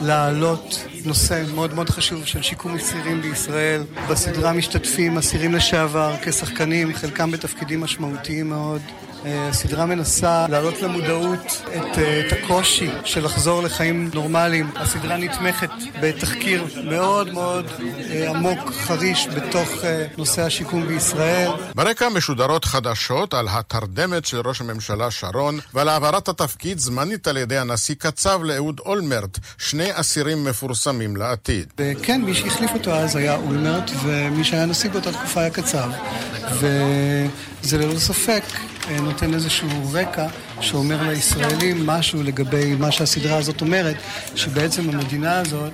להעלות 0.00 0.84
נושא 1.04 1.42
מאוד 1.54 1.74
מאוד 1.74 1.90
חשוב 1.90 2.24
של 2.24 2.42
שיקום 2.42 2.74
אסירים 2.74 3.22
בישראל. 3.22 3.82
בסדרה 4.10 4.52
משתתפים 4.52 5.18
אסירים 5.18 5.54
לשעבר 5.54 6.14
כשחקנים, 6.22 6.94
חלקם 6.94 7.30
בתפקידים 7.30 7.80
משמעותיים 7.80 8.48
מאוד. 8.48 8.82
אה, 9.24 9.48
הסדרה 9.48 9.86
מנסה 9.86 10.46
להעלות 10.48 10.82
למודעות 10.82 11.62
את, 11.76 11.98
אה, 11.98 12.20
את 12.26 12.32
הקושי 12.32 12.90
של 13.04 13.24
לחזור 13.24 13.62
לחיים 13.62 14.10
נורמליים. 14.14 14.70
הסדרה 14.76 15.16
נתמכת 15.16 15.70
בתחקיר 16.00 16.64
מאוד 16.84 17.32
מאוד 17.32 17.66
אה, 18.10 18.30
עמוק, 18.30 18.58
חריש, 18.72 19.28
בתוך 19.28 19.68
נושא 20.18 20.42
השיקום 20.42 20.86
בישראל. 20.86 21.50
ברקע 21.74 22.08
משודרות 22.08 22.64
חדשות 22.64 23.34
על 23.34 23.48
התרדמת 23.50 24.26
של 24.26 24.40
ראש 24.48 24.60
הממשלה 24.60 25.10
שרון 25.10 25.58
ועל 25.74 25.88
העברת 25.88 26.28
התפקיד 26.28 26.78
זמנית 26.78 27.28
על 27.28 27.36
ידי 27.36 27.58
הנשיא 27.58 27.94
קצב 27.98 28.40
לאהוד 28.42 28.80
אולמרט, 28.86 29.38
שני 29.58 29.88
אסירים 29.92 30.44
מפורסמים 30.44 31.16
לעתיד. 31.16 31.72
כן, 32.02 32.22
מי 32.22 32.34
שהחליף 32.34 32.70
אותו 32.74 32.94
אז 32.94 33.16
היה 33.16 33.36
אולמרט, 33.36 33.90
ומי 34.02 34.44
שהיה 34.44 34.66
נשיא 34.66 34.90
באותה 34.90 35.12
תקופה 35.12 35.40
היה 35.40 35.50
קצב. 35.50 35.90
וזה 36.52 37.78
ללא 37.78 37.98
ספק 37.98 38.42
נותן 39.02 39.34
איזשהו 39.34 39.68
רקע 39.92 40.26
שאומר 40.60 41.02
לישראלים 41.08 41.86
משהו 41.86 42.22
לגבי 42.22 42.74
מה 42.74 42.92
שהסדרה 42.92 43.36
הזאת 43.36 43.60
אומרת, 43.60 43.96
שבעצם 44.34 44.88
המדינה 44.90 45.40
הזאת 45.40 45.72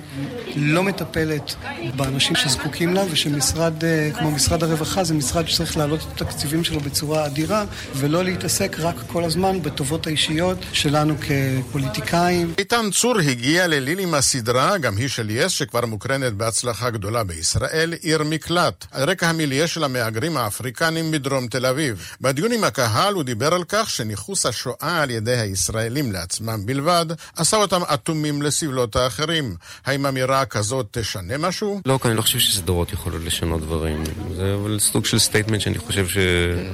לא 0.55 0.83
מטפלת 0.83 1.55
באנשים 1.95 2.35
שזקוקים 2.35 2.93
לה, 2.93 3.03
ושמשרד 3.11 3.83
אה, 3.83 4.09
כמו 4.19 4.31
משרד 4.31 4.63
הרווחה 4.63 5.03
זה 5.03 5.13
משרד 5.13 5.47
שצריך 5.47 5.77
להעלות 5.77 5.99
את 5.99 6.21
התקציבים 6.21 6.63
שלו 6.63 6.79
בצורה 6.79 7.25
אדירה, 7.25 7.65
ולא 7.95 8.23
להתעסק 8.23 8.75
רק 8.79 8.95
כל 9.07 9.23
הזמן 9.23 9.61
בטובות 9.61 10.07
האישיות 10.07 10.57
שלנו 10.73 11.15
כפוליטיקאים. 11.17 12.53
איתן 12.57 12.89
צור 12.91 13.19
הגיע 13.19 13.67
לליל 13.67 13.99
עם 13.99 14.13
הסדרה, 14.13 14.77
גם 14.77 14.97
היא 14.97 15.07
של 15.07 15.29
יס, 15.29 15.51
שכבר 15.51 15.85
מוקרנת 15.85 16.33
בהצלחה 16.33 16.89
גדולה 16.89 17.23
בישראל, 17.23 17.93
עיר 18.01 18.23
מקלט, 18.23 18.85
על 18.91 19.09
רקע 19.09 19.29
המיליה 19.29 19.67
של 19.67 19.83
המהגרים 19.83 20.37
האפריקנים 20.37 21.11
מדרום 21.11 21.47
תל 21.47 21.65
אביב. 21.65 22.07
בדיון 22.21 22.51
עם 22.51 22.63
הקהל 22.63 23.13
הוא 23.13 23.23
דיבר 23.23 23.53
על 23.53 23.63
כך 23.67 23.89
שניכוס 23.89 24.45
השואה 24.45 24.76
על 24.79 25.09
ידי 25.09 25.37
הישראלים 25.37 26.11
לעצמם 26.11 26.65
בלבד, 26.65 27.05
עשה 27.35 27.57
אותם 27.57 27.81
אטומים 27.93 28.41
לסבלות 28.41 28.95
האחרים. 28.95 29.55
האם 29.85 30.05
אמירה 30.05 30.45
כזאת 30.45 30.87
תשנה 30.91 31.37
משהו? 31.37 31.81
לא, 31.85 31.99
כי 32.01 32.07
אני 32.07 32.17
לא 32.17 32.21
חושב 32.21 32.39
שסדרות 32.39 32.93
יכולות 32.93 33.21
לשנות 33.25 33.61
דברים. 33.61 34.03
זה 34.35 34.53
אבל 34.53 34.79
סוג 34.79 35.05
של 35.05 35.19
statement 35.19 35.61
שאני 35.61 35.77
חושב 35.77 36.07
ש... 36.07 36.17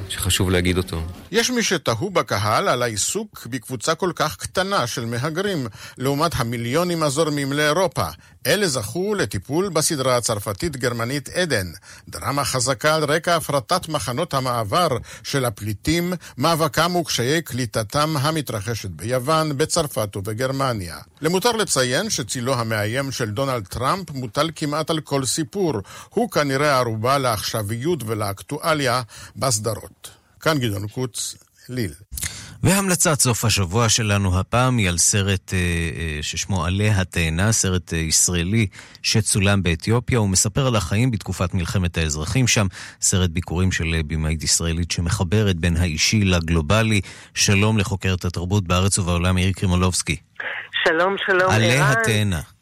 שחשוב 0.10 0.50
להגיד 0.50 0.78
אותו. 0.78 1.02
יש 1.32 1.50
מי 1.50 1.64
שתהו 1.64 2.10
בקהל 2.10 2.68
על 2.68 2.82
העיסוק 2.84 3.48
בקבוצה 3.50 3.96
כל 3.96 4.12
כך 4.16 4.36
קטנה 4.36 4.88
של 4.88 5.06
מהגרים, 5.06 5.68
לעומת 5.98 6.32
המיליונים 6.36 7.04
הזורמים 7.04 7.54
לאירופה. 7.54 8.08
אלה 8.48 8.68
זכו 8.68 9.16
לטיפול 9.16 9.70
בסדרה 9.70 10.18
הצרפתית-גרמנית 10.18 11.30
עדן, 11.30 11.72
דרמה 12.10 12.46
חזקה 12.46 12.96
על 12.96 13.04
רקע 13.04 13.36
הפעלת 13.36 13.90
מחנות 13.90 14.34
המעבר 14.34 14.88
של 15.24 15.46
הפליטים, 15.46 16.14
מאבקם 16.38 16.96
וקשיי 16.96 17.42
קליטתם 17.42 18.14
המתרחשת 18.18 18.90
ביוון, 18.90 19.58
בצרפת 19.58 20.16
ובגרמניה. 20.16 20.98
למותר 21.22 21.52
לציין 21.52 22.10
שצילו 22.10 22.54
המאיים 22.54 23.12
של 23.12 23.32
דונלד 23.32 23.68
טראמפ 23.68 24.12
מוטל 24.12 24.50
כמעט 24.56 24.90
על 24.90 25.00
כל 25.00 25.26
סיפור. 25.26 25.74
הוא 26.10 26.32
כנראה 26.32 26.78
ערובה 26.78 27.18
לעכשוויות 27.18 28.04
ולאקטואליה 28.06 29.02
בסדרות. 29.36 30.10
כאן 30.40 30.60
גדעון 30.60 30.88
קוץ, 30.88 31.36
ליל. 31.70 31.94
והמלצת 32.64 33.20
סוף 33.20 33.46
השבוע 33.46 33.90
שלנו 33.90 34.40
הפעם 34.40 34.78
היא 34.78 34.90
על 34.90 34.98
סרט 34.98 35.54
אה, 35.54 35.58
אה, 35.58 36.20
ששמו 36.22 36.66
עלי 36.66 36.90
התאנה, 36.90 37.52
סרט 37.52 37.94
אה, 37.94 37.98
ישראלי 37.98 38.68
שצולם 39.02 39.64
באתיופיה. 39.64 40.20
הוא 40.20 40.30
מספר 40.30 40.68
על 40.68 40.76
החיים 40.76 41.12
בתקופת 41.12 41.54
מלחמת 41.54 41.98
האזרחים 41.98 42.48
שם, 42.48 42.68
סרט 43.02 43.30
ביקורים 43.30 43.72
של 43.72 43.96
במאית 44.08 44.44
ישראלית 44.44 44.92
שמחברת 44.92 45.56
בין 45.56 45.78
האישי 45.78 46.24
לגלובלי. 46.24 47.02
שלום 47.34 47.78
לחוקרת 47.78 48.26
התרבות 48.26 48.68
בארץ 48.68 49.00
ובעולם, 49.00 49.38
יאיר 49.38 49.52
קרימולובסקי. 49.52 50.16
שלום, 50.88 51.16
שלום, 51.26 51.52
עלי. 51.52 51.80
התאנה. 51.80 52.53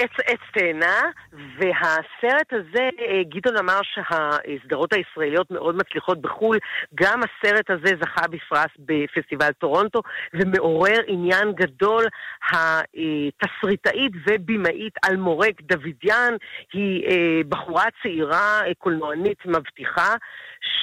עץ 0.00 0.10
עץ 0.26 0.40
תאנה, 0.52 1.02
והסרט 1.32 2.52
הזה, 2.52 2.88
אה, 3.00 3.22
גדעון 3.28 3.56
אמר 3.56 3.80
שהסדרות 3.82 4.92
הישראליות 4.92 5.50
מאוד 5.50 5.76
מצליחות 5.76 6.20
בחו"ל, 6.20 6.58
גם 6.94 7.20
הסרט 7.22 7.70
הזה 7.70 7.94
זכה 8.02 8.28
בפרס 8.28 8.70
בפסטיבל 8.78 9.52
טורונטו, 9.52 10.02
ומעורר 10.34 11.00
עניין 11.06 11.52
גדול. 11.52 12.04
התסריטאית 12.52 14.12
ובימאית 14.26 14.94
אלמורק 15.04 15.62
דוידיאן 15.62 16.34
היא 16.72 17.06
אה, 17.06 17.40
בחורה 17.48 17.84
צעירה, 18.02 18.60
אה, 18.66 18.74
קולנוענית 18.78 19.46
מבטיחה. 19.46 20.14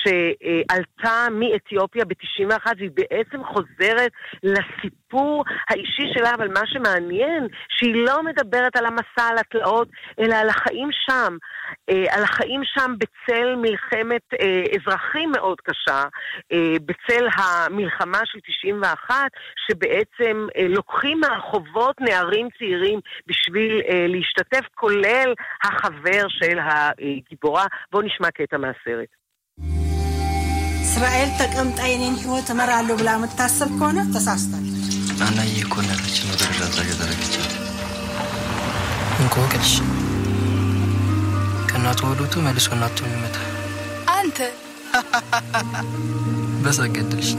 שעלתה 0.03 1.27
מאתיופיה 1.31 2.05
ב-91 2.05 2.65
והיא 2.77 2.91
בעצם 2.93 3.43
חוזרת 3.43 4.11
לסיפור 4.43 5.43
האישי 5.69 6.13
שלה, 6.13 6.33
אבל 6.35 6.47
מה 6.47 6.61
שמעניין, 6.65 7.47
שהיא 7.69 7.95
לא 7.95 8.23
מדברת 8.23 8.75
על 8.75 8.85
המסע, 9.06 9.28
על 9.30 9.38
התלאות, 9.38 9.88
אלא 10.20 10.34
על 10.34 10.48
החיים 10.48 10.88
שם. 11.06 11.36
אה, 11.90 12.04
על 12.14 12.24
החיים 12.24 12.60
שם 12.64 12.94
בצל 12.98 13.54
מלחמת 13.56 14.22
אה, 14.40 14.62
אזרחים 14.76 15.32
מאוד 15.36 15.58
קשה, 15.60 16.02
אה, 16.52 16.76
בצל 16.86 17.26
המלחמה 17.36 18.20
של 18.24 18.38
91, 18.46 19.14
שבעצם 19.68 20.46
אה, 20.56 20.66
לוקחים 20.68 21.20
מהרחובות 21.20 22.00
נערים 22.00 22.48
צעירים 22.58 23.00
בשביל 23.26 23.80
אה, 23.88 24.06
להשתתף, 24.08 24.66
כולל 24.74 25.34
החבר 25.64 26.24
של 26.28 26.58
הגיבורה. 26.62 27.66
בואו 27.92 28.02
נשמע 28.02 28.30
קטע 28.30 28.56
מהסרט. 28.56 29.10
እስራኤል 30.86 31.30
ተቀምጣ 31.40 31.78
የኔን 31.90 32.16
ህይወት 32.22 32.48
እመራለሁ 32.50 32.94
ብላ 33.00 33.10
የምታስብ 33.16 33.70
ከሆነ 33.78 33.98
ተሳስታለች። 34.14 34.82
ናናዬ 35.20 35.54
እኮ 35.64 35.74
እናታችን 35.82 36.28
መጨረሻ 36.32 36.60
እዛ 36.92 37.00
እየዘረግቻት 39.27 39.57
እንቆቅልሽ 39.59 39.73
ከእናቱ 41.69 41.99
ወዶቱ 42.09 42.33
መልሶ 42.45 42.67
እናቱን 42.75 43.11
ይመታ 43.15 43.37
አንተ 44.15 44.37
በሰገድልሽ 46.63 47.29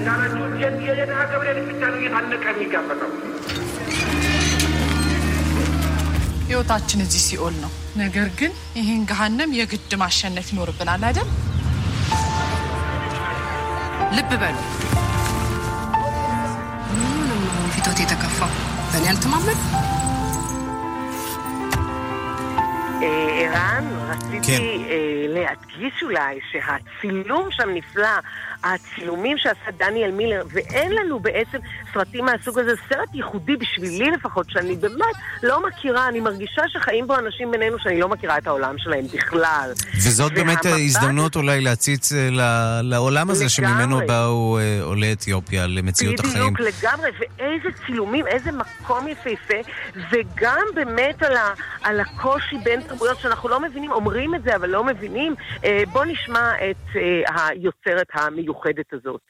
ህይወታችን 6.48 7.02
እዚህ 7.04 7.22
ሲኦል 7.24 7.54
ነው። 7.62 7.70
ነገር 7.98 8.28
ግን 8.38 8.52
ይህን 8.78 9.02
ገሃነም 9.10 9.50
የግድ 9.58 9.92
ማሸነፍ 10.02 10.46
ይኖርብናል 10.52 11.02
አይደል? 11.08 11.28
ልብ 14.16 14.30
በሉ። 14.42 14.56
ምንም 16.94 17.42
ፊቶት 17.74 17.98
የተከፋው 18.02 18.52
በእኔ 18.90 19.04
አልተማመን 19.12 19.58
ערן, 23.02 23.84
רציתי 24.08 24.46
כן. 24.46 24.62
אה, 24.90 25.26
להדגיש 25.28 26.02
אולי 26.02 26.38
שהצילום 26.50 27.48
שם 27.50 27.68
נפלא, 27.74 28.08
הצילומים 28.64 29.38
שעשה 29.38 29.70
דניאל 29.78 30.10
מילר, 30.10 30.42
ואין 30.52 30.92
לנו 30.92 31.20
בעצם 31.20 31.58
סרטים 31.94 32.24
מהסוג 32.24 32.58
הזה, 32.58 32.72
סרט 32.88 33.08
ייחודי 33.14 33.56
בשבילי 33.56 34.10
לפחות, 34.10 34.50
שאני 34.50 34.76
באמת 34.76 35.16
לא 35.42 35.66
מכירה, 35.68 36.08
אני 36.08 36.20
מרגישה 36.20 36.62
שחיים 36.68 37.06
בו 37.06 37.16
אנשים 37.16 37.50
בינינו 37.50 37.78
שאני 37.78 38.00
לא 38.00 38.08
מכירה 38.08 38.38
את 38.38 38.46
העולם 38.46 38.78
שלהם 38.78 39.04
בכלל. 39.14 39.72
וזאת 39.96 40.32
באמת 40.32 40.66
הזדמנות 40.66 41.36
אולי 41.36 41.60
להציץ 41.60 42.12
אה, 42.12 42.28
ל- 42.30 42.80
לעולם 42.82 43.30
הזה 43.30 43.48
שממנו 43.48 43.96
לגמרי. 44.00 44.06
באו 44.06 44.58
אה, 44.58 44.80
עולי 44.82 45.12
אתיופיה 45.12 45.66
למציאות 45.66 46.20
החיים. 46.20 46.54
בדיוק, 46.54 46.60
לגמרי, 46.60 47.10
ואיזה 47.18 47.68
צילומים, 47.86 48.26
איזה 48.26 48.50
מקום 48.52 49.08
יפהפה, 49.08 49.70
וגם 50.10 50.62
באמת 50.74 51.22
על, 51.22 51.36
ה, 51.36 51.52
על 51.82 52.00
הקושי 52.00 52.56
בין 52.64 52.80
תרבויות 52.82 53.20
שאנחנו 53.20 53.48
לא 53.48 53.60
מבינים, 53.60 53.90
אומרים 53.92 54.34
את 54.34 54.42
זה 54.42 54.56
אבל 54.56 54.68
לא 54.68 54.84
מבינים. 54.84 55.34
אה, 55.64 55.82
בוא 55.92 56.04
נשמע 56.04 56.52
את 56.70 56.96
היוצרת 57.28 58.06
המיוחדת 58.14 58.47
הזאת. 58.92 59.20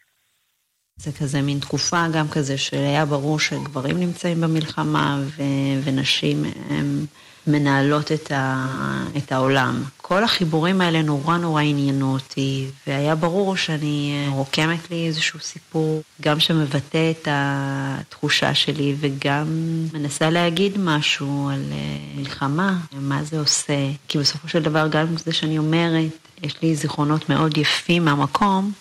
זה 0.96 1.12
כזה 1.12 1.42
מין 1.42 1.58
תקופה 1.58 2.04
גם 2.12 2.28
כזה 2.28 2.58
שהיה 2.58 3.04
ברור 3.04 3.40
שגברים 3.40 4.00
נמצאים 4.00 4.40
במלחמה 4.40 5.18
ו- 5.36 5.42
ונשים 5.84 6.44
הם 6.70 7.06
מנהלות 7.46 8.12
את, 8.12 8.32
ה- 8.32 9.04
את 9.16 9.32
העולם. 9.32 9.82
כל 9.96 10.24
החיבורים 10.24 10.80
האלה 10.80 11.02
נורא 11.02 11.36
נורא 11.36 11.62
עניינו 11.62 12.12
אותי, 12.12 12.66
והיה 12.86 13.14
ברור 13.14 13.56
שאני 13.56 14.12
אה, 14.26 14.32
רוקמת 14.34 14.90
לי 14.90 15.06
איזשהו 15.06 15.40
סיפור, 15.40 16.02
גם 16.20 16.40
שמבטא 16.40 17.10
את 17.10 17.28
התחושה 17.30 18.54
שלי 18.54 18.94
וגם 19.00 19.46
מנסה 19.92 20.30
להגיד 20.30 20.72
משהו 20.78 21.48
על 21.52 21.62
אה, 21.72 21.76
מלחמה, 22.16 22.78
מה 22.92 23.24
זה 23.24 23.40
עושה. 23.40 23.90
כי 24.08 24.18
בסופו 24.18 24.48
של 24.48 24.62
דבר, 24.62 24.88
גם 24.88 25.06
זה 25.16 25.32
שאני 25.32 25.58
אומרת, 25.58 26.28
יש 26.42 26.62
לי 26.62 26.76
זיכרונות 26.76 27.28
מאוד 27.28 27.58
יפים 27.58 28.04
מהמקום, 28.04 28.72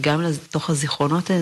גם 0.00 0.20
לתוך 0.20 0.70
הזיכרונות 0.70 1.30
אה, 1.30 1.36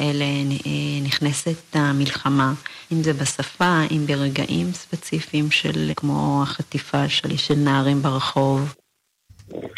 האלה 0.00 0.24
אה, 0.24 1.00
נכנסת 1.02 1.56
המלחמה, 1.72 2.52
אם 2.92 3.02
זה 3.02 3.12
בשפה, 3.12 3.80
אם 3.90 4.06
ברגעים 4.06 4.72
ספציפיים 4.72 5.50
של 5.50 5.92
כמו 5.96 6.42
החטיפה 6.42 7.08
של, 7.08 7.36
של 7.36 7.54
נערים 7.54 8.02
ברחוב. 8.02 8.74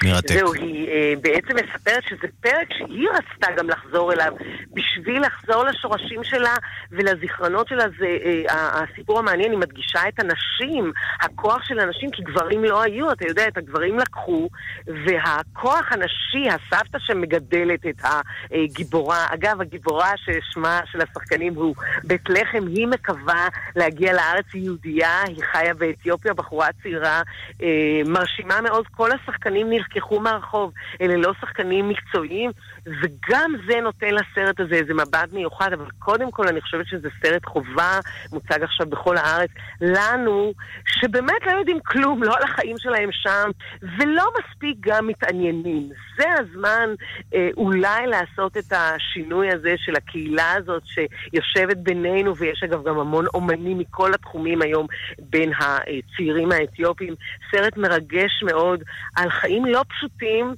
מרתק. 0.05 0.35
זהו, 0.35 0.53
היא 0.53 0.89
אה, 0.89 1.13
בעצם 1.21 1.55
מספרת 1.57 2.03
שזה 2.09 2.27
פרק 2.41 2.69
שהיא 2.79 3.09
רצתה 3.09 3.53
גם 3.57 3.71
לחזור 3.71 4.13
אליו, 4.13 4.33
בשביל 4.73 5.23
לחזור 5.23 5.65
לשורשים 5.65 6.25
שלה 6.25 6.57
ולזיכרונות 6.91 7.69
שלה. 7.69 7.85
זה 7.99 8.17
אה, 8.25 8.83
הסיפור 8.83 9.19
המעניין, 9.19 9.51
היא 9.51 9.59
מדגישה 9.59 10.01
את 10.09 10.21
הנשים, 10.21 10.93
הכוח 11.21 11.65
של 11.65 11.79
הנשים, 11.79 12.11
כי 12.11 12.23
גברים 12.23 12.65
לא 12.65 12.83
היו, 12.83 13.13
אתה 13.13 13.29
יודע, 13.29 13.49
את 13.49 13.59
הגברים 13.59 13.99
לקחו, 13.99 14.49
והכוח 14.87 15.93
הנשי, 15.93 16.49
הסבתא 16.49 16.99
שמגדלת 16.99 17.87
את 17.87 18.03
הגיבורה, 18.51 19.27
אגב, 19.31 19.61
הגיבורה 19.61 20.13
ששמה 20.17 20.81
של 20.93 20.99
השחקנים 21.01 21.55
הוא 21.55 21.75
בית 22.05 22.29
לחם, 22.29 22.67
היא 22.67 22.87
מקווה 22.87 23.49
להגיע 23.77 24.13
לארץ, 24.13 24.45
יהודייה, 24.55 25.23
היא 25.23 25.43
חיה 25.53 25.75
באתיופיה, 25.75 26.35
בחורה 26.35 26.69
צעירה, 26.83 27.23
אה, 27.63 28.01
מרשימה 28.07 28.61
מאוד, 28.61 28.87
כל 28.87 29.11
השחקנים 29.13 29.64
נלקחו 29.71 30.21
מהרחוב, 30.21 30.73
אלה 31.01 31.17
לא 31.17 31.33
שחקנים 31.41 31.89
מקצועיים, 31.89 32.51
וגם 32.87 33.53
זה 33.69 33.81
נותן 33.81 34.15
לסרט 34.15 34.61
הזה 34.61 34.75
איזה 34.75 34.95
מבט 34.95 35.33
מיוחד, 35.33 35.73
אבל 35.73 35.87
קודם 35.99 36.31
כל 36.31 36.49
אני 36.49 36.61
חושבת 36.61 36.87
שזה 36.87 37.09
סרט 37.23 37.45
חובה, 37.45 37.99
מוצג 38.33 38.63
עכשיו 38.63 38.87
בכל 38.87 39.17
הארץ, 39.17 39.51
לנו, 39.81 40.53
שבאמת 40.87 41.47
לא 41.47 41.53
יודעים 41.53 41.81
כלום, 41.81 42.23
לא 42.23 42.37
על 42.37 42.43
החיים 42.43 42.77
שלהם 42.79 43.09
שם, 43.13 43.51
ולא 43.83 44.25
מספיק 44.39 44.77
גם 44.81 45.07
מתעניינים. 45.07 45.89
זה 46.19 46.25
הזמן 46.39 46.89
אה, 47.35 47.49
אולי 47.57 48.07
לעשות 48.07 48.57
את 48.57 48.73
השינוי 48.73 49.53
הזה 49.53 49.75
של 49.79 49.97
הקהילה 49.97 50.53
הזאת 50.53 50.83
שיושבת 50.87 51.77
בינינו, 51.77 52.37
ויש 52.37 52.63
אגב 52.63 52.85
גם 52.85 52.99
המון 52.99 53.27
אומנים 53.35 53.79
מכל 53.79 54.15
התחומים 54.15 54.63
היום 54.63 54.87
בין 55.19 55.53
הצעירים 55.53 56.53
האתיופים. 56.53 57.15
סרט 57.51 57.77
מרגש 57.77 58.43
מאוד 58.43 58.83
על 59.17 59.31
חיים 59.31 59.65
לא 59.65 59.85
פשוטים. 59.89 60.55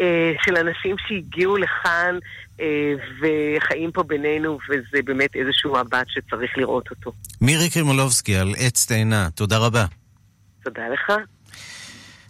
אה, 0.00 0.32
של 0.44 0.56
אנשים 0.56 0.96
שהגיעו 0.98 1.56
לכאן 1.56 2.18
אה, 2.60 2.92
וחיים 3.20 3.92
פה 3.92 4.02
בינינו, 4.02 4.58
וזה 4.70 5.02
באמת 5.04 5.36
איזשהו 5.36 5.72
מבט 5.72 6.06
שצריך 6.08 6.58
לראות 6.58 6.90
אותו. 6.90 7.12
מירי 7.40 7.70
קרימולובסקי 7.70 8.36
על 8.36 8.54
עץ 8.58 8.86
תאנה, 8.86 9.28
תודה 9.34 9.58
רבה. 9.58 9.84
תודה 10.64 10.88
לך. 10.88 11.12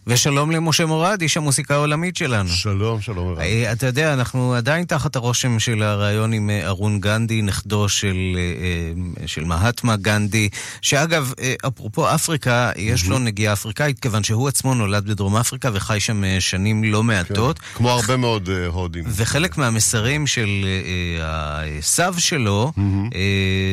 ושלום 0.06 0.50
למשה 0.50 0.86
מורד, 0.86 1.22
איש 1.22 1.36
המוסיקה 1.36 1.74
העולמית 1.74 2.16
שלנו. 2.16 2.48
שלום, 2.48 3.00
שלום. 3.00 3.28
ערן. 3.28 3.40
אה, 3.40 3.72
אתה 3.72 3.86
יודע, 3.86 4.12
אנחנו 4.12 4.54
עדיין 4.54 4.84
תחת 4.84 5.16
הרושם 5.16 5.58
של 5.58 5.82
הריאיון 5.82 6.32
עם 6.32 6.50
אה, 6.50 6.66
ארון 6.66 7.00
גנדי, 7.00 7.42
נכדו 7.42 7.88
של, 7.88 8.16
אה, 8.36 9.26
של 9.26 9.44
מהטמה 9.44 9.96
גנדי, 9.96 10.48
שאגב, 10.80 11.32
אפרופו 11.66 12.14
אפריקה, 12.14 12.70
יש 12.76 13.06
לו 13.06 13.18
נגיעה 13.18 13.52
אפריקאית, 13.52 13.98
כיוון 13.98 14.24
שהוא 14.24 14.48
עצמו 14.48 14.74
נולד 14.74 15.06
בדרום 15.06 15.36
אפריקה 15.36 15.70
וחי 15.72 16.00
שם 16.00 16.22
שנים 16.40 16.84
לא 16.84 17.02
מעטות. 17.02 17.58
כמו 17.74 17.90
הרבה 17.90 18.16
מאוד 18.16 18.48
הודים. 18.66 19.04
וחלק 19.06 19.58
מהמסרים 19.58 20.26
של 20.26 20.66
הסב 21.22 22.14
שלו, 22.18 22.72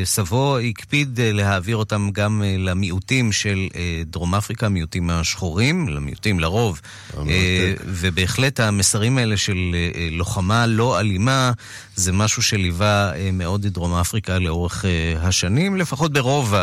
סבו 0.04 0.58
הקפיד 0.58 1.20
להעביר 1.24 1.78
אותם 1.78 2.10
גם 2.14 2.42
למיעוטים 2.58 3.32
של 3.32 3.68
דרום 4.06 4.36
אפריקה, 4.36 4.66
המיעוטים 4.66 5.10
השחורים, 5.10 5.88
למיעוטים 5.88 6.21
לרוב. 6.26 6.82
אה, 7.18 7.74
ובהחלט 7.86 8.60
המסרים 8.60 9.18
האלה 9.18 9.38
של 9.38 9.58
אה, 9.74 10.08
לוחמה 10.12 10.68
לא 10.68 11.00
אלימה, 11.00 11.52
זה 11.96 12.12
משהו 12.12 12.42
שליווה 12.42 13.16
אה, 13.16 13.30
מאוד 13.34 13.66
את 13.66 13.72
דרום 13.72 13.94
אפריקה 13.94 14.40
לאורך 14.40 14.86
השנים, 15.18 15.78
לפחות 15.78 16.14
ברוב 16.14 16.54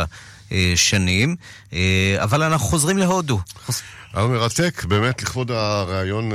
השנים. 0.50 1.36
אבל 2.16 2.42
אנחנו 2.42 2.66
חוזרים 2.66 2.98
להודו. 2.98 3.40
היה 4.14 4.26
מרתק, 4.26 4.84
באמת, 4.84 5.22
לכבוד 5.22 5.50
הרעיון, 5.50 6.30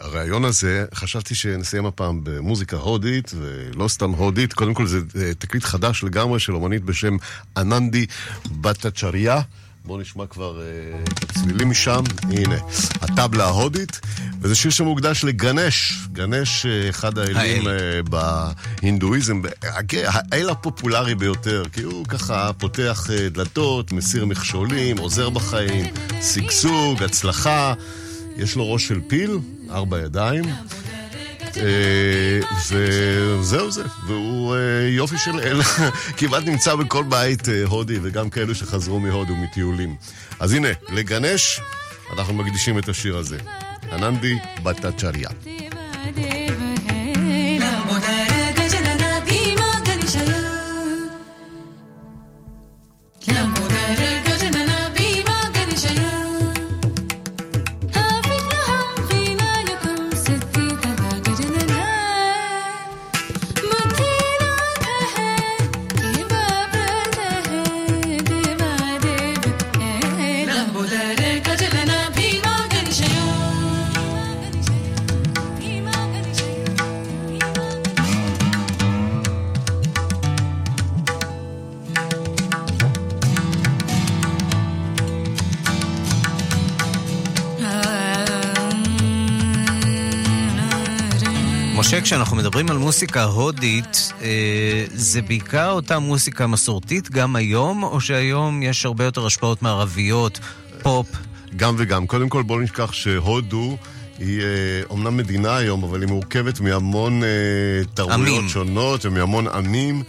הרעיון 0.00 0.44
הזה, 0.44 0.84
חשבתי 0.94 1.34
שנסיים 1.34 1.86
הפעם 1.86 2.20
במוזיקה 2.22 2.76
הודית, 2.76 3.32
ולא 3.40 3.88
סתם 3.88 4.10
הודית, 4.10 4.52
קודם 4.52 4.74
כל 4.74 4.86
זה 4.86 5.00
תקליט 5.38 5.64
חדש 5.64 6.04
לגמרי 6.04 6.40
של 6.40 6.54
אומנית 6.54 6.84
בשם 6.84 7.16
אננדי 7.56 8.06
בטאצ'ריה. 8.60 9.40
בואו 9.84 10.00
נשמע 10.00 10.26
כבר 10.26 10.60
אה, 10.62 10.66
צלילים 11.34 11.70
משם, 11.70 12.02
הנה, 12.22 12.56
הטבלה 13.00 13.44
ההודית, 13.44 14.00
וזה 14.40 14.54
שיר 14.54 14.70
שמוקדש 14.70 15.24
לגנש, 15.24 15.98
גנש 16.12 16.66
אה, 16.66 16.88
אחד 16.90 17.18
האלים 17.18 17.68
אה, 17.68 17.72
בהינדואיזם, 18.82 19.42
הג- 19.62 20.04
האל 20.06 20.50
הפופולרי 20.50 21.14
ביותר, 21.14 21.62
כי 21.72 21.82
הוא 21.82 22.06
ככה 22.06 22.50
פותח 22.58 23.06
אה, 23.12 23.28
דלתות, 23.28 23.92
מסיר 23.92 24.26
מכשולים, 24.26 24.98
עוזר 24.98 25.30
בחיים, 25.30 25.86
שגשוג, 26.34 27.02
הצלחה, 27.02 27.74
יש 28.36 28.56
לו 28.56 28.72
ראש 28.72 28.88
של 28.88 29.00
פיל, 29.08 29.38
ארבע 29.70 29.98
ידיים. 29.98 30.44
אה, 31.56 32.40
וזהו 32.70 33.70
זה, 33.70 33.82
והוא 34.06 34.54
אה, 34.54 34.88
יופי 34.88 35.18
של 35.18 35.40
אל, 35.40 35.62
כמעט 36.18 36.44
נמצא 36.44 36.74
בכל 36.74 37.04
בית 37.08 37.48
אה, 37.48 37.64
הודי 37.64 37.98
וגם 38.02 38.30
כאלו 38.30 38.54
שחזרו 38.54 39.00
מהודו 39.00 39.36
מטיולים. 39.36 39.96
אז 40.40 40.52
הנה, 40.52 40.68
לגנש, 40.88 41.60
אנחנו 42.16 42.34
מקדישים 42.34 42.78
את 42.78 42.88
השיר 42.88 43.16
הזה. 43.16 43.38
אננדי 43.92 44.38
בטאצ'ריה. 44.62 45.28
מדברים 93.02 93.24
על 93.24 93.28
מוסיקה 93.28 93.40
הודית, 93.40 94.12
אה, 94.22 94.84
זה 94.94 95.22
בעיקר 95.22 95.70
אותה 95.70 95.98
מוסיקה 95.98 96.46
מסורתית 96.46 97.10
גם 97.10 97.36
היום, 97.36 97.82
או 97.82 98.00
שהיום 98.00 98.62
יש 98.62 98.86
הרבה 98.86 99.04
יותר 99.04 99.26
השפעות 99.26 99.62
מערביות 99.62 100.40
פופ? 100.82 101.06
גם 101.56 101.74
וגם. 101.78 102.06
קודם 102.06 102.28
כל 102.28 102.42
בואו 102.42 102.60
נשכח 102.60 102.92
שהודו 102.92 103.76
היא 104.18 104.40
אה, 104.40 104.46
אומנם 104.90 105.16
מדינה 105.16 105.56
היום, 105.56 105.84
אבל 105.84 106.00
היא 106.02 106.08
מורכבת 106.08 106.60
מהמון 106.60 107.22
אה, 107.22 107.28
תרבויות. 107.94 108.48
שונות 108.48 109.04
ומהמון 109.06 109.48
עמים. 109.48 110.02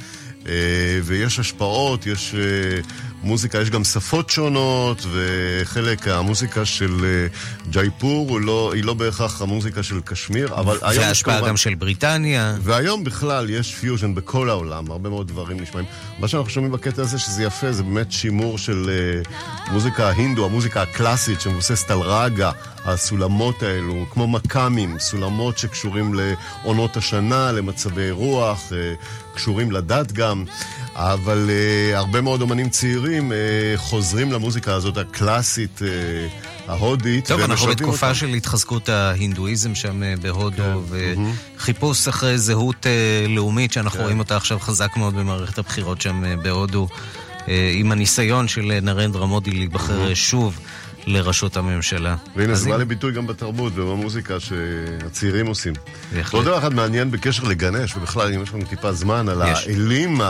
אה, 0.48 1.00
ויש 1.04 1.40
השפעות, 1.40 2.08
יש 2.08 2.36
אה, 2.36 2.82
מוזיקה, 3.24 3.58
יש 3.58 3.70
גם 3.70 3.84
שפות 3.84 4.30
שונות, 4.30 5.06
וחלק, 5.12 6.08
המוזיקה 6.08 6.66
של 6.66 7.06
אה, 7.06 7.28
ג'ייפור 7.70 8.30
הוא 8.30 8.42
לא, 8.42 8.72
היא 8.74 8.84
לא 8.84 8.94
בהכרח 8.94 9.42
המוזיקה 9.42 9.84
של 9.84 10.00
קשמיר, 10.06 10.54
אבל 10.56 10.78
היום 10.82 11.04
יש 11.04 11.08
והשפעה 11.08 11.36
כמובן... 11.36 11.50
גם 11.50 11.58
של 11.58 11.76
בריטניה. 11.76 12.56
והיום 12.62 13.04
בכלל 13.04 13.50
יש 13.50 13.76
פיוז'ן 13.76 14.16
בכל 14.16 14.50
העולם, 14.50 14.92
הרבה 14.92 15.10
מאוד 15.10 15.28
דברים 15.28 15.60
נשמעים. 15.60 15.86
מה 16.20 16.28
שאנחנו 16.28 16.50
שומעים 16.50 16.72
בקטע 16.72 17.02
הזה 17.02 17.20
שזה 17.20 17.44
יפה, 17.44 17.72
זה 17.72 17.84
באמת 17.84 18.12
שימור 18.12 18.58
של 18.58 18.90
uh, 19.26 19.72
מוזיקה 19.72 20.08
ההינדו, 20.08 20.46
המוזיקה 20.46 20.82
הקלאסית 20.82 21.42
שמבוססת 21.42 21.92
על 21.92 22.00
רגה, 22.00 22.52
הסולמות 22.86 23.64
האלו, 23.64 24.06
כמו 24.10 24.28
מכ"מים, 24.28 25.00
סולמות 25.00 25.58
שקשורים 25.58 26.14
לעונות 26.14 26.98
השנה, 26.98 27.52
למצבי 27.52 28.12
רוח, 28.12 28.70
uh, 28.70 29.33
קשורים 29.36 29.72
לדת 29.72 30.12
גם. 30.12 30.46
אבל 30.96 31.50
uh, 31.50 31.98
הרבה 31.98 32.22
מאוד 32.22 32.42
אומנים 32.42 32.70
צעירים 32.70 33.32
uh, 33.32 33.78
חוזרים 33.78 34.32
למוזיקה 34.32 34.74
הזאת 34.74 34.98
הקלאסית, 34.98 35.80
uh, 35.82 36.72
ההודית. 36.72 37.28
טוב, 37.28 37.42
אנחנו 37.42 37.68
בתקופה 37.68 38.08
אותה. 38.08 38.20
של 38.20 38.28
התחזקות 38.28 38.90
ההינדואיזם 38.90 39.76
שם 39.76 40.02
בהודו, 40.22 40.84
וחיפוש 41.58 42.08
אחרי 42.08 42.38
זהות 42.38 42.86
לאומית, 43.30 43.74
שאנחנו 43.74 44.02
רואים 44.04 44.20
אותה 44.20 44.38
עכשיו 44.38 44.60
חזק 44.60 44.98
מאוד 44.98 45.16
במערכת 45.16 45.58
הבחירות 45.58 46.02
שם 46.02 46.24
בהודו, 46.44 46.88
עם 47.48 47.92
הניסיון 47.92 48.48
של 48.48 48.80
נרנדרה 48.82 49.26
מודי 49.26 49.52
להיבחר 49.52 50.14
שוב 50.14 50.60
לראשות 51.08 51.58
הממשלה. 51.58 52.16
והנה, 52.36 52.56
זה 52.56 52.66
בא 52.66 52.72
הנה, 52.76 52.84
ליביטוי 52.84 53.12
גם 53.12 53.28
בתרבות 53.28 53.74
ובמוזיקה 53.76 54.40
שהצעירים 54.40 55.48
עושים. 55.48 55.74
בהחלט. 56.14 56.34
עוד 56.34 56.46
דבר 56.46 56.58
אחד 56.58 56.74
מעניין 56.74 57.12
בקשר 57.12 57.44
לגנש, 57.44 57.96
ובכלל, 57.96 58.34
אם 58.34 58.44
יש 58.44 58.54
לנו 58.54 58.66
טיפה 58.66 58.94
זמן, 58.94 59.30
על 59.30 59.42
יש. 59.48 59.68
האלים 59.68 60.22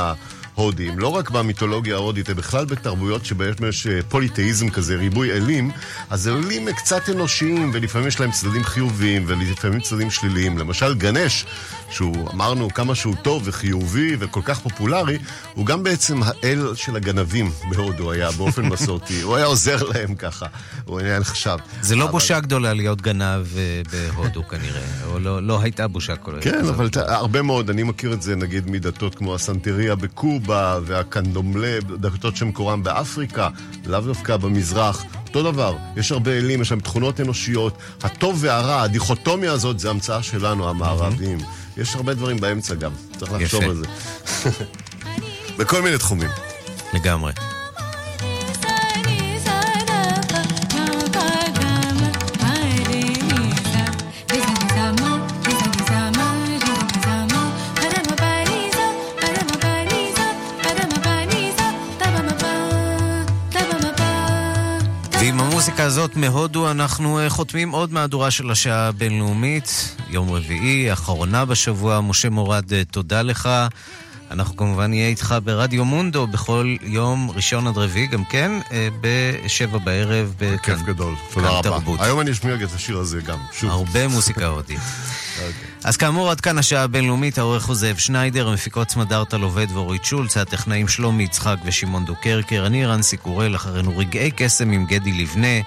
ההודיים, 0.58 1.00
לא 1.00 1.08
רק 1.08 1.30
במיתולוגיה 1.30 1.96
ההודית, 1.96 2.30
אלא 2.30 2.38
בכלל 2.38 2.66
בתרבויות 2.66 3.26
שבהן 3.26 3.54
יש 3.70 3.88
אה, 3.88 4.00
פוליתאיזם 4.10 4.70
כזה, 4.70 4.96
ריבוי 4.96 5.32
אלים, 5.32 5.72
אז 6.10 6.28
אלים 6.28 6.72
קצת 6.72 7.10
אנושיים, 7.10 7.72
ולפעמים 7.74 8.08
יש 8.08 8.20
להם 8.20 8.32
צדדים 8.32 8.64
חיוביים, 8.64 9.24
ולפעמים 9.28 9.80
צדדים 9.80 10.12
שליליים. 10.12 10.58
למשל, 10.58 10.94
גנש, 10.94 11.46
שהוא, 11.94 12.30
אמרנו 12.34 12.70
כמה 12.74 12.96
שהוא 12.96 13.16
טוב 13.22 13.42
וחיובי 13.46 14.16
וכל 14.20 14.42
כך 14.46 14.60
פופולרי, 14.60 15.18
הוא 15.54 15.66
גם 15.66 15.84
בעצם 15.84 16.20
האל 16.24 16.76
של 16.76 16.96
הגנבים 16.96 17.52
בהודו 17.70 18.12
היה, 18.12 18.32
באופן 18.32 18.66
מסורתי. 18.66 19.22
הוא 19.22 19.36
היה 19.36 19.46
עוזר 19.46 19.84
להם 19.84 20.16
ככה, 20.16 20.46
הוא 20.86 21.00
היה 21.00 21.20
נחשב. 21.20 21.58
זה 21.82 21.96
לא 21.96 22.04
אבל- 22.04 22.12
בושה 22.12 22.40
גדולה 22.40 22.74
להיות 22.74 23.02
גנב 23.02 23.46
אה, 23.58 23.82
בהודו 24.16 24.48
כנראה, 24.48 24.82
או 25.12 25.20
לא 25.20 25.44
לא 25.44 25.62
הייתה 25.62 25.88
בושה 25.88 26.16
כוללת. 26.16 26.44
כן, 26.44 26.66
אבל 26.70 26.90
ת- 26.90 26.98
הרבה 26.98 27.42
מאוד, 27.42 27.70
אני 27.70 27.84
מכיר 27.84 28.14
את 28.14 28.22
זה 28.22 28.36
נגיד 28.36 28.70
מדתות 28.70 29.16
כמו 29.16 29.36
הסנטריה 29.36 29.96
בקובה 29.96 30.80
והקנדומלה, 30.86 31.78
דתות 32.00 32.36
שמקורם 32.36 32.84
באפריקה, 32.84 33.50
לאו 33.86 34.00
דווקא 34.02 34.38
במזרח. 34.38 35.04
אותו 35.28 35.52
דבר, 35.52 35.76
יש 35.98 36.12
הרבה 36.12 36.32
אלים, 36.32 36.62
יש 36.62 36.72
להם 36.72 36.80
תכונות 36.80 37.22
אנושיות. 37.22 37.74
הטוב 38.04 38.38
והרע, 38.42 38.82
הדיכוטומיה 38.82 39.52
הזאת, 39.52 39.80
זה 39.80 39.90
המצאה 39.90 40.24
שלנו, 40.24 40.70
המערבים. 40.70 41.38
יש 41.78 41.96
הרבה 41.96 42.14
דברים 42.14 42.38
באמצע 42.38 42.76
גם, 42.76 42.92
צריך 43.18 43.32
לחשוב. 43.34 43.64
על 43.64 43.76
זה. 43.76 43.86
בכל 45.60 45.82
מיני 45.82 45.98
תחומים. 45.98 46.30
לגמרי. 46.94 47.32
המוזיקה 65.64 65.84
הזאת 65.84 66.16
מהודו 66.16 66.72
אנחנו 66.72 67.20
אה, 67.20 67.30
חותמים 67.30 67.70
עוד 67.72 67.94
מהדורה 67.94 68.32
של 68.32 68.52
השעה 68.52 68.88
הבינלאומית, 68.88 69.96
יום 70.10 70.32
רביעי, 70.32 70.94
אחרונה 70.94 71.46
בשבוע. 71.46 72.02
משה 72.02 72.30
מורד, 72.30 72.74
אה, 72.74 72.84
תודה 72.92 73.22
לך. 73.22 73.50
אנחנו 74.32 74.58
כמובן 74.58 74.90
נהיה 74.90 75.08
איתך 75.08 75.36
ברדיו 75.44 75.86
מונדו 75.86 76.28
בכל 76.28 76.76
יום 76.82 77.32
ראשון 77.36 77.68
עד 77.68 77.78
רביעי, 77.78 78.08
גם 78.08 78.26
כן, 78.26 78.52
אה, 78.72 78.88
בשבע 79.02 79.78
בערב. 79.78 80.34
בכאן- 80.40 80.58
כיף 80.76 80.82
גדול, 80.86 81.14
תודה 81.34 81.50
רבה. 81.50 81.62
תרבות. 81.64 82.00
היום 82.02 82.20
אני 82.22 82.32
אשמיע 82.32 82.56
את 82.56 82.74
השיר 82.76 82.98
הזה 82.98 83.22
גם, 83.22 83.40
שוב. 83.52 83.70
הרבה 83.70 84.08
מוסיקה 84.08 84.48
הודית. 84.48 84.80
אז 85.84 85.98
כאמור, 85.98 86.32
עד 86.32 86.42
כאן 86.42 86.58
השעה 86.58 86.84
הבינלאומית, 86.84 87.38
העורך 87.38 87.66
הוא 87.66 87.76
זאב 87.76 87.98
שניידר, 87.98 88.48
המפיקות 88.48 88.90
סמדארטה 88.90 89.38
לובד 89.38 89.68
ואורית 89.72 90.06
שולץ, 90.06 90.38
הטכנאים 90.38 90.88
שלומי 90.88 91.24
יצחק 91.24 91.56
ושמעון 91.66 92.06
דוקרקר, 92.06 92.64
אני 92.68 92.86
רנסי 92.86 93.18
קורל, 93.18 93.56
אחרינו 93.56 93.98
רגעי 93.98 94.32
קסם 94.32 94.72
עם 94.72 94.86
גדי 94.86 95.12
לבנה. 95.12 95.62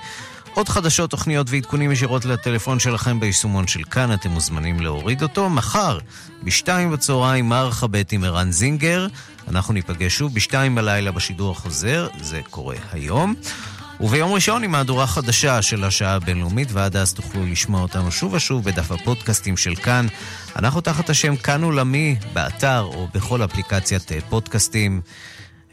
עוד 0.55 0.69
חדשות, 0.69 1.11
תוכניות 1.11 1.47
ועדכונים 1.51 1.93
ישירות 1.93 2.25
לטלפון 2.25 2.79
שלכם 2.79 3.21
ביישומון 3.21 3.67
של 3.67 3.85
כאן, 3.85 4.13
אתם 4.13 4.31
מוזמנים 4.31 4.81
להוריד 4.81 5.23
אותו. 5.23 5.51
מחר, 5.51 5.99
בשתיים 6.43 6.91
בצהריים, 6.91 7.49
מערכה 7.49 7.87
ב' 7.87 8.03
עם 8.13 8.25
ערן 8.25 8.51
זינגר. 8.51 9.07
אנחנו 9.49 9.75
ניפגש 9.75 10.19
שוב 10.19 10.35
בשתיים 10.35 10.75
בלילה 10.75 11.13
בשידור 11.13 11.53
החוזר, 11.53 12.09
זה 12.21 12.41
קורה 12.51 12.77
היום. 12.93 13.35
וביום 14.01 14.33
ראשון 14.33 14.65
עם 14.65 14.71
מהדורה 14.71 15.07
חדשה 15.07 15.63
של 15.63 15.85
השעה 15.85 16.15
הבינלאומית, 16.15 16.69
ועד 16.73 16.97
אז 16.97 17.15
תוכלו 17.15 17.47
לשמוע 17.47 17.83
אותנו 17.83 18.13
שוב 18.13 18.33
ושוב 18.33 18.65
בדף 18.65 18.91
הפודקאסטים 18.93 19.57
של 19.57 19.75
כאן. 19.75 20.07
אנחנו 20.57 20.81
תחת 20.81 21.11
השם 21.11 21.37
כאן 21.37 21.63
עולמי, 21.63 22.17
באתר 22.33 22.81
או 22.83 23.09
בכל 23.15 23.45
אפליקציית 23.45 24.13
אה, 24.13 24.19
פודקאסטים. 24.29 25.01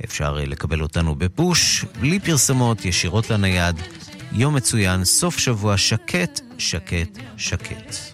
אפשר 0.05 0.37
אה, 0.39 0.45
לקבל 0.45 0.81
אותנו 0.81 1.15
בפוש, 1.15 1.85
בלי 1.99 2.19
פרסומות, 2.19 2.85
ישירות 2.85 3.29
לנייד. 3.29 3.75
יום 4.31 4.55
מצוין, 4.55 5.05
סוף 5.05 5.37
שבוע 5.37 5.77
שקט, 5.77 6.41
שקט, 6.57 7.19
שקט. 7.37 8.12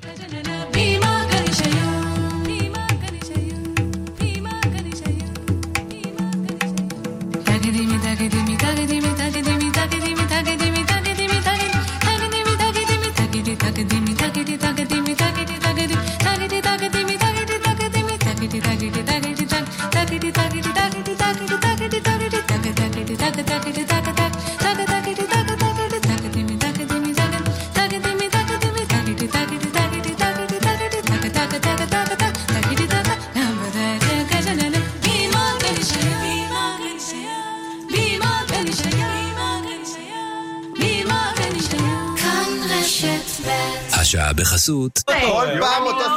השעה 44.09 44.33
בחסות. 44.33 45.03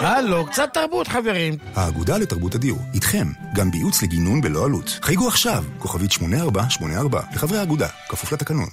הלו, 0.02 0.46
קצת 0.46 0.68
תרבות, 0.72 1.08
חברים. 1.08 1.56
האגודה 1.74 2.18
לתרבות 2.18 2.54
הדיור, 2.54 2.78
איתכם, 2.94 3.26
גם 3.54 3.70
בייעוץ 3.70 4.02
לגינון 4.02 4.40
בלא 4.40 4.64
עלות. 4.64 4.98
חייגו 5.02 5.28
עכשיו, 5.28 5.64
כוכבית 5.78 6.12
8484, 6.12 7.20
לחברי 7.34 7.58
האגודה, 7.58 7.88
כפוף 8.08 8.32
לתקנון. 8.32 8.68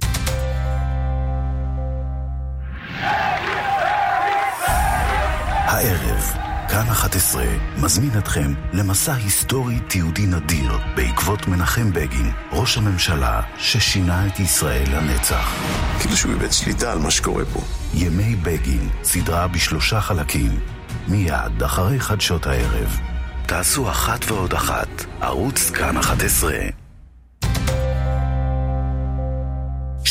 הערב, 5.65 6.48
כאן 6.71 6.87
11, 6.91 7.43
מזמין 7.77 8.17
אתכם 8.17 8.53
למסע 8.73 9.13
היסטורי 9.13 9.79
תיעודי 9.79 10.25
נדיר 10.25 10.77
בעקבות 10.95 11.47
מנחם 11.47 11.93
בגין, 11.93 12.31
ראש 12.51 12.77
הממשלה 12.77 13.41
ששינה 13.57 14.27
את 14.27 14.39
ישראל 14.39 14.85
לנצח. 14.95 15.53
כאילו 15.99 16.17
שהוא 16.17 16.31
איבד 16.31 16.51
שליטה 16.51 16.91
על 16.91 16.99
מה 16.99 17.11
שקורה 17.11 17.45
פה. 17.53 17.59
ימי 17.93 18.35
בגין, 18.35 18.89
סדרה 19.03 19.47
בשלושה 19.47 20.01
חלקים, 20.01 20.59
מיד 21.07 21.63
אחרי 21.65 21.99
חדשות 21.99 22.47
הערב. 22.47 22.99
תעשו 23.45 23.89
אחת 23.89 24.31
ועוד 24.31 24.53
אחת, 24.53 25.05
ערוץ 25.21 25.69
כאן 25.69 25.97
11. 25.97 26.78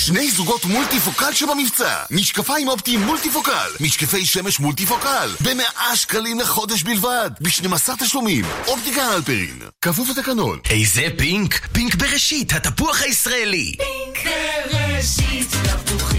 שני 0.09 0.31
זוגות 0.31 0.65
מולטיפוקל 0.65 1.33
שבמבצע. 1.33 1.95
משקפיים 2.11 2.69
אופטיים 2.69 3.01
מולטיפוקל. 3.01 3.71
משקפי 3.81 4.27
שמש 4.27 4.61
מולטיפוקל. 4.61 5.31
במאה 5.41 5.97
שקלים 5.97 6.41
לחודש 6.41 6.83
בלבד. 6.83 7.31
ב-12 7.41 7.97
תשלומים. 7.99 8.45
אופטיקה 8.67 9.03
הלפרין. 9.03 9.59
כפוף 9.83 10.09
לתקנון. 10.09 10.59
איזה 10.71 11.03
פינק? 11.19 11.67
פינק 11.73 11.95
בראשית, 11.95 12.53
התפוח 12.53 13.03
הישראלי. 13.03 13.73
פינק 13.77 14.33
בראשית, 14.73 15.49
תפוחים 15.87 16.18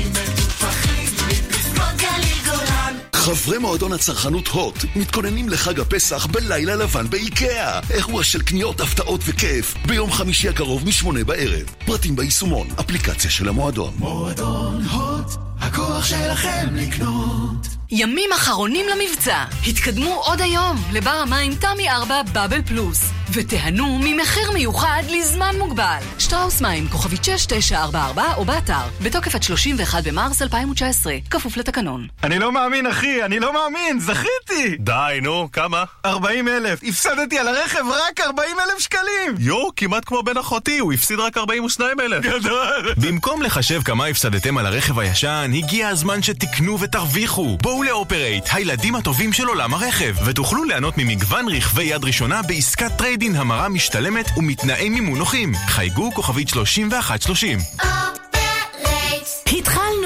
חברי 3.30 3.58
מועדון 3.58 3.94
הצרכנות 3.94 4.48
הוט 4.48 4.76
מתכוננים 4.96 5.50
לחג 5.50 5.80
הפסח 5.80 6.26
בלילה 6.26 6.76
לבן 6.76 7.10
באיקאה. 7.10 7.80
אירוע 7.90 8.24
של 8.24 8.42
קניות, 8.42 8.82
הפתעות 8.82 9.22
וכיף 9.26 9.76
ביום 9.86 10.12
חמישי 10.12 10.50
הקרוב 10.50 10.86
משמונה 10.88 11.24
בערב. 11.24 11.70
פרטים 11.86 12.16
ביישומון, 12.16 12.68
אפליקציה 12.80 13.32
של 13.32 13.50
המועדון. 13.50 13.94
מועדון 13.98 14.82
הוט, 14.82 15.32
הכוח 15.60 16.06
שלכם 16.06 16.68
לקנות. 16.72 17.79
ימים 17.92 18.30
אחרונים 18.36 18.86
למבצע. 18.88 19.44
התקדמו 19.68 20.14
עוד 20.14 20.42
היום 20.42 20.76
לבר 20.94 21.10
המים 21.10 21.56
תמי 21.56 21.90
4 21.90 22.24
בבל 22.24 22.62
פלוס, 22.62 23.12
ותיהנו 23.34 24.00
ממחיר 24.04 24.52
מיוחד 24.52 25.04
לזמן 25.10 25.56
מוגבל. 25.58 26.00
שטראוס 26.20 26.62
מים, 26.62 26.88
כוכבית 26.88 27.24
6944 27.24 28.34
או 28.38 28.46
באתר, 28.46 28.74
בתוקף 29.02 29.36
עד 29.36 29.44
31 29.44 30.04
במרס 30.08 30.42
2019, 30.42 31.14
כפוף 31.30 31.58
לתקנון. 31.58 32.08
אני 32.24 32.40
לא 32.40 32.52
מאמין, 32.52 32.88
אחי, 32.88 33.24
אני 33.26 33.40
לא 33.40 33.54
מאמין, 33.54 34.00
זכיתי! 34.00 34.76
די, 34.80 35.20
נו, 35.22 35.50
כמה? 35.52 35.84
40 36.06 36.48
אלף, 36.48 36.80
הפסדתי 36.84 37.40
על 37.40 37.48
הרכב 37.48 37.84
רק 37.88 38.20
40 38.22 38.58
אלף 38.60 38.80
שקלים! 38.80 39.36
יואו, 39.40 39.70
כמעט 39.76 40.06
כמו 40.06 40.24
בן 40.24 40.38
אחותי, 40.38 40.80
הוא 40.80 40.94
הפסיד 40.94 41.20
רק 41.20 41.38
42 41.38 42.00
אלף. 42.00 42.24
גדול! 42.24 42.94
במקום 42.98 43.42
לחשב 43.42 43.82
כמה 43.86 44.06
הפסדתם 44.06 44.58
על 44.58 44.66
הרכב 44.66 45.00
הישן, 45.00 45.52
הגיע 45.56 45.88
הזמן 45.88 46.22
שתקנו 46.24 46.80
ותרוויחו. 46.80 47.58
בואו 47.62 47.79
לאופרייט, 47.84 48.46
הילדים 48.52 48.96
הטובים 48.96 49.34
של 49.34 49.48
עולם 49.48 49.74
הרכב, 49.74 50.16
ותוכלו 50.26 50.64
ליהנות 50.64 50.94
ממגוון 50.98 51.46
רכבי 51.50 51.84
יד 51.84 52.04
ראשונה 52.04 52.42
בעסקת 52.42 52.92
trade-in 52.98 53.36
המרה 53.36 53.70
משתלמת 53.70 54.38
ומתנאי 54.38 54.90
מימון 54.90 55.20
נוחים. 55.20 55.56
חייגו 55.68 56.12
כוכבית 56.14 56.50
3130. 56.50 57.60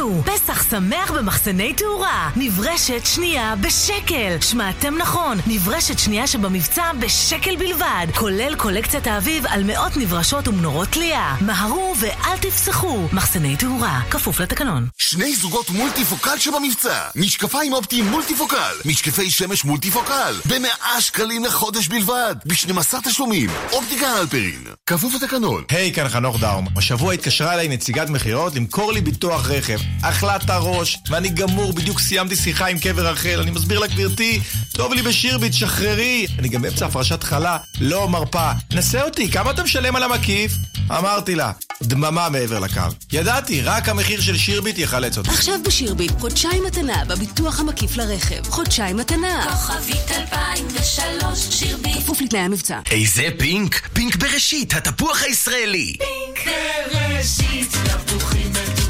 התחלנו! 0.03 0.23
פסח 0.23 0.69
שמח 0.69 1.11
במחסני 1.11 1.73
תאורה. 1.73 2.29
נברשת 2.35 3.05
שנייה 3.05 3.55
בשקל. 3.55 4.41
שמעתם 4.41 4.97
נכון, 4.97 5.37
נברשת 5.47 5.99
שנייה 5.99 6.27
שבמבצע 6.27 6.93
בשקל 6.99 7.55
בלבד. 7.55 8.07
כולל 8.15 8.55
קולקציית 8.55 9.07
האביב 9.07 9.45
על 9.47 9.63
מאות 9.63 9.97
נברשות 9.97 10.47
ומנורות 10.47 10.87
תלייה. 10.87 11.35
מהרו 11.41 11.95
ואל 11.99 12.37
תפסחו. 12.37 13.07
מחסני 13.13 13.57
תאורה, 13.57 14.01
כפוף 14.09 14.39
לתקנון. 14.39 14.87
שני 14.97 15.35
זוגות 15.35 15.69
מולטיפוקל 15.69 16.37
שבמבצע. 16.37 16.99
משקפיים 17.15 17.73
אופטיים 17.73 18.05
מולטיפוקל. 18.05 18.75
משקפי 18.85 19.29
שמש 19.29 19.65
מולטיפוקל. 19.65 20.35
במאה 20.45 21.01
שקלים 21.01 21.45
לחודש 21.45 21.87
בלבד. 21.87 22.35
ב-12 22.45 23.01
תשלומים. 23.03 23.49
אופטיקה 23.71 24.07
הלפרין. 24.07 24.63
כפוף 24.85 25.13
לתקנון. 25.13 25.63
היי, 25.69 25.93
כאן 25.93 26.09
חנוך 26.09 26.39
דאום. 26.39 26.67
השבוע 26.77 27.13
התקשרה 27.13 27.53
אליי 27.53 27.67
נציגת 27.67 28.09
מכירות 28.09 28.55
למכור 28.55 28.91
לי 28.91 29.01
ביטוח 29.01 29.49
רכב. 29.49 29.77
אכלת 30.01 30.49
הראש, 30.49 30.97
ואני 31.09 31.29
גמור, 31.29 31.73
בדיוק 31.73 31.99
סיימתי 31.99 32.35
שיחה 32.35 32.65
עם 32.67 32.79
קבר 32.79 33.07
רחל. 33.07 33.39
אני 33.41 33.51
מסביר 33.51 33.79
לה, 33.79 33.87
גברתי, 33.87 34.39
טוב 34.71 34.93
לי 34.93 35.01
בשירביט, 35.01 35.53
שחררי. 35.53 36.27
אני 36.39 36.49
גם 36.49 36.61
באמצע 36.61 36.85
הפרשת 36.85 37.23
חלה, 37.23 37.57
לא 37.81 38.09
מרפה. 38.09 38.51
נסה 38.71 39.03
אותי, 39.03 39.31
כמה 39.31 39.51
אתה 39.51 39.63
משלם 39.63 39.95
על 39.95 40.03
המקיף? 40.03 40.51
אמרתי 40.91 41.35
לה, 41.35 41.51
דממה 41.83 42.29
מעבר 42.29 42.59
לקו. 42.59 42.81
ידעתי, 43.11 43.61
רק 43.61 43.89
המחיר 43.89 44.21
של 44.21 44.37
שירביט 44.37 44.77
יחלץ 44.77 45.17
אותי. 45.17 45.29
עכשיו 45.29 45.55
בשירביט, 45.65 46.11
חודשיים 46.19 46.63
מתנה 46.63 47.05
בביטוח 47.05 47.59
המקיף 47.59 47.97
לרכב. 47.97 48.49
חודשיים 48.49 48.97
מתנה. 48.97 49.45
כוכבית 49.51 50.11
2003, 50.11 51.39
שירביט. 51.59 51.97
כפוף 51.97 52.21
לתנאי 52.21 52.41
המבצע. 52.41 52.79
איזה 52.91 53.27
פינק? 53.39 53.87
פינק 53.93 54.15
בראשית, 54.15 54.73
התפוח 54.73 55.23
הישראלי. 55.23 55.97
פינק 55.97 56.55
בראשית, 56.91 57.71
תפוחים 57.71 58.49
מטופחים, 58.51 58.82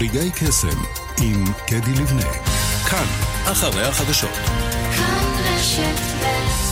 רגעי 0.00 0.30
קסם 0.30 0.82
עם 1.22 1.44
קדי 1.66 1.92
לבנה. 1.92 2.32
כאן, 2.90 3.06
אחרי 3.52 3.82
החדשות. 3.84 4.30
כאן 4.96 5.54
רשת 5.54 6.00
ב' 6.22 6.67